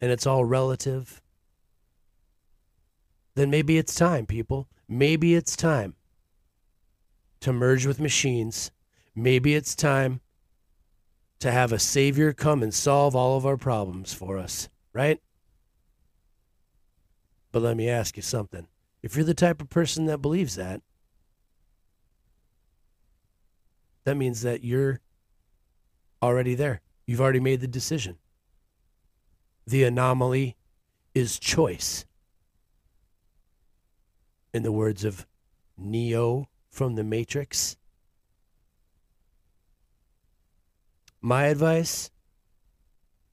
and 0.00 0.10
it's 0.12 0.26
all 0.26 0.44
relative, 0.44 1.20
then 3.34 3.50
maybe 3.50 3.76
it's 3.76 3.94
time, 3.94 4.24
people. 4.24 4.68
Maybe 4.88 5.34
it's 5.34 5.56
time 5.56 5.95
to 7.46 7.52
merge 7.52 7.86
with 7.86 8.00
machines. 8.00 8.72
Maybe 9.14 9.54
it's 9.54 9.76
time 9.76 10.20
to 11.38 11.52
have 11.52 11.70
a 11.70 11.78
savior 11.78 12.32
come 12.32 12.60
and 12.60 12.74
solve 12.74 13.14
all 13.14 13.36
of 13.36 13.46
our 13.46 13.56
problems 13.56 14.12
for 14.12 14.36
us, 14.36 14.68
right? 14.92 15.20
But 17.52 17.62
let 17.62 17.76
me 17.76 17.88
ask 17.88 18.16
you 18.16 18.22
something. 18.24 18.66
If 19.00 19.14
you're 19.14 19.24
the 19.24 19.32
type 19.32 19.62
of 19.62 19.70
person 19.70 20.06
that 20.06 20.18
believes 20.18 20.56
that, 20.56 20.82
that 24.02 24.16
means 24.16 24.42
that 24.42 24.64
you're 24.64 25.00
already 26.20 26.56
there. 26.56 26.80
You've 27.06 27.20
already 27.20 27.38
made 27.38 27.60
the 27.60 27.68
decision. 27.68 28.18
The 29.68 29.84
anomaly 29.84 30.56
is 31.14 31.38
choice. 31.38 32.06
In 34.52 34.64
the 34.64 34.72
words 34.72 35.04
of 35.04 35.28
Neo 35.78 36.48
from 36.76 36.94
the 36.94 37.02
Matrix. 37.02 37.78
My 41.22 41.46
advice 41.46 42.10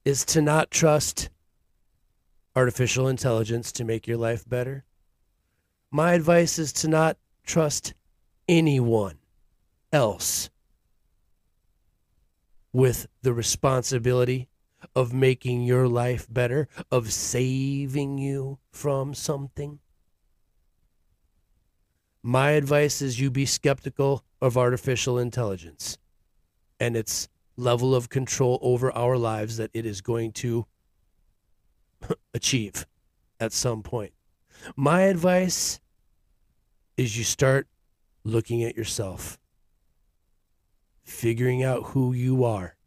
is 0.06 0.24
to 0.28 0.42
not 0.42 0.72
trust 0.72 1.30
artificial 2.56 3.10
intelligence 3.10 3.74
to 3.74 3.84
make 3.84 4.08
your 4.08 4.16
life 4.16 4.48
better. 4.48 4.86
My 5.92 6.14
advice 6.14 6.58
is 6.58 6.72
to 6.74 6.88
not 6.88 7.18
trust 7.46 7.94
anyone 8.48 9.18
else 9.92 10.50
with 12.72 13.08
the 13.24 13.34
responsibility 13.34 14.48
of 14.96 15.12
making 15.12 15.64
your 15.64 15.90
life 15.90 16.28
better, 16.30 16.70
of 16.90 17.12
saving 17.12 18.18
you 18.18 18.60
from 18.72 19.14
something. 19.14 19.80
My 22.26 22.52
advice 22.52 23.02
is 23.02 23.20
you 23.20 23.30
be 23.30 23.46
skeptical 23.46 24.24
of 24.42 24.58
artificial 24.58 25.20
intelligence 25.20 25.98
and 26.80 26.96
its 26.96 27.28
level 27.58 27.94
of 27.94 28.08
control 28.08 28.60
over 28.62 28.94
our 28.94 29.18
lives 29.18 29.58
that 29.58 29.72
it 29.74 29.86
is 29.86 30.00
going 30.00 30.32
to 30.32 30.66
achieve 32.34 32.86
at 33.42 33.52
some 33.52 33.84
point. 33.84 34.14
My 34.78 35.02
advice 35.02 35.82
is 36.96 37.18
you 37.18 37.26
start 37.26 37.68
looking 38.24 38.64
at 38.64 38.78
yourself, 38.78 39.38
figuring 41.04 41.62
out 41.62 41.88
who 41.88 42.14
you 42.14 42.46
are, 42.46 42.78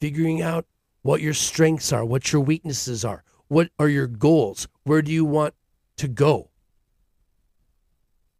figuring 0.00 0.40
out 0.40 0.64
what 1.02 1.20
your 1.20 1.34
strengths 1.34 1.92
are, 1.92 2.06
what 2.06 2.32
your 2.32 2.40
weaknesses 2.40 3.04
are, 3.04 3.22
what 3.48 3.68
are 3.78 3.88
your 3.88 4.06
goals, 4.06 4.66
where 4.84 5.02
do 5.02 5.12
you 5.12 5.26
want 5.26 5.52
to 5.98 6.08
go? 6.08 6.48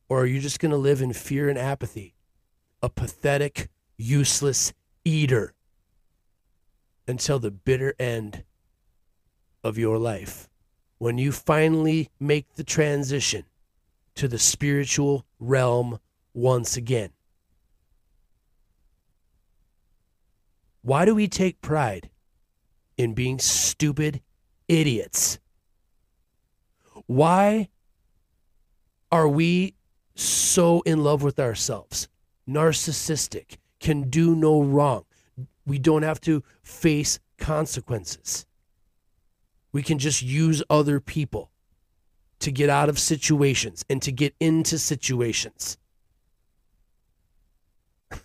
Or 0.09 0.22
are 0.22 0.26
you 0.26 0.40
just 0.40 0.61
going 0.61 0.70
to 0.70 0.76
live 0.76 1.00
in 1.00 1.12
fear 1.12 1.48
and 1.48 1.59
apathy? 1.59 2.14
A 2.82 2.88
pathetic, 2.88 3.68
useless 3.96 4.72
eater 5.05 5.55
until 7.07 7.38
the 7.38 7.50
bitter 7.50 7.94
end 7.98 8.44
of 9.62 9.78
your 9.78 9.98
life. 9.98 10.48
When 10.98 11.18
you 11.18 11.32
finally 11.32 12.11
make 12.20 12.55
the 12.55 12.64
transition 12.64 13.44
to 14.14 14.28
the 14.28 14.38
spiritual 14.38 15.26
realm 15.38 15.98
once 16.32 16.76
again. 16.76 17.11
Why 20.82 21.05
do 21.05 21.14
we 21.14 21.28
take 21.28 21.62
pride 21.62 22.11
in 22.96 23.14
being 23.14 23.38
stupid 23.38 24.20
idiots? 24.68 25.38
Why 27.07 27.68
are 29.11 29.28
we 29.28 29.74
so 30.14 30.80
in 30.82 31.02
love 31.02 31.22
with 31.22 31.40
ourselves, 31.40 32.08
narcissistic, 32.48 33.58
can 33.80 34.08
do 34.08 34.34
no 34.34 34.62
wrong. 34.62 35.04
We 35.66 35.78
don't 35.78 36.02
have 36.02 36.20
to 36.22 36.42
face 36.62 37.18
consequences. 37.38 38.46
We 39.72 39.82
can 39.82 39.98
just 39.98 40.22
use 40.22 40.62
other 40.70 41.00
people 41.00 41.50
to 42.40 42.50
get 42.50 42.70
out 42.70 42.88
of 42.88 42.98
situations 42.98 43.84
and 43.90 44.00
to 44.02 44.12
get 44.12 44.34
into 44.40 44.78
situations. 44.78 45.78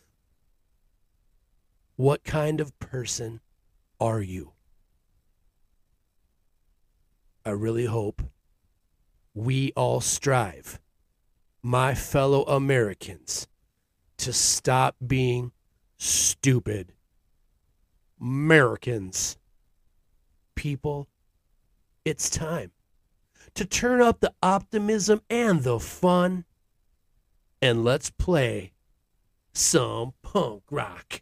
What 1.95 2.23
kind 2.23 2.61
of 2.61 2.77
person 2.79 3.41
are 3.99 4.21
you? 4.21 4.53
I 7.45 7.49
really 7.49 7.85
hope 7.85 8.21
we 9.33 9.73
all 9.75 9.99
strive 9.99 10.79
my 11.62 11.93
fellow 11.93 12.43
Americans 12.43 13.47
to 14.18 14.34
stop 14.34 14.95
being 15.05 15.51
stupid. 15.97 16.93
Americans. 18.20 19.38
People, 20.55 21.07
it's 22.03 22.30
time 22.30 22.72
to 23.55 23.66
turn 23.66 24.01
up 24.01 24.20
the 24.20 24.34
optimism 24.43 25.22
and 25.30 25.64
the 25.64 25.80
fun. 25.80 26.45
And 27.62 27.84
let's 27.84 28.10
play 28.10 28.74
some 29.53 30.14
punk 30.22 30.64
rock. 30.70 31.22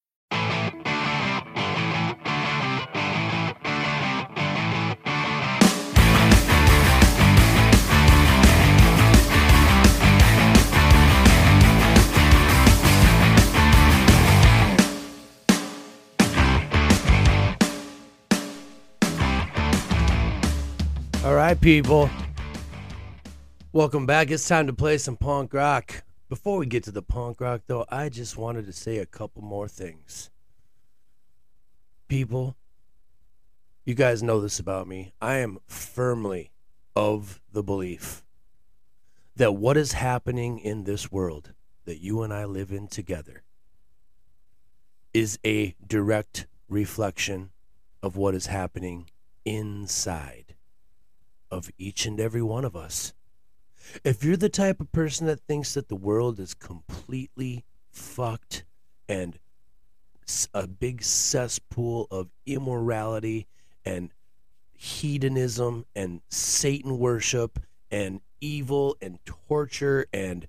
Right, 21.51 21.59
people. 21.59 22.09
Welcome 23.73 24.05
back. 24.05 24.31
It's 24.31 24.47
time 24.47 24.67
to 24.67 24.73
play 24.73 24.97
some 24.97 25.17
punk 25.17 25.53
rock. 25.53 26.03
Before 26.29 26.57
we 26.57 26.65
get 26.65 26.85
to 26.85 26.91
the 26.91 27.01
punk 27.01 27.41
rock, 27.41 27.63
though, 27.67 27.85
I 27.89 28.07
just 28.07 28.37
wanted 28.37 28.65
to 28.67 28.71
say 28.71 28.99
a 28.99 29.05
couple 29.05 29.41
more 29.41 29.67
things. 29.67 30.29
People, 32.07 32.55
you 33.83 33.95
guys 33.95 34.23
know 34.23 34.39
this 34.39 34.59
about 34.59 34.87
me. 34.87 35.11
I 35.21 35.39
am 35.39 35.57
firmly 35.67 36.51
of 36.95 37.41
the 37.51 37.63
belief 37.63 38.23
that 39.35 39.51
what 39.51 39.75
is 39.75 39.91
happening 39.91 40.57
in 40.57 40.85
this 40.85 41.11
world 41.11 41.51
that 41.83 41.99
you 41.99 42.21
and 42.21 42.33
I 42.33 42.45
live 42.45 42.71
in 42.71 42.87
together 42.87 43.43
is 45.13 45.37
a 45.45 45.75
direct 45.85 46.47
reflection 46.69 47.49
of 48.01 48.15
what 48.15 48.35
is 48.35 48.45
happening 48.45 49.09
inside 49.43 50.50
of 51.51 51.69
each 51.77 52.05
and 52.05 52.19
every 52.19 52.41
one 52.41 52.65
of 52.65 52.75
us. 52.75 53.13
If 54.03 54.23
you're 54.23 54.37
the 54.37 54.49
type 54.49 54.79
of 54.79 54.91
person 54.91 55.27
that 55.27 55.41
thinks 55.41 55.73
that 55.73 55.89
the 55.89 55.95
world 55.95 56.39
is 56.39 56.53
completely 56.53 57.65
fucked 57.89 58.63
and 59.09 59.37
a 60.53 60.67
big 60.67 61.03
cesspool 61.03 62.07
of 62.09 62.29
immorality 62.45 63.47
and 63.83 64.11
hedonism 64.73 65.85
and 65.95 66.21
Satan 66.29 66.97
worship 66.97 67.59
and 67.89 68.21
evil 68.39 68.95
and 69.01 69.19
torture 69.25 70.05
and 70.13 70.47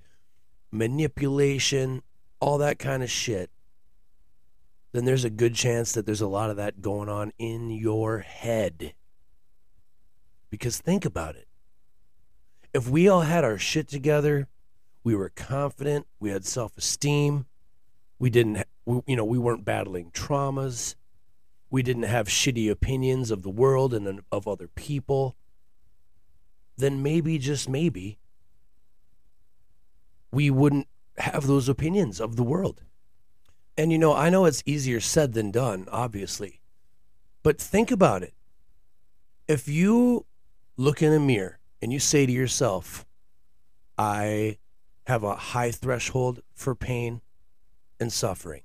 manipulation, 0.71 2.03
all 2.41 2.59
that 2.59 2.79
kind 2.79 3.03
of 3.03 3.11
shit, 3.11 3.51
then 4.93 5.05
there's 5.05 5.25
a 5.25 5.31
good 5.31 5.55
chance 5.55 5.93
that 5.93 6.07
there's 6.07 6.21
a 6.21 6.27
lot 6.27 6.51
of 6.51 6.57
that 6.57 6.81
going 6.81 7.09
on 7.09 7.33
in 7.39 7.71
your 7.71 8.21
head. 8.21 8.95
Because 10.53 10.79
think 10.79 11.07
about 11.07 11.35
it. 11.35 11.49
If 12.75 12.87
we 12.87 13.09
all 13.09 13.23
had 13.23 13.43
our 13.43 13.57
shit 13.57 13.89
together, 13.89 14.49
we 15.03 15.15
were 15.15 15.31
confident, 15.31 16.07
we 16.21 16.29
had 16.29 16.45
self-esteem, 16.45 17.47
we 18.19 18.29
didn't, 18.29 18.63
we, 18.85 19.01
you 19.07 19.17
know, 19.17 19.25
we 19.25 19.39
weren't 19.39 19.65
battling 19.65 20.11
traumas, 20.11 20.95
we 21.71 21.83
didn't 21.83 22.03
have 22.03 22.29
shitty 22.29 22.71
opinions 22.71 23.31
of 23.31 23.43
the 23.43 23.49
world 23.49 23.95
and 23.95 24.21
of 24.31 24.47
other 24.47 24.69
people, 24.69 25.37
then 26.77 27.03
maybe, 27.03 27.39
just 27.39 27.67
maybe, 27.67 28.19
we 30.31 30.51
wouldn't 30.51 30.87
have 31.17 31.47
those 31.47 31.67
opinions 31.67 32.21
of 32.21 32.37
the 32.37 32.43
world. 32.43 32.83
And 33.79 33.91
you 33.91 33.97
know, 33.97 34.15
I 34.15 34.29
know 34.29 34.45
it's 34.45 34.63
easier 34.67 35.01
said 35.01 35.33
than 35.33 35.51
done, 35.51 35.89
obviously. 35.91 36.61
But 37.43 37.59
think 37.59 37.91
about 37.91 38.23
it. 38.23 38.35
If 39.49 39.67
you 39.67 40.27
look 40.77 41.03
in 41.03 41.13
a 41.13 41.21
mirror 41.21 41.59
and 41.81 41.93
you 41.93 41.99
say 41.99 42.27
to 42.27 42.33
yourself, 42.33 43.05
I 43.99 44.59
have 45.07 45.23
a 45.23 45.35
high 45.35 45.71
threshold 45.71 46.41
for 46.55 46.75
pain 46.75 47.21
and 47.99 48.13
suffering. 48.13 48.63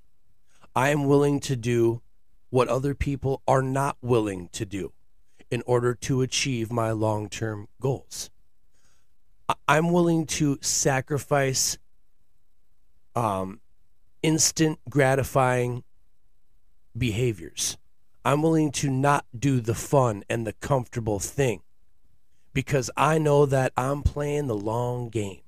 I 0.75 0.89
am 0.89 1.05
willing 1.05 1.39
to 1.41 1.55
do 1.55 2.01
what 2.49 2.67
other 2.67 2.93
people 2.93 3.41
are 3.47 3.61
not 3.61 3.97
willing 4.01 4.49
to 4.53 4.65
do 4.65 4.93
in 5.49 5.63
order 5.65 5.93
to 5.93 6.21
achieve 6.21 6.71
my 6.71 6.91
long 6.91 7.29
term 7.29 7.67
goals. 7.81 8.29
I'm 9.67 9.91
willing 9.91 10.25
to 10.27 10.57
sacrifice 10.61 11.77
um, 13.15 13.59
instant 14.21 14.79
gratifying 14.89 15.83
behaviors. 16.97 17.77
I'm 18.25 18.41
willing 18.41 18.71
to 18.73 18.89
not 18.89 19.25
do 19.37 19.61
the 19.61 19.73
fun 19.73 20.23
and 20.29 20.45
the 20.45 20.53
comfortable 20.53 21.19
thing 21.19 21.61
because 22.57 22.89
I 22.97 23.19
know 23.19 23.45
that 23.45 23.71
I'm 23.77 24.01
playing 24.01 24.47
the 24.47 24.55
long 24.55 25.09
game. 25.09 25.41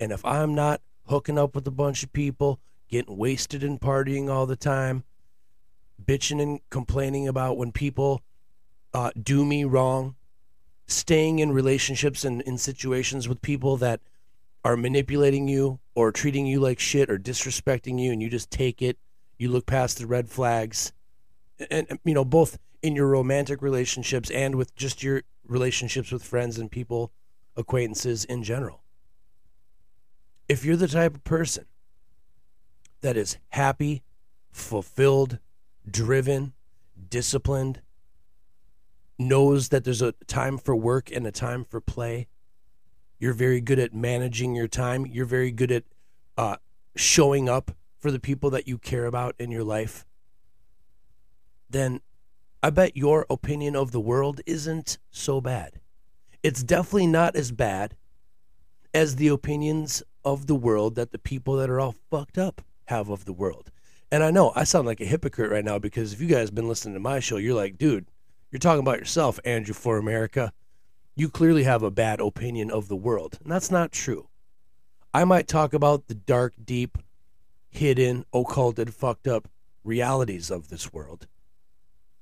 And 0.00 0.10
if 0.10 0.24
I'm 0.24 0.52
not 0.52 0.80
hooking 1.06 1.38
up 1.38 1.54
with 1.54 1.64
a 1.68 1.70
bunch 1.70 2.02
of 2.02 2.12
people, 2.12 2.58
getting 2.88 3.16
wasted 3.16 3.62
and 3.62 3.80
partying 3.80 4.28
all 4.28 4.46
the 4.46 4.56
time, 4.56 5.04
bitching 6.04 6.42
and 6.42 6.58
complaining 6.70 7.28
about 7.28 7.56
when 7.56 7.70
people 7.70 8.20
uh, 8.92 9.12
do 9.22 9.44
me 9.44 9.62
wrong, 9.62 10.16
staying 10.88 11.38
in 11.38 11.52
relationships 11.52 12.24
and 12.24 12.42
in 12.42 12.58
situations 12.58 13.28
with 13.28 13.40
people 13.40 13.76
that 13.76 14.00
are 14.64 14.76
manipulating 14.76 15.46
you 15.46 15.78
or 15.94 16.10
treating 16.10 16.46
you 16.46 16.58
like 16.58 16.80
shit 16.80 17.08
or 17.08 17.16
disrespecting 17.16 18.02
you 18.02 18.10
and 18.10 18.20
you 18.20 18.28
just 18.28 18.50
take 18.50 18.82
it, 18.82 18.98
you 19.38 19.48
look 19.48 19.66
past 19.66 19.98
the 19.98 20.06
red 20.08 20.28
flags. 20.28 20.92
And, 21.70 21.86
you 22.04 22.14
know, 22.14 22.24
both 22.24 22.58
in 22.82 22.96
your 22.96 23.06
romantic 23.06 23.62
relationships 23.62 24.32
and 24.32 24.56
with 24.56 24.74
just 24.74 25.04
your 25.04 25.22
relationships 25.50 26.12
with 26.12 26.22
friends 26.22 26.58
and 26.58 26.70
people, 26.70 27.12
acquaintances 27.56 28.24
in 28.24 28.42
general. 28.42 28.82
If 30.48 30.64
you're 30.64 30.76
the 30.76 30.88
type 30.88 31.16
of 31.16 31.24
person 31.24 31.66
that 33.00 33.16
is 33.16 33.36
happy, 33.50 34.02
fulfilled, 34.52 35.38
driven, 35.88 36.52
disciplined, 37.08 37.82
knows 39.18 39.68
that 39.68 39.84
there's 39.84 40.02
a 40.02 40.12
time 40.26 40.56
for 40.56 40.74
work 40.74 41.10
and 41.10 41.26
a 41.26 41.32
time 41.32 41.64
for 41.64 41.80
play, 41.80 42.28
you're 43.18 43.34
very 43.34 43.60
good 43.60 43.78
at 43.78 43.92
managing 43.92 44.54
your 44.54 44.68
time, 44.68 45.04
you're 45.04 45.26
very 45.26 45.50
good 45.50 45.70
at 45.70 45.84
uh, 46.38 46.56
showing 46.96 47.48
up 47.48 47.72
for 47.98 48.10
the 48.10 48.20
people 48.20 48.50
that 48.50 48.66
you 48.66 48.78
care 48.78 49.04
about 49.04 49.34
in 49.38 49.50
your 49.50 49.64
life, 49.64 50.06
then 51.68 52.00
I 52.62 52.68
bet 52.70 52.96
your 52.96 53.24
opinion 53.30 53.74
of 53.74 53.90
the 53.90 54.00
world 54.00 54.42
isn't 54.44 54.98
so 55.10 55.40
bad. 55.40 55.80
It's 56.42 56.62
definitely 56.62 57.06
not 57.06 57.34
as 57.34 57.52
bad 57.52 57.96
as 58.92 59.16
the 59.16 59.28
opinions 59.28 60.02
of 60.26 60.46
the 60.46 60.54
world 60.54 60.94
that 60.96 61.10
the 61.10 61.18
people 61.18 61.56
that 61.56 61.70
are 61.70 61.80
all 61.80 61.94
fucked 62.10 62.36
up 62.36 62.60
have 62.86 63.08
of 63.08 63.24
the 63.24 63.32
world. 63.32 63.70
And 64.12 64.22
I 64.22 64.30
know 64.30 64.52
I 64.54 64.64
sound 64.64 64.86
like 64.86 65.00
a 65.00 65.06
hypocrite 65.06 65.50
right 65.50 65.64
now 65.64 65.78
because 65.78 66.12
if 66.12 66.20
you 66.20 66.26
guys 66.26 66.48
have 66.48 66.54
been 66.54 66.68
listening 66.68 66.94
to 66.94 67.00
my 67.00 67.20
show, 67.20 67.36
you're 67.36 67.54
like, 67.54 67.78
dude, 67.78 68.06
you're 68.50 68.58
talking 68.58 68.80
about 68.80 68.98
yourself, 68.98 69.40
Andrew 69.44 69.74
for 69.74 69.96
America. 69.96 70.52
You 71.14 71.30
clearly 71.30 71.64
have 71.64 71.82
a 71.82 71.90
bad 71.90 72.20
opinion 72.20 72.70
of 72.70 72.88
the 72.88 72.96
world. 72.96 73.38
And 73.42 73.50
that's 73.50 73.70
not 73.70 73.92
true. 73.92 74.28
I 75.14 75.24
might 75.24 75.48
talk 75.48 75.72
about 75.72 76.08
the 76.08 76.14
dark, 76.14 76.54
deep, 76.62 76.98
hidden, 77.70 78.26
occulted, 78.34 78.92
fucked 78.92 79.28
up 79.28 79.48
realities 79.82 80.50
of 80.50 80.68
this 80.68 80.92
world. 80.92 81.26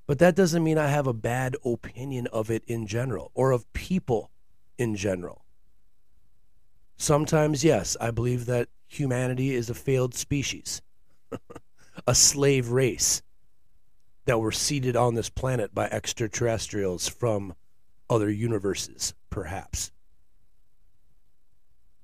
But 0.08 0.18
that 0.20 0.34
doesn't 0.34 0.64
mean 0.64 0.78
I 0.78 0.88
have 0.88 1.06
a 1.06 1.12
bad 1.12 1.54
opinion 1.66 2.28
of 2.28 2.50
it 2.50 2.64
in 2.66 2.86
general 2.86 3.30
or 3.34 3.52
of 3.52 3.70
people 3.74 4.30
in 4.78 4.96
general. 4.96 5.44
Sometimes, 6.96 7.62
yes, 7.62 7.94
I 8.00 8.10
believe 8.10 8.46
that 8.46 8.70
humanity 8.88 9.54
is 9.54 9.68
a 9.68 9.74
failed 9.74 10.14
species, 10.14 10.80
a 12.06 12.14
slave 12.14 12.70
race 12.70 13.22
that 14.24 14.38
were 14.38 14.50
seeded 14.50 14.96
on 14.96 15.14
this 15.14 15.28
planet 15.28 15.74
by 15.74 15.88
extraterrestrials 15.88 17.06
from 17.06 17.54
other 18.08 18.30
universes, 18.30 19.12
perhaps. 19.28 19.92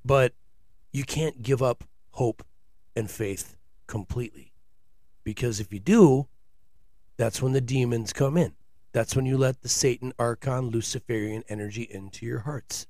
But 0.04 0.34
you 0.92 1.04
can't 1.04 1.42
give 1.42 1.62
up 1.62 1.84
hope 2.10 2.44
and 2.94 3.10
faith 3.10 3.56
completely. 3.86 4.52
Because 5.24 5.58
if 5.58 5.72
you 5.72 5.80
do, 5.80 6.28
that's 7.16 7.40
when 7.40 7.52
the 7.52 7.60
demons 7.60 8.12
come 8.12 8.36
in. 8.36 8.54
That's 8.92 9.16
when 9.16 9.26
you 9.26 9.36
let 9.36 9.62
the 9.62 9.68
Satan, 9.68 10.12
Archon, 10.18 10.68
Luciferian 10.68 11.42
energy 11.48 11.82
into 11.82 12.24
your 12.26 12.40
hearts. 12.40 12.86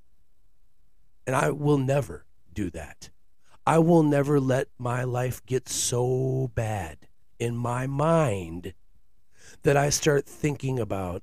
And 1.27 1.35
I 1.35 1.51
will 1.51 1.79
never 1.79 2.27
do 2.53 2.70
that. 2.70 3.11
I 3.66 3.79
will 3.79 4.03
never 4.03 4.39
let 4.39 4.68
my 4.79 5.05
life 5.05 5.45
get 5.47 5.68
so 5.68 6.51
bad 6.55 7.09
in 7.39 7.57
my 7.57 7.87
mind 7.87 8.75
that 9.62 9.77
I 9.77 9.89
start 9.89 10.27
thinking 10.27 10.79
about 10.79 11.22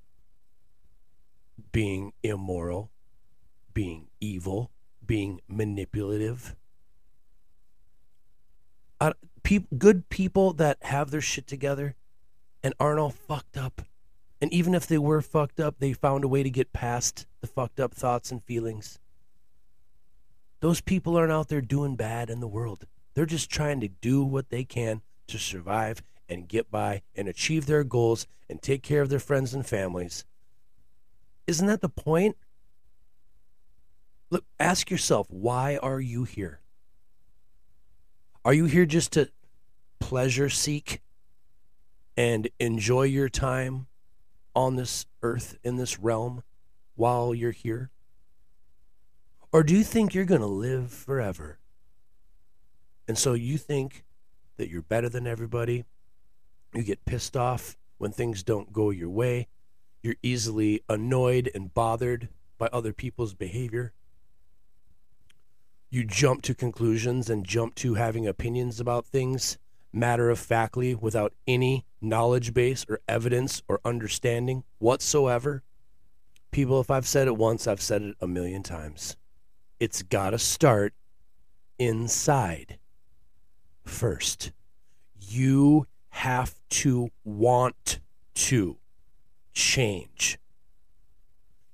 being 1.71 2.13
immoral, 2.23 2.89
being 3.73 4.07
evil, 4.19 4.71
being 5.05 5.41
manipulative. 5.47 6.55
Uh, 8.99 9.13
peop 9.43 9.67
good 9.77 10.09
people 10.09 10.53
that 10.53 10.77
have 10.81 11.11
their 11.11 11.21
shit 11.21 11.45
together 11.45 11.95
and 12.63 12.73
aren't 12.79 12.99
all 12.99 13.09
fucked 13.09 13.57
up. 13.57 13.81
And 14.41 14.51
even 14.51 14.73
if 14.73 14.87
they 14.87 14.97
were 14.97 15.21
fucked 15.21 15.59
up, 15.59 15.75
they 15.79 15.93
found 15.93 16.23
a 16.23 16.27
way 16.27 16.43
to 16.43 16.49
get 16.49 16.73
past 16.73 17.25
the 17.41 17.47
fucked 17.47 17.79
up 17.79 17.93
thoughts 17.93 18.31
and 18.31 18.43
feelings. 18.43 18.99
Those 20.61 20.81
people 20.81 21.15
aren't 21.15 21.31
out 21.31 21.47
there 21.47 21.61
doing 21.61 21.95
bad 21.95 22.29
in 22.29 22.39
the 22.39 22.47
world. 22.47 22.85
They're 23.13 23.25
just 23.25 23.49
trying 23.49 23.79
to 23.81 23.87
do 23.87 24.23
what 24.23 24.49
they 24.49 24.63
can 24.63 25.01
to 25.27 25.37
survive 25.37 26.03
and 26.29 26.47
get 26.47 26.71
by 26.71 27.01
and 27.15 27.27
achieve 27.27 27.65
their 27.65 27.83
goals 27.83 28.25
and 28.49 28.61
take 28.61 28.83
care 28.83 29.01
of 29.01 29.09
their 29.09 29.19
friends 29.19 29.53
and 29.53 29.65
families. 29.65 30.25
Isn't 31.47 31.67
that 31.67 31.81
the 31.81 31.89
point? 31.89 32.37
Look, 34.29 34.45
ask 34.59 34.89
yourself, 34.89 35.27
why 35.29 35.77
are 35.77 35.99
you 35.99 36.23
here? 36.23 36.61
Are 38.45 38.53
you 38.53 38.65
here 38.65 38.85
just 38.85 39.11
to 39.13 39.29
pleasure 39.99 40.49
seek 40.49 41.01
and 42.17 42.49
enjoy 42.59 43.03
your 43.03 43.29
time 43.29 43.87
on 44.55 44.75
this 44.75 45.05
earth, 45.21 45.57
in 45.63 45.77
this 45.77 45.99
realm, 45.99 46.43
while 46.95 47.33
you're 47.33 47.51
here? 47.51 47.89
Or 49.51 49.63
do 49.63 49.75
you 49.75 49.83
think 49.83 50.13
you're 50.13 50.25
going 50.25 50.41
to 50.41 50.47
live 50.47 50.91
forever? 50.91 51.59
And 53.07 53.17
so 53.17 53.33
you 53.33 53.57
think 53.57 54.03
that 54.57 54.69
you're 54.69 54.81
better 54.81 55.09
than 55.09 55.27
everybody. 55.27 55.85
You 56.73 56.83
get 56.83 57.05
pissed 57.05 57.35
off 57.35 57.77
when 57.97 58.11
things 58.11 58.43
don't 58.43 58.71
go 58.71 58.89
your 58.89 59.09
way. 59.09 59.47
You're 60.01 60.15
easily 60.23 60.83
annoyed 60.87 61.51
and 61.53 61.73
bothered 61.73 62.29
by 62.57 62.69
other 62.71 62.93
people's 62.93 63.33
behavior. 63.33 63.93
You 65.89 66.05
jump 66.05 66.41
to 66.43 66.55
conclusions 66.55 67.29
and 67.29 67.45
jump 67.45 67.75
to 67.75 67.95
having 67.95 68.25
opinions 68.25 68.79
about 68.79 69.05
things 69.05 69.57
matter 69.93 70.29
of 70.29 70.39
factly 70.39 70.95
without 70.95 71.33
any 71.47 71.85
knowledge 71.99 72.53
base 72.53 72.85
or 72.89 72.99
evidence 73.07 73.61
or 73.67 73.79
understanding 73.85 74.63
whatsoever. 74.79 75.63
People, 76.51 76.81
if 76.81 76.91
I've 76.91 77.07
said 77.07 77.27
it 77.27 77.37
once, 77.37 77.67
I've 77.67 77.81
said 77.81 78.01
it 78.01 78.15
a 78.19 78.27
million 78.27 78.63
times. 78.63 79.15
It's 79.79 80.03
got 80.03 80.31
to 80.31 80.39
start 80.39 80.93
inside 81.79 82.77
first. 83.83 84.51
You 85.19 85.87
have 86.09 86.55
to 86.69 87.09
want 87.23 87.99
to 88.33 88.77
change. 89.53 90.37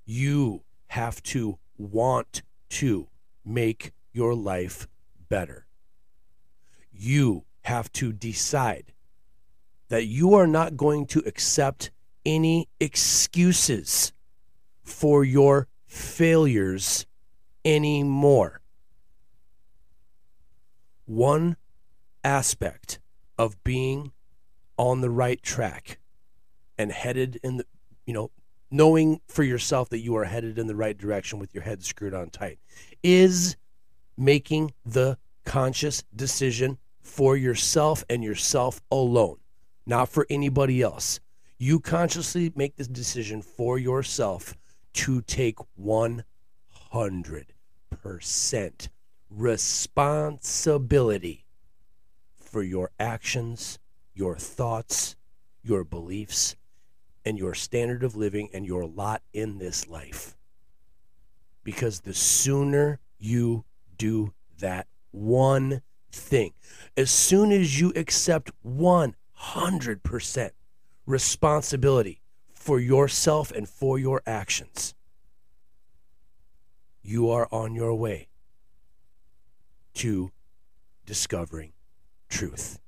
You 0.06 0.64
have 0.88 1.22
to 1.24 1.58
want 1.78 2.44
to 2.70 3.08
make 3.44 3.92
your 4.14 4.34
life 4.36 4.88
better. 5.30 5.66
You 6.92 7.47
have 7.68 7.92
to 7.92 8.14
decide 8.14 8.94
that 9.90 10.06
you 10.06 10.34
are 10.34 10.48
not 10.48 10.78
going 10.78 11.06
to 11.06 11.20
accept 11.26 11.92
any 12.26 12.70
excuses 12.80 14.14
for 14.84 15.26
your 15.26 15.68
failures 15.86 17.06
anymore. 17.66 18.62
One 21.06 21.58
aspect 22.24 23.00
of 23.38 23.62
being 23.66 24.14
on 24.78 25.02
the 25.02 25.10
right 25.10 25.42
track 25.44 26.00
and 26.78 26.90
headed 26.90 27.38
in 27.44 27.58
the, 27.58 27.66
you 28.06 28.14
know, 28.14 28.32
knowing 28.72 29.20
for 29.28 29.44
yourself 29.44 29.90
that 29.90 30.00
you 30.00 30.16
are 30.16 30.24
headed 30.24 30.58
in 30.58 30.68
the 30.68 30.76
right 30.76 30.98
direction 30.98 31.38
with 31.38 31.54
your 31.54 31.64
head 31.64 31.84
screwed 31.84 32.14
on 32.14 32.30
tight 32.30 32.60
is 33.04 33.58
making 34.18 34.74
the 34.86 35.18
conscious 35.44 36.04
decision 36.16 36.78
for 37.08 37.38
yourself 37.38 38.04
and 38.10 38.24
yourself 38.24 38.82
alone, 38.92 39.38
not 39.86 40.10
for 40.10 40.26
anybody 40.30 40.82
else. 40.82 41.20
You 41.58 41.80
consciously 41.80 42.52
make 42.56 42.76
this 42.76 42.88
decision 42.88 43.42
for 43.42 43.80
yourself 43.80 44.56
to 44.94 45.22
take 45.22 45.58
100% 45.82 46.24
responsibility 49.30 51.46
for 52.36 52.62
your 52.62 52.92
actions, 53.00 53.80
your 54.14 54.36
thoughts, 54.36 55.16
your 55.64 55.84
beliefs, 55.84 56.56
and 57.26 57.40
your 57.40 57.56
standard 57.56 58.04
of 58.04 58.16
living 58.16 58.50
and 58.54 58.66
your 58.66 58.86
lot 58.86 59.22
in 59.34 59.58
this 59.58 59.88
life. 59.88 60.38
Because 61.64 62.02
the 62.02 62.14
sooner 62.14 63.00
you 63.18 63.66
do 63.98 64.34
that 64.60 64.88
one 65.12 65.82
thing, 66.18 66.54
as 66.96 67.12
soon 67.12 67.52
as 67.52 67.80
you 67.80 67.94
accept 67.96 68.52
100% 68.66 70.50
responsibility 71.06 72.22
for 72.54 72.80
yourself 72.80 73.52
and 73.52 73.70
for 73.70 73.98
your 73.98 74.22
actions, 74.26 74.94
you 77.02 77.30
are 77.30 77.48
on 77.52 77.74
your 77.74 77.94
way 77.94 78.28
to 79.94 80.32
discovering 81.06 81.72
truth. 82.30 82.80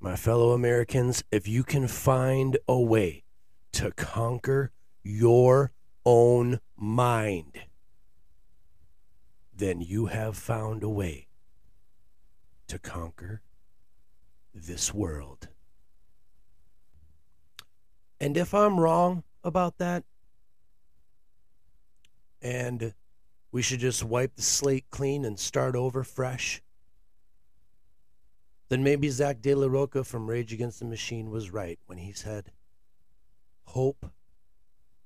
My 0.00 0.16
fellow 0.16 0.52
Americans, 0.52 1.24
if 1.32 1.48
you 1.48 1.64
can 1.64 1.88
find 1.88 2.58
a 2.68 2.78
way 2.78 3.24
to 3.72 3.90
conquer 3.92 4.70
your 5.02 5.72
own 6.04 6.60
mind, 6.76 7.58
then 9.56 9.80
you 9.80 10.06
have 10.06 10.36
found 10.36 10.82
a 10.82 10.88
way 10.88 11.28
to 12.66 12.78
conquer 12.78 13.42
this 14.52 14.92
world. 14.92 15.48
And 18.20 18.36
if 18.36 18.54
I'm 18.54 18.80
wrong 18.80 19.22
about 19.42 19.78
that, 19.78 20.04
and 22.40 22.94
we 23.52 23.62
should 23.62 23.80
just 23.80 24.02
wipe 24.02 24.34
the 24.34 24.42
slate 24.42 24.86
clean 24.90 25.24
and 25.24 25.38
start 25.38 25.76
over 25.76 26.02
fresh, 26.02 26.62
then 28.68 28.82
maybe 28.82 29.08
Zack 29.08 29.40
De 29.40 29.54
La 29.54 29.66
Rocha 29.66 30.04
from 30.04 30.28
Rage 30.28 30.52
Against 30.52 30.80
the 30.80 30.84
Machine 30.84 31.30
was 31.30 31.50
right 31.50 31.78
when 31.86 31.98
he 31.98 32.12
said, 32.12 32.50
Hope 33.66 34.10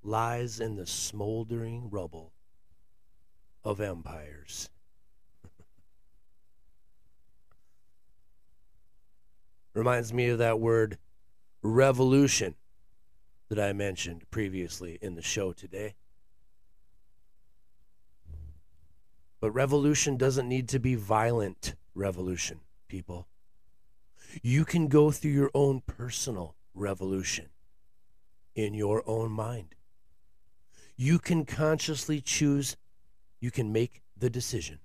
lies 0.03 0.61
in 0.61 0.77
the 0.77 0.87
smoldering 0.87 1.91
rubble 1.91 2.33
of 3.65 3.81
empires. 3.81 4.71
Reminds 9.75 10.13
me 10.13 10.29
of 10.29 10.39
that 10.39 10.61
word 10.61 10.99
revolution 11.63 12.55
that 13.49 13.59
I 13.59 13.73
mentioned 13.73 14.31
previously 14.31 14.99
in 15.01 15.15
the 15.15 15.23
show 15.23 15.53
today. 15.53 15.95
But 19.41 19.53
revolution 19.53 20.17
doesn't 20.17 20.49
need 20.49 20.69
to 20.71 20.79
be 20.79 20.95
violent 20.95 21.75
revolution, 21.95 22.61
people. 22.89 23.29
You 24.43 24.65
can 24.65 24.89
go 24.89 25.11
through 25.11 25.31
your 25.31 25.51
own 25.55 25.81
personal 25.87 26.57
revolution 26.75 27.47
in 28.55 28.75
your 28.75 29.03
own 29.07 29.31
mind. 29.31 29.75
You 30.97 31.19
can 31.19 31.45
consciously 31.45 32.21
choose, 32.21 32.77
you 33.41 33.51
can 33.51 33.73
make 33.73 34.03
the 34.17 34.31
decision 34.31 34.79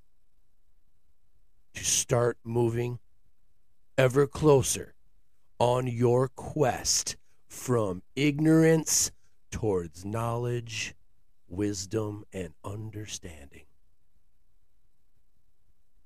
to 1.74 1.84
start 1.84 2.38
moving 2.44 3.00
ever 3.98 4.28
closer 4.28 4.94
on 5.60 5.88
your 5.88 6.28
quest 6.28 7.16
from 7.48 8.02
ignorance 8.16 9.12
towards 9.52 10.04
knowledge, 10.04 10.96
wisdom, 11.48 12.26
and 12.34 12.54
understanding. 12.64 13.64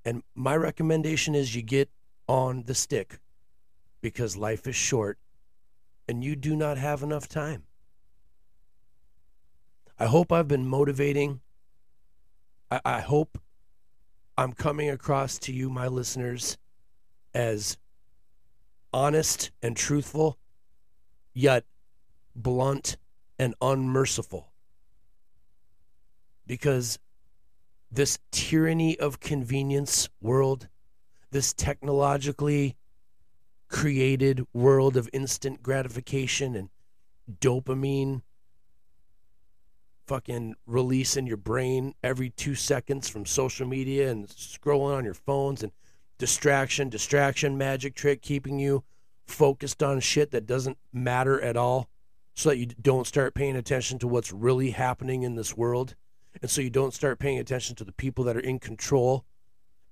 And 0.04 0.22
my 0.34 0.56
recommendation 0.56 1.34
is 1.34 1.54
you 1.54 1.62
get 1.62 1.90
on 2.26 2.64
the 2.64 2.74
stick 2.74 3.18
because 4.00 4.36
life 4.36 4.66
is 4.66 4.76
short 4.76 5.18
and 6.06 6.24
you 6.24 6.36
do 6.36 6.56
not 6.56 6.78
have 6.78 7.02
enough 7.02 7.28
time. 7.28 7.64
I 9.98 10.06
hope 10.06 10.30
I've 10.30 10.48
been 10.48 10.66
motivating. 10.66 11.40
I, 12.70 12.80
I 12.84 13.00
hope 13.00 13.38
I'm 14.36 14.52
coming 14.52 14.90
across 14.90 15.38
to 15.40 15.52
you, 15.52 15.68
my 15.68 15.88
listeners, 15.88 16.58
as 17.34 17.76
honest 18.92 19.50
and 19.62 19.76
truthful, 19.76 20.38
yet 21.34 21.64
blunt 22.34 22.96
and 23.38 23.54
unmerciful. 23.60 24.52
Because 26.46 26.98
this 27.90 28.18
tyranny 28.30 28.98
of 28.98 29.20
convenience 29.20 30.08
world, 30.20 30.68
this 31.30 31.52
technologically 31.52 32.76
created 33.68 34.46
world 34.52 34.96
of 34.96 35.10
instant 35.12 35.62
gratification 35.62 36.54
and 36.54 36.68
dopamine 37.40 38.22
fucking 40.08 40.56
release 40.66 41.16
in 41.16 41.26
your 41.26 41.36
brain 41.36 41.94
every 42.02 42.30
two 42.30 42.54
seconds 42.54 43.08
from 43.08 43.26
social 43.26 43.66
media 43.66 44.10
and 44.10 44.26
scrolling 44.26 44.96
on 44.96 45.04
your 45.04 45.14
phones 45.14 45.62
and 45.62 45.70
distraction, 46.16 46.88
distraction, 46.88 47.58
magic 47.58 47.94
trick, 47.94 48.22
keeping 48.22 48.58
you 48.58 48.82
focused 49.26 49.82
on 49.82 50.00
shit 50.00 50.30
that 50.30 50.46
doesn't 50.46 50.78
matter 50.92 51.40
at 51.40 51.56
all 51.56 51.88
so 52.34 52.48
that 52.48 52.56
you 52.56 52.66
don't 52.66 53.06
start 53.06 53.34
paying 53.34 53.54
attention 53.54 53.98
to 53.98 54.08
what's 54.08 54.32
really 54.32 54.70
happening 54.70 55.22
in 55.22 55.36
this 55.36 55.56
world. 55.56 55.94
And 56.40 56.50
so 56.50 56.62
you 56.62 56.70
don't 56.70 56.94
start 56.94 57.18
paying 57.18 57.38
attention 57.38 57.76
to 57.76 57.84
the 57.84 57.92
people 57.92 58.24
that 58.24 58.36
are 58.36 58.40
in 58.40 58.58
control 58.58 59.26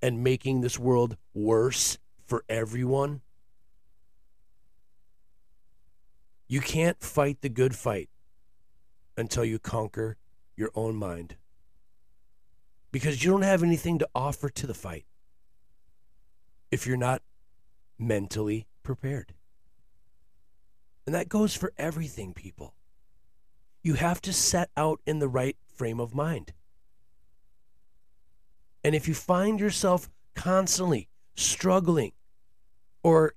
and 0.01 0.23
making 0.23 0.61
this 0.61 0.79
world 0.79 1.15
worse 1.33 1.99
for 2.25 2.43
everyone. 2.49 3.21
You 6.47 6.61
can't 6.61 6.99
fight 7.01 7.41
the 7.41 7.49
good 7.49 7.75
fight 7.75 8.09
until 9.17 9.43
you 9.43 9.59
conquer 9.59 10.15
your 10.55 10.71
own 10.75 10.95
mind. 10.95 11.35
Because 12.91 13.23
you 13.23 13.31
don't 13.31 13.41
have 13.41 13.63
anything 13.63 13.99
to 13.99 14.09
offer 14.15 14.49
to 14.49 14.67
the 14.67 14.73
fight 14.73 15.05
if 16.71 16.85
you're 16.85 16.97
not 16.97 17.21
mentally 17.97 18.67
prepared. 18.83 19.33
And 21.05 21.15
that 21.15 21.29
goes 21.29 21.55
for 21.55 21.73
everything, 21.77 22.33
people. 22.33 22.73
You 23.81 23.95
have 23.95 24.21
to 24.21 24.33
set 24.33 24.69
out 24.75 24.99
in 25.05 25.19
the 25.19 25.29
right 25.29 25.57
frame 25.73 25.99
of 25.99 26.13
mind. 26.13 26.53
And 28.83 28.93
if 28.93 29.07
you 29.07 29.13
find 29.13 29.59
yourself 29.59 30.09
constantly 30.35 31.09
struggling 31.35 32.11
or 33.03 33.33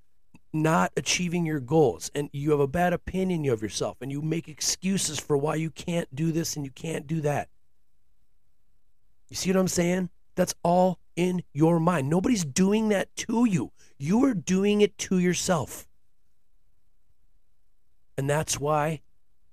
not 0.53 0.91
achieving 0.97 1.45
your 1.45 1.59
goals 1.59 2.11
and 2.13 2.29
you 2.33 2.51
have 2.51 2.59
a 2.59 2.67
bad 2.67 2.93
opinion 2.93 3.49
of 3.49 3.61
yourself 3.61 3.97
and 4.01 4.11
you 4.11 4.21
make 4.21 4.47
excuses 4.47 5.19
for 5.19 5.37
why 5.37 5.55
you 5.55 5.69
can't 5.69 6.13
do 6.13 6.31
this 6.31 6.55
and 6.55 6.65
you 6.65 6.71
can't 6.71 7.07
do 7.07 7.21
that. 7.21 7.49
You 9.29 9.35
see 9.35 9.49
what 9.49 9.59
I'm 9.59 9.67
saying? 9.67 10.09
That's 10.35 10.53
all 10.63 10.99
in 11.15 11.43
your 11.53 11.79
mind. 11.79 12.09
Nobody's 12.09 12.43
doing 12.43 12.89
that 12.89 13.15
to 13.17 13.45
you. 13.45 13.71
You 13.97 14.25
are 14.25 14.33
doing 14.33 14.81
it 14.81 14.97
to 14.99 15.19
yourself. 15.19 15.87
And 18.17 18.29
that's 18.29 18.59
why 18.59 19.01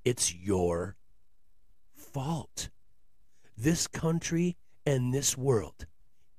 it's 0.04 0.34
your 0.34 0.96
fault. 1.94 2.70
This 3.56 3.86
country 3.86 4.56
and 4.84 5.12
this 5.12 5.36
world 5.36 5.86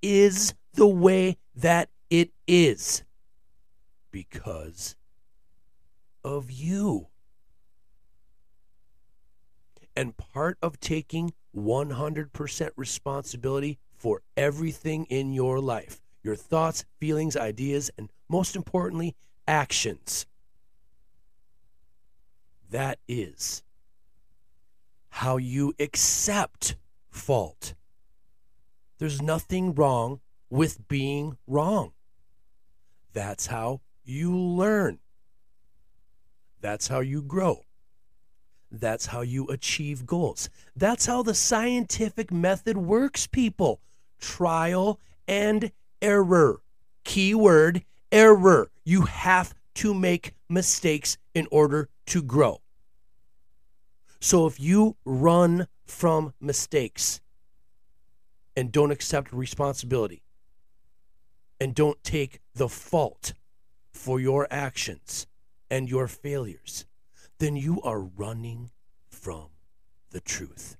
is 0.01 0.53
the 0.73 0.87
way 0.87 1.37
that 1.55 1.89
it 2.09 2.31
is 2.47 3.03
because 4.11 4.95
of 6.23 6.51
you. 6.51 7.07
And 9.95 10.15
part 10.15 10.57
of 10.61 10.79
taking 10.79 11.33
100% 11.55 12.69
responsibility 12.75 13.79
for 13.95 14.21
everything 14.37 15.05
in 15.05 15.33
your 15.33 15.59
life 15.59 16.01
your 16.21 16.35
thoughts, 16.35 16.83
feelings, 16.99 17.37
ideas, 17.37 17.89
and 17.97 18.09
most 18.27 18.55
importantly, 18.55 19.15
actions. 19.47 20.25
That 22.69 22.99
is 23.07 23.63
how 25.09 25.37
you 25.37 25.73
accept 25.79 26.75
fault. 27.09 27.73
There's 28.99 29.21
nothing 29.21 29.73
wrong 29.73 30.19
with 30.49 30.87
being 30.87 31.37
wrong. 31.47 31.93
That's 33.13 33.47
how 33.47 33.81
you 34.09 34.35
learn. 34.35 34.99
That's 36.61 36.87
how 36.87 36.99
you 36.99 37.21
grow. 37.21 37.63
That's 38.71 39.07
how 39.07 39.21
you 39.21 39.47
achieve 39.47 40.05
goals. 40.05 40.49
That's 40.75 41.05
how 41.05 41.23
the 41.23 41.33
scientific 41.33 42.31
method 42.31 42.77
works, 42.77 43.27
people. 43.27 43.81
Trial 44.19 44.99
and 45.27 45.71
error. 46.01 46.61
Keyword 47.03 47.83
error. 48.11 48.69
You 48.83 49.03
have 49.03 49.53
to 49.75 49.93
make 49.93 50.33
mistakes 50.49 51.17
in 51.33 51.47
order 51.51 51.89
to 52.07 52.21
grow. 52.21 52.61
So 54.19 54.45
if 54.45 54.59
you 54.59 54.97
run 55.05 55.67
from 55.85 56.33
mistakes 56.41 57.21
and 58.55 58.71
don't 58.71 58.91
accept 58.91 59.31
responsibility 59.31 60.21
and 61.59 61.73
don't 61.73 62.03
take 62.03 62.41
the 62.53 62.67
fault 62.67 63.33
for 63.99 64.17
your 64.17 64.47
actions 64.49 65.27
and 65.69 65.89
your 65.89 66.07
failures, 66.07 66.85
then 67.37 67.57
you 67.57 67.81
are 67.81 67.99
running 67.99 68.71
from 69.09 69.47
the 70.11 70.21
truth. 70.21 70.77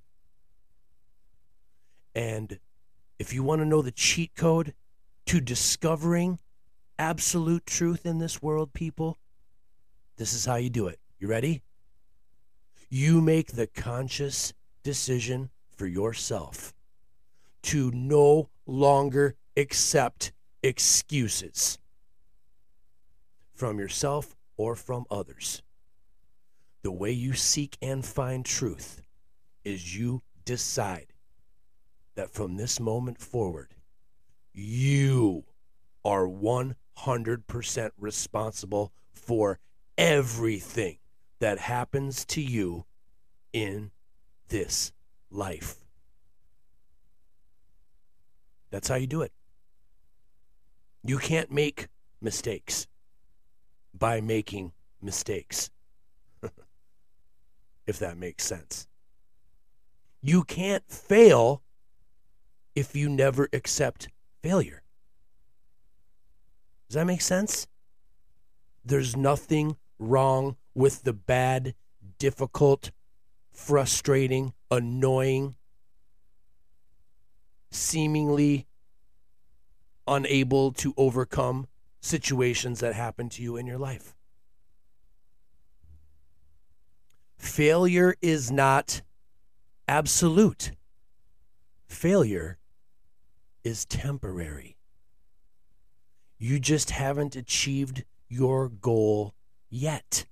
And 2.14 2.58
if 3.18 3.34
you 3.34 3.42
want 3.42 3.60
to 3.60 3.66
know 3.66 3.82
the 3.82 3.90
cheat 3.90 4.34
code 4.34 4.72
to 5.26 5.38
discovering 5.38 6.38
absolute 6.98 7.66
truth 7.66 8.06
in 8.06 8.20
this 8.20 8.40
world, 8.40 8.72
people, 8.72 9.18
this 10.16 10.32
is 10.32 10.46
how 10.46 10.56
you 10.56 10.70
do 10.70 10.86
it. 10.86 10.98
You 11.18 11.28
ready? 11.28 11.60
You 12.88 13.20
make 13.20 13.52
the 13.52 13.66
conscious 13.66 14.54
decision 14.82 15.50
for 15.76 15.86
yourself 15.86 16.72
to 17.64 17.90
no 17.90 18.48
longer 18.66 19.34
accept 19.58 20.32
excuses 20.62 21.78
from 23.60 23.78
yourself 23.78 24.34
or 24.56 24.74
from 24.74 25.04
others. 25.10 25.60
The 26.82 26.90
way 26.90 27.12
you 27.12 27.34
seek 27.34 27.76
and 27.82 28.02
find 28.02 28.42
truth 28.42 29.02
is 29.64 29.94
you 29.94 30.22
decide 30.46 31.12
that 32.14 32.30
from 32.30 32.56
this 32.56 32.80
moment 32.80 33.18
forward, 33.18 33.74
you 34.54 35.44
are 36.06 36.26
100% 36.26 37.90
responsible 37.98 38.92
for 39.12 39.58
everything 39.98 40.96
that 41.40 41.58
happens 41.58 42.24
to 42.24 42.40
you 42.40 42.86
in 43.52 43.90
this 44.48 44.90
life. 45.30 45.76
That's 48.70 48.88
how 48.88 48.94
you 48.94 49.06
do 49.06 49.20
it. 49.20 49.32
You 51.04 51.18
can't 51.18 51.50
make 51.50 51.88
mistakes 52.22 52.86
by 53.96 54.20
making 54.20 54.72
mistakes, 55.02 55.70
if 57.86 57.98
that 57.98 58.16
makes 58.16 58.44
sense. 58.44 58.86
You 60.22 60.44
can't 60.44 60.84
fail 60.88 61.62
if 62.74 62.94
you 62.94 63.08
never 63.08 63.48
accept 63.52 64.08
failure. 64.42 64.82
Does 66.88 66.94
that 66.96 67.06
make 67.06 67.20
sense? 67.20 67.66
There's 68.84 69.16
nothing 69.16 69.76
wrong 69.98 70.56
with 70.74 71.02
the 71.04 71.12
bad, 71.12 71.74
difficult, 72.18 72.90
frustrating, 73.52 74.54
annoying, 74.70 75.56
seemingly 77.70 78.66
unable 80.06 80.72
to 80.72 80.92
overcome 80.96 81.68
situations 82.00 82.80
that 82.80 82.94
happen 82.94 83.28
to 83.30 83.42
you 83.42 83.56
in 83.56 83.66
your 83.66 83.78
life. 83.78 84.14
Failure 87.38 88.14
is 88.20 88.50
not 88.50 89.02
absolute. 89.88 90.72
Failure 91.86 92.58
is 93.64 93.84
temporary. 93.84 94.76
You 96.38 96.58
just 96.58 96.90
haven't 96.90 97.36
achieved 97.36 98.04
your 98.28 98.68
goal 98.68 99.34
yet. 99.68 100.26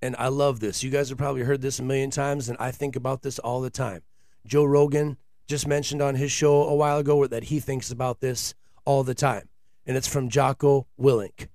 And 0.00 0.14
I 0.18 0.28
love 0.28 0.60
this. 0.60 0.84
You 0.84 0.90
guys 0.90 1.08
have 1.08 1.18
probably 1.18 1.42
heard 1.42 1.60
this 1.60 1.80
a 1.80 1.82
million 1.82 2.10
times, 2.10 2.48
and 2.48 2.56
I 2.60 2.70
think 2.70 2.94
about 2.94 3.22
this 3.22 3.38
all 3.40 3.60
the 3.60 3.70
time. 3.70 4.02
Joe 4.46 4.64
Rogan 4.64 5.16
just 5.48 5.66
mentioned 5.66 6.02
on 6.02 6.14
his 6.14 6.30
show 6.30 6.64
a 6.64 6.74
while 6.74 6.98
ago 6.98 7.26
that 7.26 7.44
he 7.44 7.58
thinks 7.58 7.90
about 7.90 8.20
this 8.20 8.54
all 8.88 9.04
the 9.04 9.14
time. 9.14 9.50
And 9.86 9.98
it's 9.98 10.08
from 10.08 10.30
Jocko 10.30 10.86
Willink. 10.98 11.48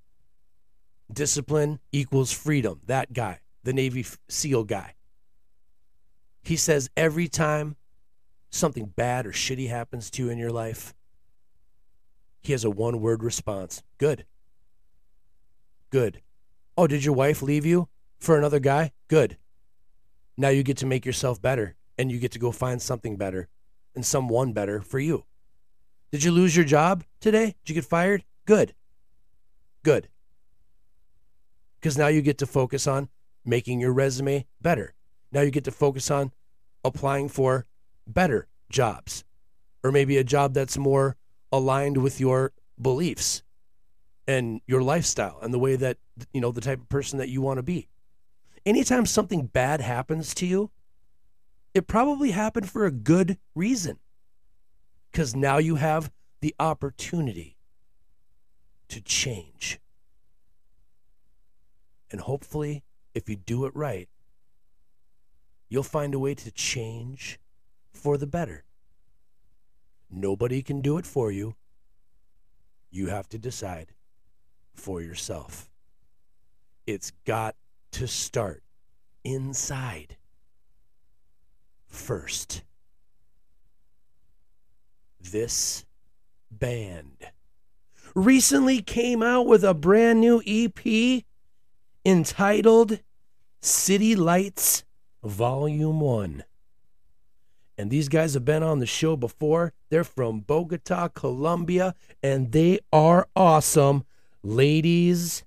Discipline 1.12 1.80
equals 1.92 2.32
freedom. 2.32 2.82
That 2.86 3.12
guy, 3.12 3.40
the 3.64 3.74
Navy 3.74 4.06
SEAL 4.30 4.66
guy. 4.66 4.94
He 6.44 6.56
says 6.56 6.92
every 6.96 7.28
time 7.28 7.76
something 8.52 8.86
bad 8.86 9.26
or 9.26 9.32
shitty 9.32 9.68
happens 9.68 10.12
to 10.12 10.24
you 10.24 10.30
in 10.30 10.38
your 10.38 10.52
life, 10.52 10.94
he 12.44 12.52
has 12.52 12.64
a 12.64 12.70
one 12.70 13.02
word 13.02 13.24
response 13.24 13.82
good. 13.98 14.26
Good. 15.90 16.22
Oh, 16.78 16.86
did 16.86 17.04
your 17.04 17.16
wife 17.16 17.42
leave 17.42 17.66
you 17.66 17.90
for 18.20 18.38
another 18.38 18.60
guy? 18.60 18.92
Good. 19.08 19.38
Now 20.38 20.50
you 20.50 20.62
get 20.62 20.78
to 20.78 20.86
make 20.86 21.04
yourself 21.04 21.42
better 21.42 21.76
and 21.98 22.12
you 22.12 22.20
get 22.20 22.32
to 22.34 22.40
go 22.40 22.52
find 22.52 22.80
something 22.80 23.18
better 23.18 23.48
and 23.96 24.06
someone 24.06 24.54
better 24.54 24.82
for 24.82 25.00
you. 25.00 25.26
Did 26.14 26.24
you 26.24 26.32
lose 26.32 26.56
your 26.56 26.64
job 26.64 27.04
today? 27.20 27.56
Did 27.66 27.70
you 27.70 27.74
get 27.74 27.86
fired? 27.86 28.24
Good. 28.46 28.76
Good. 29.82 30.10
Because 31.80 31.98
now 31.98 32.06
you 32.06 32.22
get 32.22 32.38
to 32.38 32.46
focus 32.46 32.86
on 32.86 33.10
making 33.44 33.80
your 33.80 33.92
resume 33.92 34.46
better. 34.62 34.94
Now 35.32 35.42
you 35.42 35.50
get 35.50 35.64
to 35.64 35.72
focus 35.72 36.12
on 36.12 36.32
applying 36.86 37.30
for 37.30 37.66
better 38.06 38.48
jobs 38.70 39.24
or 39.84 39.92
maybe 39.92 40.18
a 40.18 40.24
job 40.24 40.54
that's 40.54 40.78
more 40.78 41.16
aligned 41.52 41.98
with 41.98 42.20
your 42.20 42.52
beliefs 42.80 43.42
and 44.28 44.62
your 44.68 44.84
lifestyle 44.84 45.40
and 45.42 45.52
the 45.52 45.58
way 45.58 45.76
that, 45.76 45.98
you 46.32 46.42
know, 46.42 46.52
the 46.52 46.62
type 46.62 46.80
of 46.80 46.90
person 46.90 47.18
that 47.18 47.30
you 47.30 47.42
want 47.42 47.58
to 47.58 47.64
be. 47.64 47.88
Anytime 48.68 49.08
something 49.08 49.48
bad 49.48 49.82
happens 49.82 50.36
to 50.36 50.46
you, 50.46 50.70
it 51.74 51.88
probably 51.88 52.30
happened 52.30 52.70
for 52.70 52.86
a 52.86 52.92
good 52.92 53.40
reason. 53.56 53.98
Because 55.14 55.36
now 55.36 55.60
you 55.60 55.76
have 55.76 56.12
the 56.42 56.56
opportunity 56.60 57.56
to 58.88 59.00
change. 59.00 59.80
And 62.10 62.20
hopefully, 62.20 62.84
if 63.14 63.30
you 63.30 63.36
do 63.36 63.66
it 63.66 63.76
right, 63.76 64.10
you'll 65.70 65.84
find 65.84 66.16
a 66.16 66.20
way 66.20 66.34
to 66.34 66.52
change 66.52 67.40
for 67.92 68.18
the 68.18 68.26
better. 68.26 68.64
Nobody 70.10 70.64
can 70.64 70.82
do 70.82 70.98
it 70.98 71.06
for 71.06 71.32
you. 71.32 71.54
You 72.90 73.08
have 73.08 73.30
to 73.30 73.38
decide 73.38 73.94
for 74.74 75.00
yourself. 75.00 75.70
It's 76.88 77.12
got 77.24 77.56
to 77.92 78.08
start 78.08 78.64
inside 79.24 80.18
first. 81.86 82.64
This 85.32 85.86
band 86.52 87.18
recently 88.14 88.82
came 88.82 89.24
out 89.24 89.48
with 89.48 89.64
a 89.64 89.74
brand 89.74 90.20
new 90.20 90.44
EP 90.46 91.24
entitled 92.06 93.00
City 93.62 94.16
Lights 94.16 94.84
Volume 95.24 96.02
1. 96.02 96.44
And 97.78 97.90
these 97.90 98.10
guys 98.10 98.34
have 98.34 98.46
been 98.46 98.62
on 98.62 98.80
the 98.80 98.86
show 98.86 99.16
before. 99.16 99.74
They're 99.90 100.04
from 100.04 100.42
Bogota, 100.42 101.08
Colombia, 101.08 101.96
and 102.22 102.52
they 102.52 102.80
are 102.92 103.28
awesome. 103.36 104.04
Ladies 104.44 105.44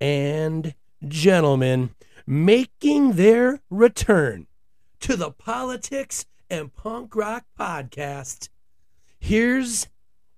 and 0.00 0.74
gentlemen, 1.06 1.90
making 2.26 3.12
their 3.12 3.60
return 3.70 4.46
to 5.00 5.16
the 5.16 5.30
Politics 5.30 6.24
and 6.50 6.74
Punk 6.74 7.14
Rock 7.14 7.44
Podcast. 7.58 8.48
Here's 9.18 9.88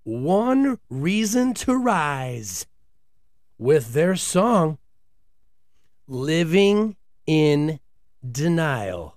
one 0.03 0.79
reason 0.89 1.55
to 1.55 1.77
rise 1.77 2.67
with 3.59 3.93
their 3.93 4.17
song, 4.17 4.79
Living 6.09 6.97
in 7.27 7.79
Denial. 8.29 9.17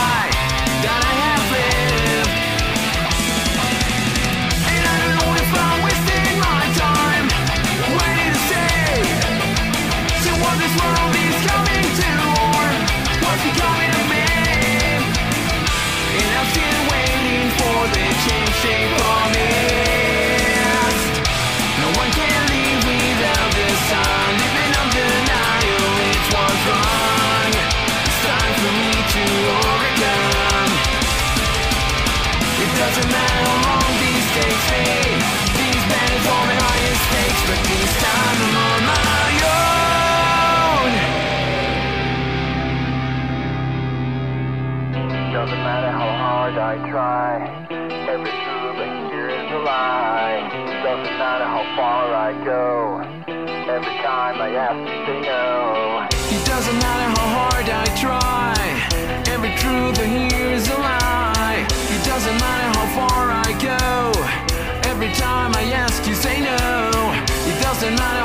Doesn't 45.41 45.63
matter 45.63 45.89
how 45.89 46.11
hard 46.21 46.57
I 46.57 46.75
try, 46.91 47.67
every 48.07 48.29
truth 48.29 48.77
I 48.77 49.09
hear 49.09 49.29
is 49.29 49.51
a 49.51 49.57
lie. 49.57 50.49
Doesn't 50.83 51.17
matter 51.17 51.45
how 51.45 51.63
far 51.75 52.13
I 52.13 52.31
go, 52.45 52.99
every 53.67 53.95
time 54.03 54.39
I 54.39 54.53
ask 54.53 54.77
you 54.77 55.05
say 55.07 55.21
no. 55.21 56.07
It 56.37 56.45
doesn't 56.45 56.77
matter 56.77 57.09
how 57.17 57.27
hard 57.39 57.69
I 57.69 57.85
try. 57.99 58.53
Every 59.33 59.49
truth 59.55 59.97
I 59.99 60.05
hear 60.05 60.51
is 60.51 60.67
a 60.69 60.77
lie. 60.77 61.30
It 62.21 62.25
doesn't 62.25 62.39
matter 62.39 62.77
how 62.77 63.07
far 63.07 63.31
I 63.31 63.51
go. 63.57 64.87
Every 64.87 65.11
time 65.13 65.55
I 65.55 65.71
ask, 65.73 66.05
you 66.05 66.13
say 66.13 66.39
no. 66.39 66.55
It 67.49 67.59
doesn't 67.63 67.95
matter 67.95 68.20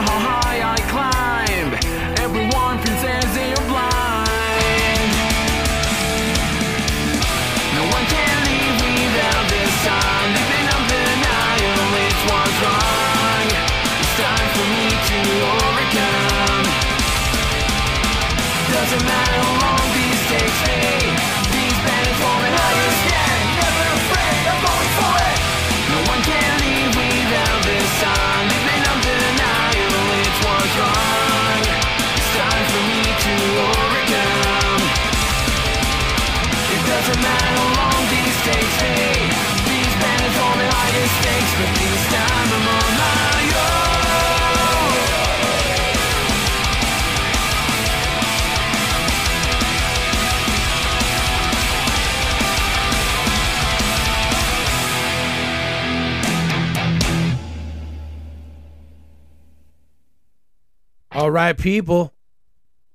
All 61.16 61.30
right, 61.30 61.56
people. 61.56 62.12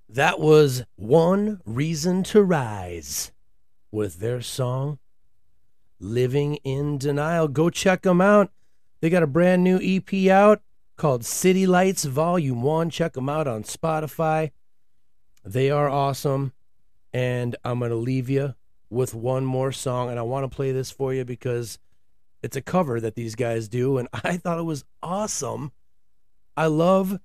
That 0.07 0.39
was 0.39 0.83
One 0.95 1.59
Reason 1.65 2.21
to 2.25 2.43
Rise 2.43 3.31
with 3.91 4.19
their 4.19 4.41
song 4.41 4.99
Living 6.02 6.56
in 6.64 6.98
Denial. 6.98 7.48
Go 7.48 7.69
check 7.69 8.02
them 8.02 8.22
out. 8.22 8.52
They 9.02 9.10
got 9.10 9.23
a 9.23 9.28
brand 9.28 9.64
new 9.64 9.80
EP 9.82 10.30
out 10.30 10.61
called 10.98 11.23
City 11.23 11.68
Lights 11.68 12.06
Volume 12.06 12.64
1. 12.64 12.90
Check 12.90 13.14
them 13.14 13.30
out 13.30 13.48
on 13.48 13.64
Spotify. 13.64 14.52
They 15.45 15.69
are 15.69 15.90
awesome. 15.90 16.53
And 17.14 17.56
I'm 17.64 17.80
going 17.80 17.91
to 17.91 17.98
leave 17.98 18.30
you 18.30 18.56
with 18.90 19.14
one 19.14 19.45
more 19.45 19.72
song. 19.72 20.10
And 20.10 20.18
I 20.18 20.23
want 20.23 20.49
to 20.49 20.56
play 20.56 20.72
this 20.72 20.90
for 20.90 21.14
you 21.14 21.23
because 21.23 21.78
it's 22.41 22.56
a 22.56 22.61
cover 22.61 22.99
that 22.99 23.15
these 23.15 23.36
guys 23.36 23.68
do. 23.68 23.98
And 23.98 24.07
I 24.23 24.38
thought 24.38 24.60
it 24.60 24.64
was 24.64 24.84
awesome. 25.03 25.72
I 26.57 26.65
love 26.65 27.19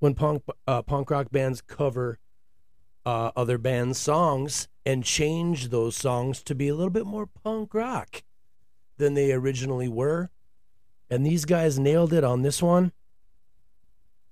when 0.00 0.14
punk 0.14 0.42
uh, 0.66 0.82
punk 0.82 1.10
rock 1.10 1.30
bands 1.30 1.60
cover 1.60 2.18
uh, 3.08 3.32
other 3.34 3.56
bands' 3.56 3.98
songs 3.98 4.68
and 4.84 5.02
change 5.02 5.70
those 5.70 5.96
songs 5.96 6.42
to 6.42 6.54
be 6.54 6.68
a 6.68 6.74
little 6.74 6.90
bit 6.90 7.06
more 7.06 7.26
punk 7.26 7.72
rock 7.72 8.22
than 8.98 9.14
they 9.14 9.32
originally 9.32 9.88
were. 9.88 10.28
And 11.08 11.24
these 11.24 11.46
guys 11.46 11.78
nailed 11.78 12.12
it 12.12 12.22
on 12.22 12.42
this 12.42 12.62
one. 12.62 12.92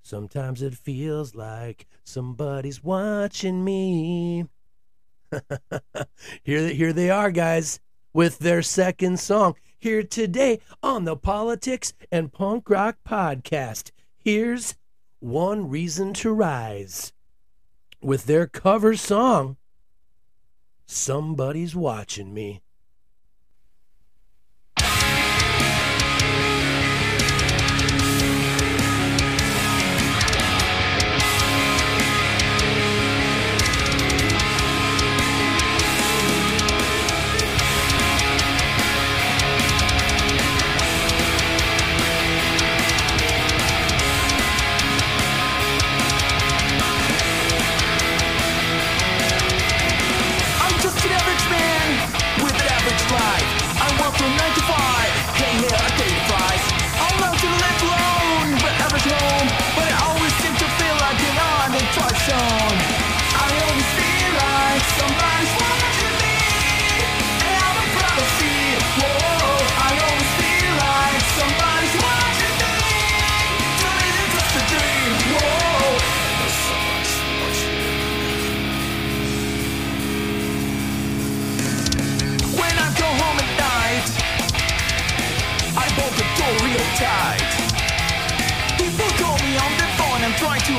Sometimes 0.02 0.60
it 0.60 0.74
feels 0.74 1.34
like 1.34 1.86
somebody's 2.04 2.84
watching 2.84 3.64
me. 3.64 4.44
here, 6.42 6.68
here 6.68 6.92
they 6.92 7.08
are, 7.08 7.30
guys, 7.30 7.80
with 8.12 8.40
their 8.40 8.60
second 8.60 9.18
song. 9.18 9.54
Here 9.78 10.02
today 10.02 10.60
on 10.82 11.04
the 11.04 11.16
Politics 11.16 11.94
and 12.12 12.30
Punk 12.30 12.68
Rock 12.68 12.98
Podcast. 13.08 13.90
Here's 14.18 14.74
One 15.18 15.70
Reason 15.70 16.12
to 16.12 16.30
Rise 16.30 17.14
with 18.00 18.26
their 18.26 18.46
cover 18.46 18.96
song, 18.96 19.56
Somebody's 20.86 21.74
Watching 21.74 22.32
Me. 22.32 22.62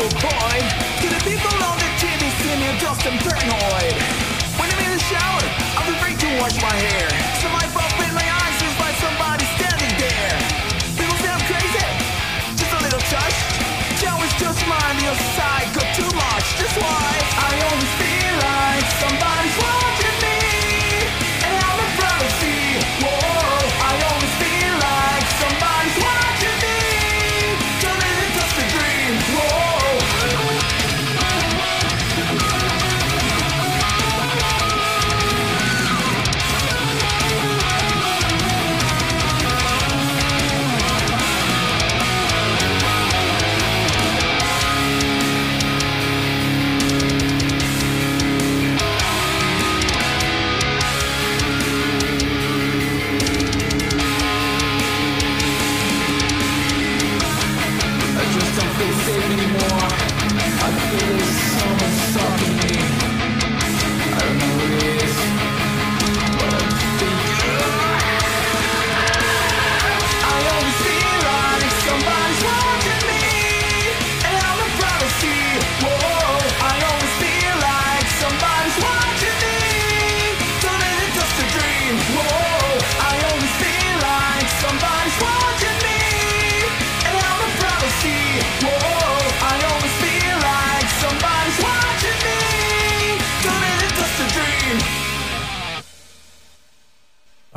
And 0.02 0.16
try 0.20 0.60
to. 1.02 1.08
The 1.08 1.22
people 1.24 1.58
on 1.64 1.78
the 1.78 1.90
TV 1.98 2.22
see 2.42 2.56
me 2.60 2.70
just 2.80 3.02
paranoid. 3.02 3.96
When 4.60 4.70
I'm 4.70 4.86
in 4.86 4.92
the 4.98 5.04
shower, 5.04 5.44
I'm 5.78 5.94
afraid 5.96 6.20
to 6.20 6.28
wash 6.40 6.62
my 6.62 6.76
hair. 6.76 7.37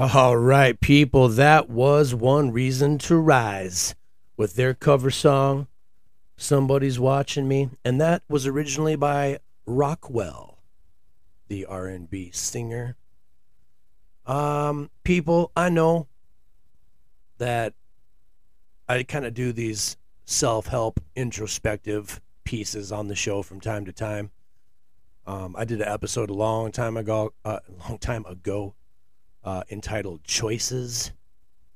All 0.01 0.35
right, 0.35 0.81
people, 0.81 1.29
that 1.29 1.69
was 1.69 2.15
One 2.15 2.53
Reason 2.53 2.97
to 3.01 3.17
Rise 3.17 3.95
with 4.35 4.55
their 4.55 4.73
cover 4.73 5.11
song, 5.11 5.67
Somebody's 6.39 6.99
Watching 6.99 7.47
Me. 7.47 7.69
And 7.85 8.01
that 8.01 8.23
was 8.27 8.47
originally 8.47 8.97
by 8.97 9.41
Rockwell, 9.67 10.63
the 11.49 11.67
R&B 11.67 12.31
singer. 12.33 12.97
Um, 14.25 14.89
people, 15.05 15.53
I 15.55 15.69
know 15.69 16.07
that 17.37 17.75
I 18.89 19.03
kind 19.03 19.27
of 19.27 19.35
do 19.35 19.53
these 19.53 19.99
self-help 20.25 20.99
introspective 21.15 22.23
pieces 22.45 22.91
on 22.91 23.09
the 23.09 23.15
show 23.15 23.43
from 23.43 23.61
time 23.61 23.85
to 23.85 23.93
time. 23.93 24.31
Um, 25.27 25.55
I 25.59 25.67
did 25.67 25.83
an 25.83 25.89
episode 25.89 26.31
a 26.31 26.35
long 26.35 26.73
time 26.73 26.97
ago, 26.97 27.35
uh, 27.45 27.59
a 27.69 27.73
long 27.91 27.99
time 27.99 28.25
ago, 28.25 28.73
uh, 29.45 29.63
entitled 29.71 30.25
"Choices." 30.25 31.13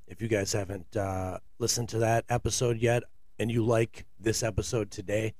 If 0.06 0.20
you 0.20 0.28
guys 0.28 0.52
haven't 0.52 0.96
uh, 0.96 1.38
listened 1.58 1.88
to 1.90 1.98
that 2.00 2.24
episode 2.28 2.78
yet, 2.78 3.04
and 3.38 3.50
you 3.50 3.64
like 3.64 4.04
this 4.20 4.42
episode 4.42 4.90
today, 4.90 5.34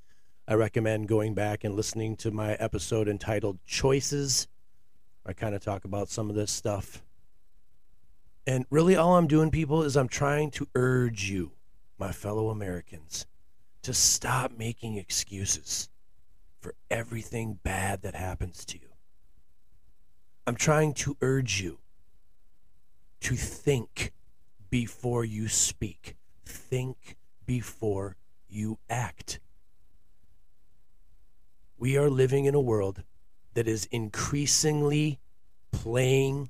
I 0.48 0.55
recommend 0.55 1.09
going 1.09 1.34
back 1.34 1.64
and 1.64 1.74
listening 1.74 2.16
to 2.16 2.30
my 2.30 2.55
episode 2.55 3.09
entitled 3.09 3.59
"Choices." 3.66 4.48
I 5.26 5.32
kind 5.32 5.55
of 5.55 5.62
talk 5.62 5.84
about 5.84 6.09
some 6.10 6.28
of 6.28 6.36
this 6.36 6.52
stuff. 6.52 7.02
And 8.46 8.66
really, 8.70 8.94
all 8.94 9.16
I'm 9.16 9.26
doing, 9.26 9.51
people, 9.51 9.82
is 9.82 9.96
I'm 9.96 10.09
trying 10.09 10.51
to 10.52 10.68
urge 10.74 11.30
you, 11.30 11.52
my 11.98 12.12
fellow 12.12 12.51
Americans, 12.51 13.26
to 13.82 13.94
stop 13.94 14.52
making 14.59 14.96
excuses 14.96 15.88
for 16.60 16.74
everything 16.90 17.59
bad 17.62 18.02
that 18.02 18.14
happens 18.14 18.64
to 18.66 18.78
you. 18.78 18.88
I'm 20.46 20.56
trying 20.56 20.92
to 20.94 21.16
urge 21.22 21.62
you 21.62 21.78
to 23.24 23.34
think 23.36 24.12
before 24.70 25.24
you 25.24 25.48
speak, 25.48 26.16
think 26.46 27.16
before 27.46 28.16
you 28.48 28.78
act. 28.88 29.40
we 31.84 31.98
are 31.98 32.09
living 32.09 32.46
in 32.46 32.55
a 32.55 32.60
world 32.60 33.02
that 33.52 33.68
is 33.68 33.86
increasingly 33.90 35.18
playing 35.70 36.48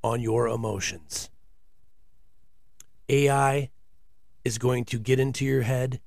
on 0.00 0.20
your 0.20 0.46
emotions. 0.46 1.28
AI 3.08 3.70
is 4.44 4.58
going 4.58 4.84
to 4.84 4.98
get 4.98 5.18
into 5.18 5.44
your 5.44 5.62
head, 5.62 6.00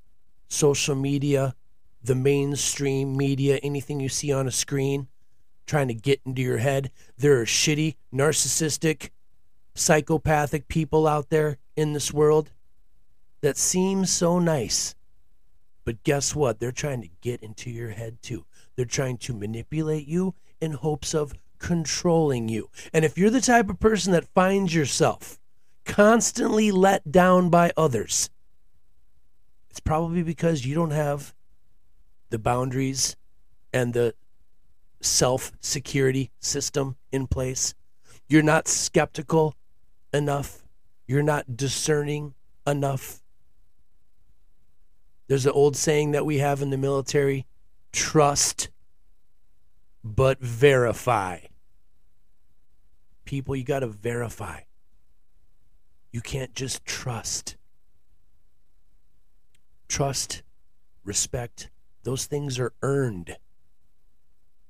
social 0.48 0.96
media, 0.96 1.56
the 2.02 2.16
mainstream 2.16 3.18
media, 3.18 3.58
anything 3.58 4.00
you 4.00 4.08
see 4.08 4.32
on 4.32 4.48
a 4.48 4.52
screen, 4.52 5.08
trying 5.66 5.90
to 5.90 5.94
get 5.94 6.22
into 6.26 6.42
your 6.42 6.60
head. 6.60 6.92
There 7.18 7.42
are 7.42 7.46
shitty, 7.46 7.96
narcissistic, 8.14 9.10
psychopathic 9.76 10.68
people 10.68 11.06
out 11.06 11.30
there 11.30 11.58
in 11.76 11.94
this 11.94 12.12
world 12.12 12.52
that 13.42 13.58
seem 13.58 14.06
so 14.06 14.40
nice. 14.40 14.96
But 15.84 16.04
guess 16.04 16.34
what? 16.34 16.60
They're 16.60 16.72
trying 16.72 17.02
to 17.02 17.10
get 17.22 17.44
into 17.44 17.70
your 17.70 17.90
head 17.90 18.18
too. 18.24 18.46
They're 18.76 18.86
trying 18.86 19.18
to 19.20 19.34
manipulate 19.34 20.08
you 20.08 20.34
in 20.60 20.72
hopes 20.72 21.14
of 21.14 21.36
controlling 21.60 22.50
you. 22.50 22.70
And 22.94 23.06
if 23.06 23.18
you're 23.18 23.30
the 23.30 23.42
type 23.42 23.70
of 23.70 23.80
person 23.80 24.14
that 24.14 24.34
finds 24.34 24.74
yourself 24.74 25.38
constantly 25.84 26.72
let 26.72 27.12
down 27.12 27.50
by 27.50 27.72
others, 27.78 28.30
it's 29.70 29.80
probably 29.80 30.24
because 30.24 30.66
you 30.66 30.74
don't 30.74 30.92
have 30.92 31.36
the 32.30 32.40
boundaries 32.40 33.16
and 33.74 33.94
the 33.94 34.16
self 35.02 35.52
security 35.60 36.32
system 36.40 36.96
in 37.12 37.28
place. 37.28 37.76
You're 38.28 38.42
not 38.42 38.68
skeptical 38.68 39.56
enough. 40.16 40.64
You're 41.08 41.24
not 41.24 41.56
discerning 41.56 42.34
enough. 42.66 43.22
There's 45.28 45.46
an 45.46 45.52
old 45.52 45.76
saying 45.76 46.12
that 46.12 46.26
we 46.26 46.40
have 46.40 46.62
in 46.62 46.70
the 46.70 46.78
military 46.78 47.46
trust, 47.92 48.70
but 50.04 50.40
verify. 50.40 51.40
People, 53.26 53.56
you 53.56 53.64
got 53.64 53.80
to 53.80 53.88
verify. 53.88 54.62
You 56.12 56.22
can't 56.22 56.54
just 56.54 56.86
trust. 56.86 57.58
Trust, 59.88 60.44
respect, 61.04 61.70
those 62.04 62.26
things 62.26 62.60
are 62.60 62.74
earned. 62.82 63.38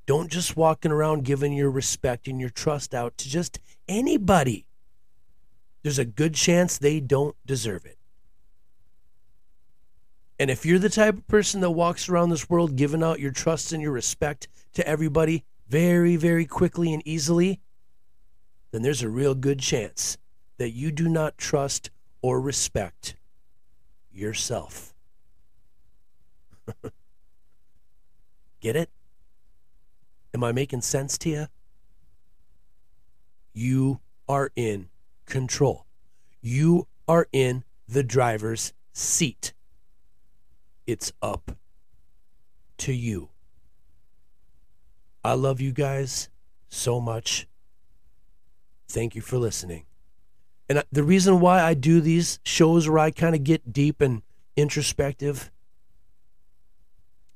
Don't 0.05 0.31
just 0.31 0.55
walking 0.55 0.91
around 0.91 1.25
giving 1.25 1.53
your 1.53 1.71
respect 1.71 2.27
and 2.27 2.39
your 2.39 2.49
trust 2.49 2.93
out 2.93 3.17
to 3.17 3.29
just 3.29 3.59
anybody. 3.87 4.64
There's 5.85 5.99
a 5.99 6.05
good 6.05 6.33
chance 6.33 6.79
they 6.79 6.99
don't 6.99 7.35
deserve 7.45 7.85
it. 7.85 7.99
And 10.39 10.49
if 10.49 10.65
you're 10.65 10.79
the 10.79 10.89
type 10.89 11.13
of 11.13 11.27
person 11.27 11.61
that 11.61 11.69
walks 11.69 12.09
around 12.09 12.31
this 12.31 12.49
world 12.49 12.75
giving 12.75 13.03
out 13.03 13.19
your 13.19 13.29
trust 13.29 13.71
and 13.71 13.83
your 13.83 13.91
respect 13.91 14.47
to 14.73 14.87
everybody 14.87 15.43
very, 15.69 16.15
very 16.15 16.47
quickly 16.47 16.91
and 16.91 17.03
easily, 17.05 17.59
then 18.71 18.81
there's 18.81 19.03
a 19.03 19.09
real 19.09 19.35
good 19.35 19.59
chance 19.59 20.17
that 20.57 20.71
you 20.71 20.91
do 20.91 21.07
not 21.07 21.37
trust 21.37 21.91
or 22.23 22.41
respect 22.41 23.15
yourself. 24.11 24.91
Get 28.59 28.75
it? 28.75 28.89
Am 30.33 30.43
I 30.43 30.51
making 30.51 30.81
sense 30.81 31.15
to 31.19 31.29
you? 31.29 31.47
You 33.53 33.99
are 34.27 34.49
in 34.55 34.89
control. 35.25 35.85
You 36.41 36.87
are 37.07 37.27
in 37.31 37.63
the 37.87 38.03
driver's 38.03 38.73
seat. 38.93 39.53
It's 40.87 41.11
up 41.21 41.51
to 42.77 42.93
you. 42.93 43.29
I 45.23 45.33
love 45.33 45.59
you 45.59 45.71
guys 45.71 46.29
so 46.69 46.99
much. 46.99 47.47
Thank 48.87 49.15
you 49.15 49.21
for 49.21 49.37
listening. 49.37 49.85
And 50.69 50.83
the 50.91 51.03
reason 51.03 51.39
why 51.39 51.61
I 51.61 51.73
do 51.73 52.01
these 52.01 52.39
shows 52.43 52.87
where 52.87 52.99
I 52.99 53.11
kind 53.11 53.35
of 53.35 53.43
get 53.43 53.73
deep 53.73 54.01
and 54.01 54.21
introspective 54.55 55.51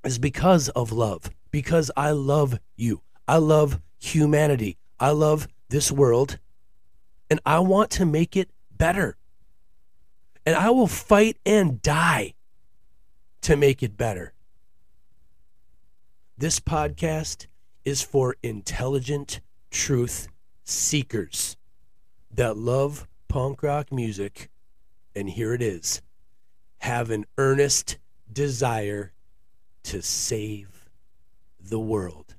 is 0.04 0.18
because 0.18 0.70
of 0.70 0.92
love. 0.92 1.30
Because 1.52 1.92
I 1.98 2.12
love 2.12 2.60
you. 2.76 3.02
I 3.28 3.38
love 3.38 3.80
humanity. 4.00 4.78
I 5.00 5.12
love 5.12 5.48
this 5.70 5.92
world. 5.92 6.40
And 7.30 7.40
I 7.46 7.60
want 7.60 7.92
to 7.92 8.06
make 8.06 8.36
it 8.36 8.50
better. 8.76 9.18
And 10.46 10.56
I 10.56 10.70
will 10.70 10.88
fight 10.88 11.38
and 11.46 11.82
die 11.82 12.34
to 13.42 13.56
make 13.56 13.84
it 13.84 13.98
better. 13.98 14.34
This 16.38 16.60
podcast 16.60 17.48
is 17.86 18.02
for 18.02 18.36
intelligent 18.42 19.42
truth 19.70 20.30
seekers 20.64 21.58
that 22.32 22.58
love 22.58 23.08
punk 23.28 23.62
rock 23.62 23.92
music. 23.92 24.50
And 25.16 25.30
here 25.30 25.54
it 25.54 25.62
is 25.62 26.02
have 26.80 27.10
an 27.10 27.26
earnest 27.38 27.98
desire 28.32 29.12
to 29.84 30.02
save 30.02 30.86
the 31.60 31.80
world. 31.80 32.36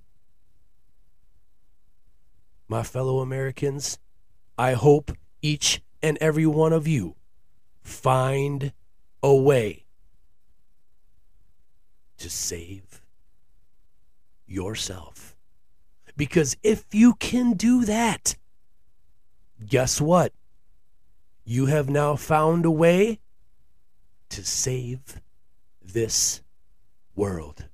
My 2.68 2.82
fellow 2.82 3.18
Americans, 3.18 3.98
I 4.60 4.74
hope 4.74 5.12
each 5.40 5.80
and 6.02 6.18
every 6.20 6.44
one 6.44 6.74
of 6.74 6.86
you 6.86 7.16
find 7.82 8.74
a 9.22 9.34
way 9.34 9.86
to 12.18 12.28
save 12.28 13.00
yourself. 14.46 15.34
Because 16.14 16.58
if 16.62 16.84
you 16.92 17.14
can 17.14 17.54
do 17.54 17.86
that, 17.86 18.36
guess 19.66 19.98
what? 19.98 20.34
You 21.42 21.64
have 21.64 21.88
now 21.88 22.16
found 22.16 22.66
a 22.66 22.70
way 22.70 23.18
to 24.28 24.44
save 24.44 25.22
this 25.80 26.42
world. 27.16 27.64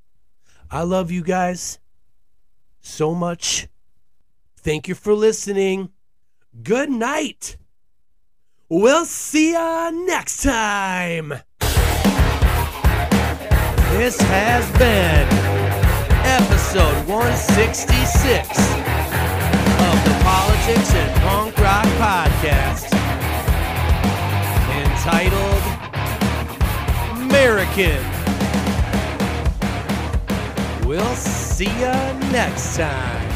I 0.70 0.82
love 0.82 1.10
you 1.10 1.24
guys 1.24 1.80
so 2.80 3.12
much. 3.12 3.66
Thank 4.56 4.86
you 4.86 4.94
for 4.94 5.14
listening. 5.14 5.90
Good 6.62 6.90
night. 6.90 7.58
We'll 8.68 9.04
see 9.04 9.52
ya 9.52 9.90
next 9.90 10.42
time. 10.42 11.34
This 13.92 14.20
has 14.20 14.64
been 14.78 15.28
episode 16.24 17.06
166 17.08 18.48
of 19.84 19.96
the 20.04 20.16
Politics 20.24 20.94
and 20.94 21.20
Punk 21.22 21.58
Rock 21.58 21.86
Podcast 22.00 22.92
entitled 24.80 25.62
'Merican. 27.28 28.02
We'll 30.86 31.16
see 31.16 31.72
ya 31.80 32.12
next 32.30 32.76
time. 32.76 33.35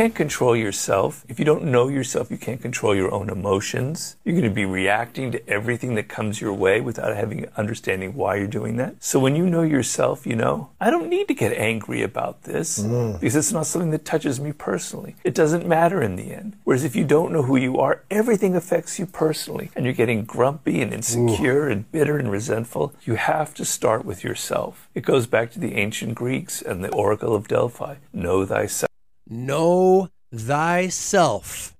Can't 0.00 0.14
control 0.14 0.56
yourself. 0.56 1.26
If 1.28 1.38
you 1.38 1.44
don't 1.44 1.62
know 1.64 1.88
yourself, 1.88 2.30
you 2.30 2.38
can't 2.38 2.62
control 2.62 2.94
your 2.94 3.12
own 3.12 3.28
emotions. 3.28 4.16
You're 4.24 4.32
going 4.32 4.48
to 4.48 4.54
be 4.54 4.64
reacting 4.64 5.30
to 5.32 5.46
everything 5.46 5.94
that 5.96 6.08
comes 6.08 6.40
your 6.40 6.54
way 6.54 6.80
without 6.80 7.14
having 7.14 7.46
understanding 7.58 8.14
why 8.14 8.36
you're 8.36 8.46
doing 8.46 8.78
that. 8.78 8.94
So 9.04 9.20
when 9.20 9.36
you 9.36 9.44
know 9.44 9.60
yourself, 9.60 10.26
you 10.26 10.36
know, 10.36 10.70
I 10.80 10.88
don't 10.88 11.10
need 11.10 11.28
to 11.28 11.34
get 11.34 11.52
angry 11.52 12.00
about 12.00 12.44
this 12.44 12.78
mm. 12.78 13.20
because 13.20 13.36
it's 13.36 13.52
not 13.52 13.66
something 13.66 13.90
that 13.90 14.06
touches 14.06 14.40
me 14.40 14.52
personally. 14.52 15.16
It 15.22 15.34
doesn't 15.34 15.68
matter 15.68 16.00
in 16.00 16.16
the 16.16 16.32
end. 16.32 16.56
Whereas 16.64 16.82
if 16.82 16.96
you 16.96 17.04
don't 17.04 17.30
know 17.30 17.42
who 17.42 17.56
you 17.56 17.78
are, 17.78 18.02
everything 18.10 18.56
affects 18.56 18.98
you 18.98 19.04
personally 19.04 19.70
and 19.76 19.84
you're 19.84 19.92
getting 19.92 20.24
grumpy 20.24 20.80
and 20.80 20.94
insecure 20.94 21.68
and 21.68 21.92
bitter 21.92 22.16
and 22.16 22.30
resentful. 22.30 22.94
You 23.04 23.16
have 23.16 23.52
to 23.52 23.66
start 23.66 24.06
with 24.06 24.24
yourself. 24.24 24.88
It 24.94 25.02
goes 25.02 25.26
back 25.26 25.50
to 25.50 25.58
the 25.58 25.74
ancient 25.74 26.14
Greeks 26.14 26.62
and 26.62 26.82
the 26.82 26.90
Oracle 26.90 27.34
of 27.34 27.48
Delphi. 27.48 27.96
Know 28.14 28.46
thyself. 28.46 28.89
Know 29.32 30.08
thyself. 30.34 31.76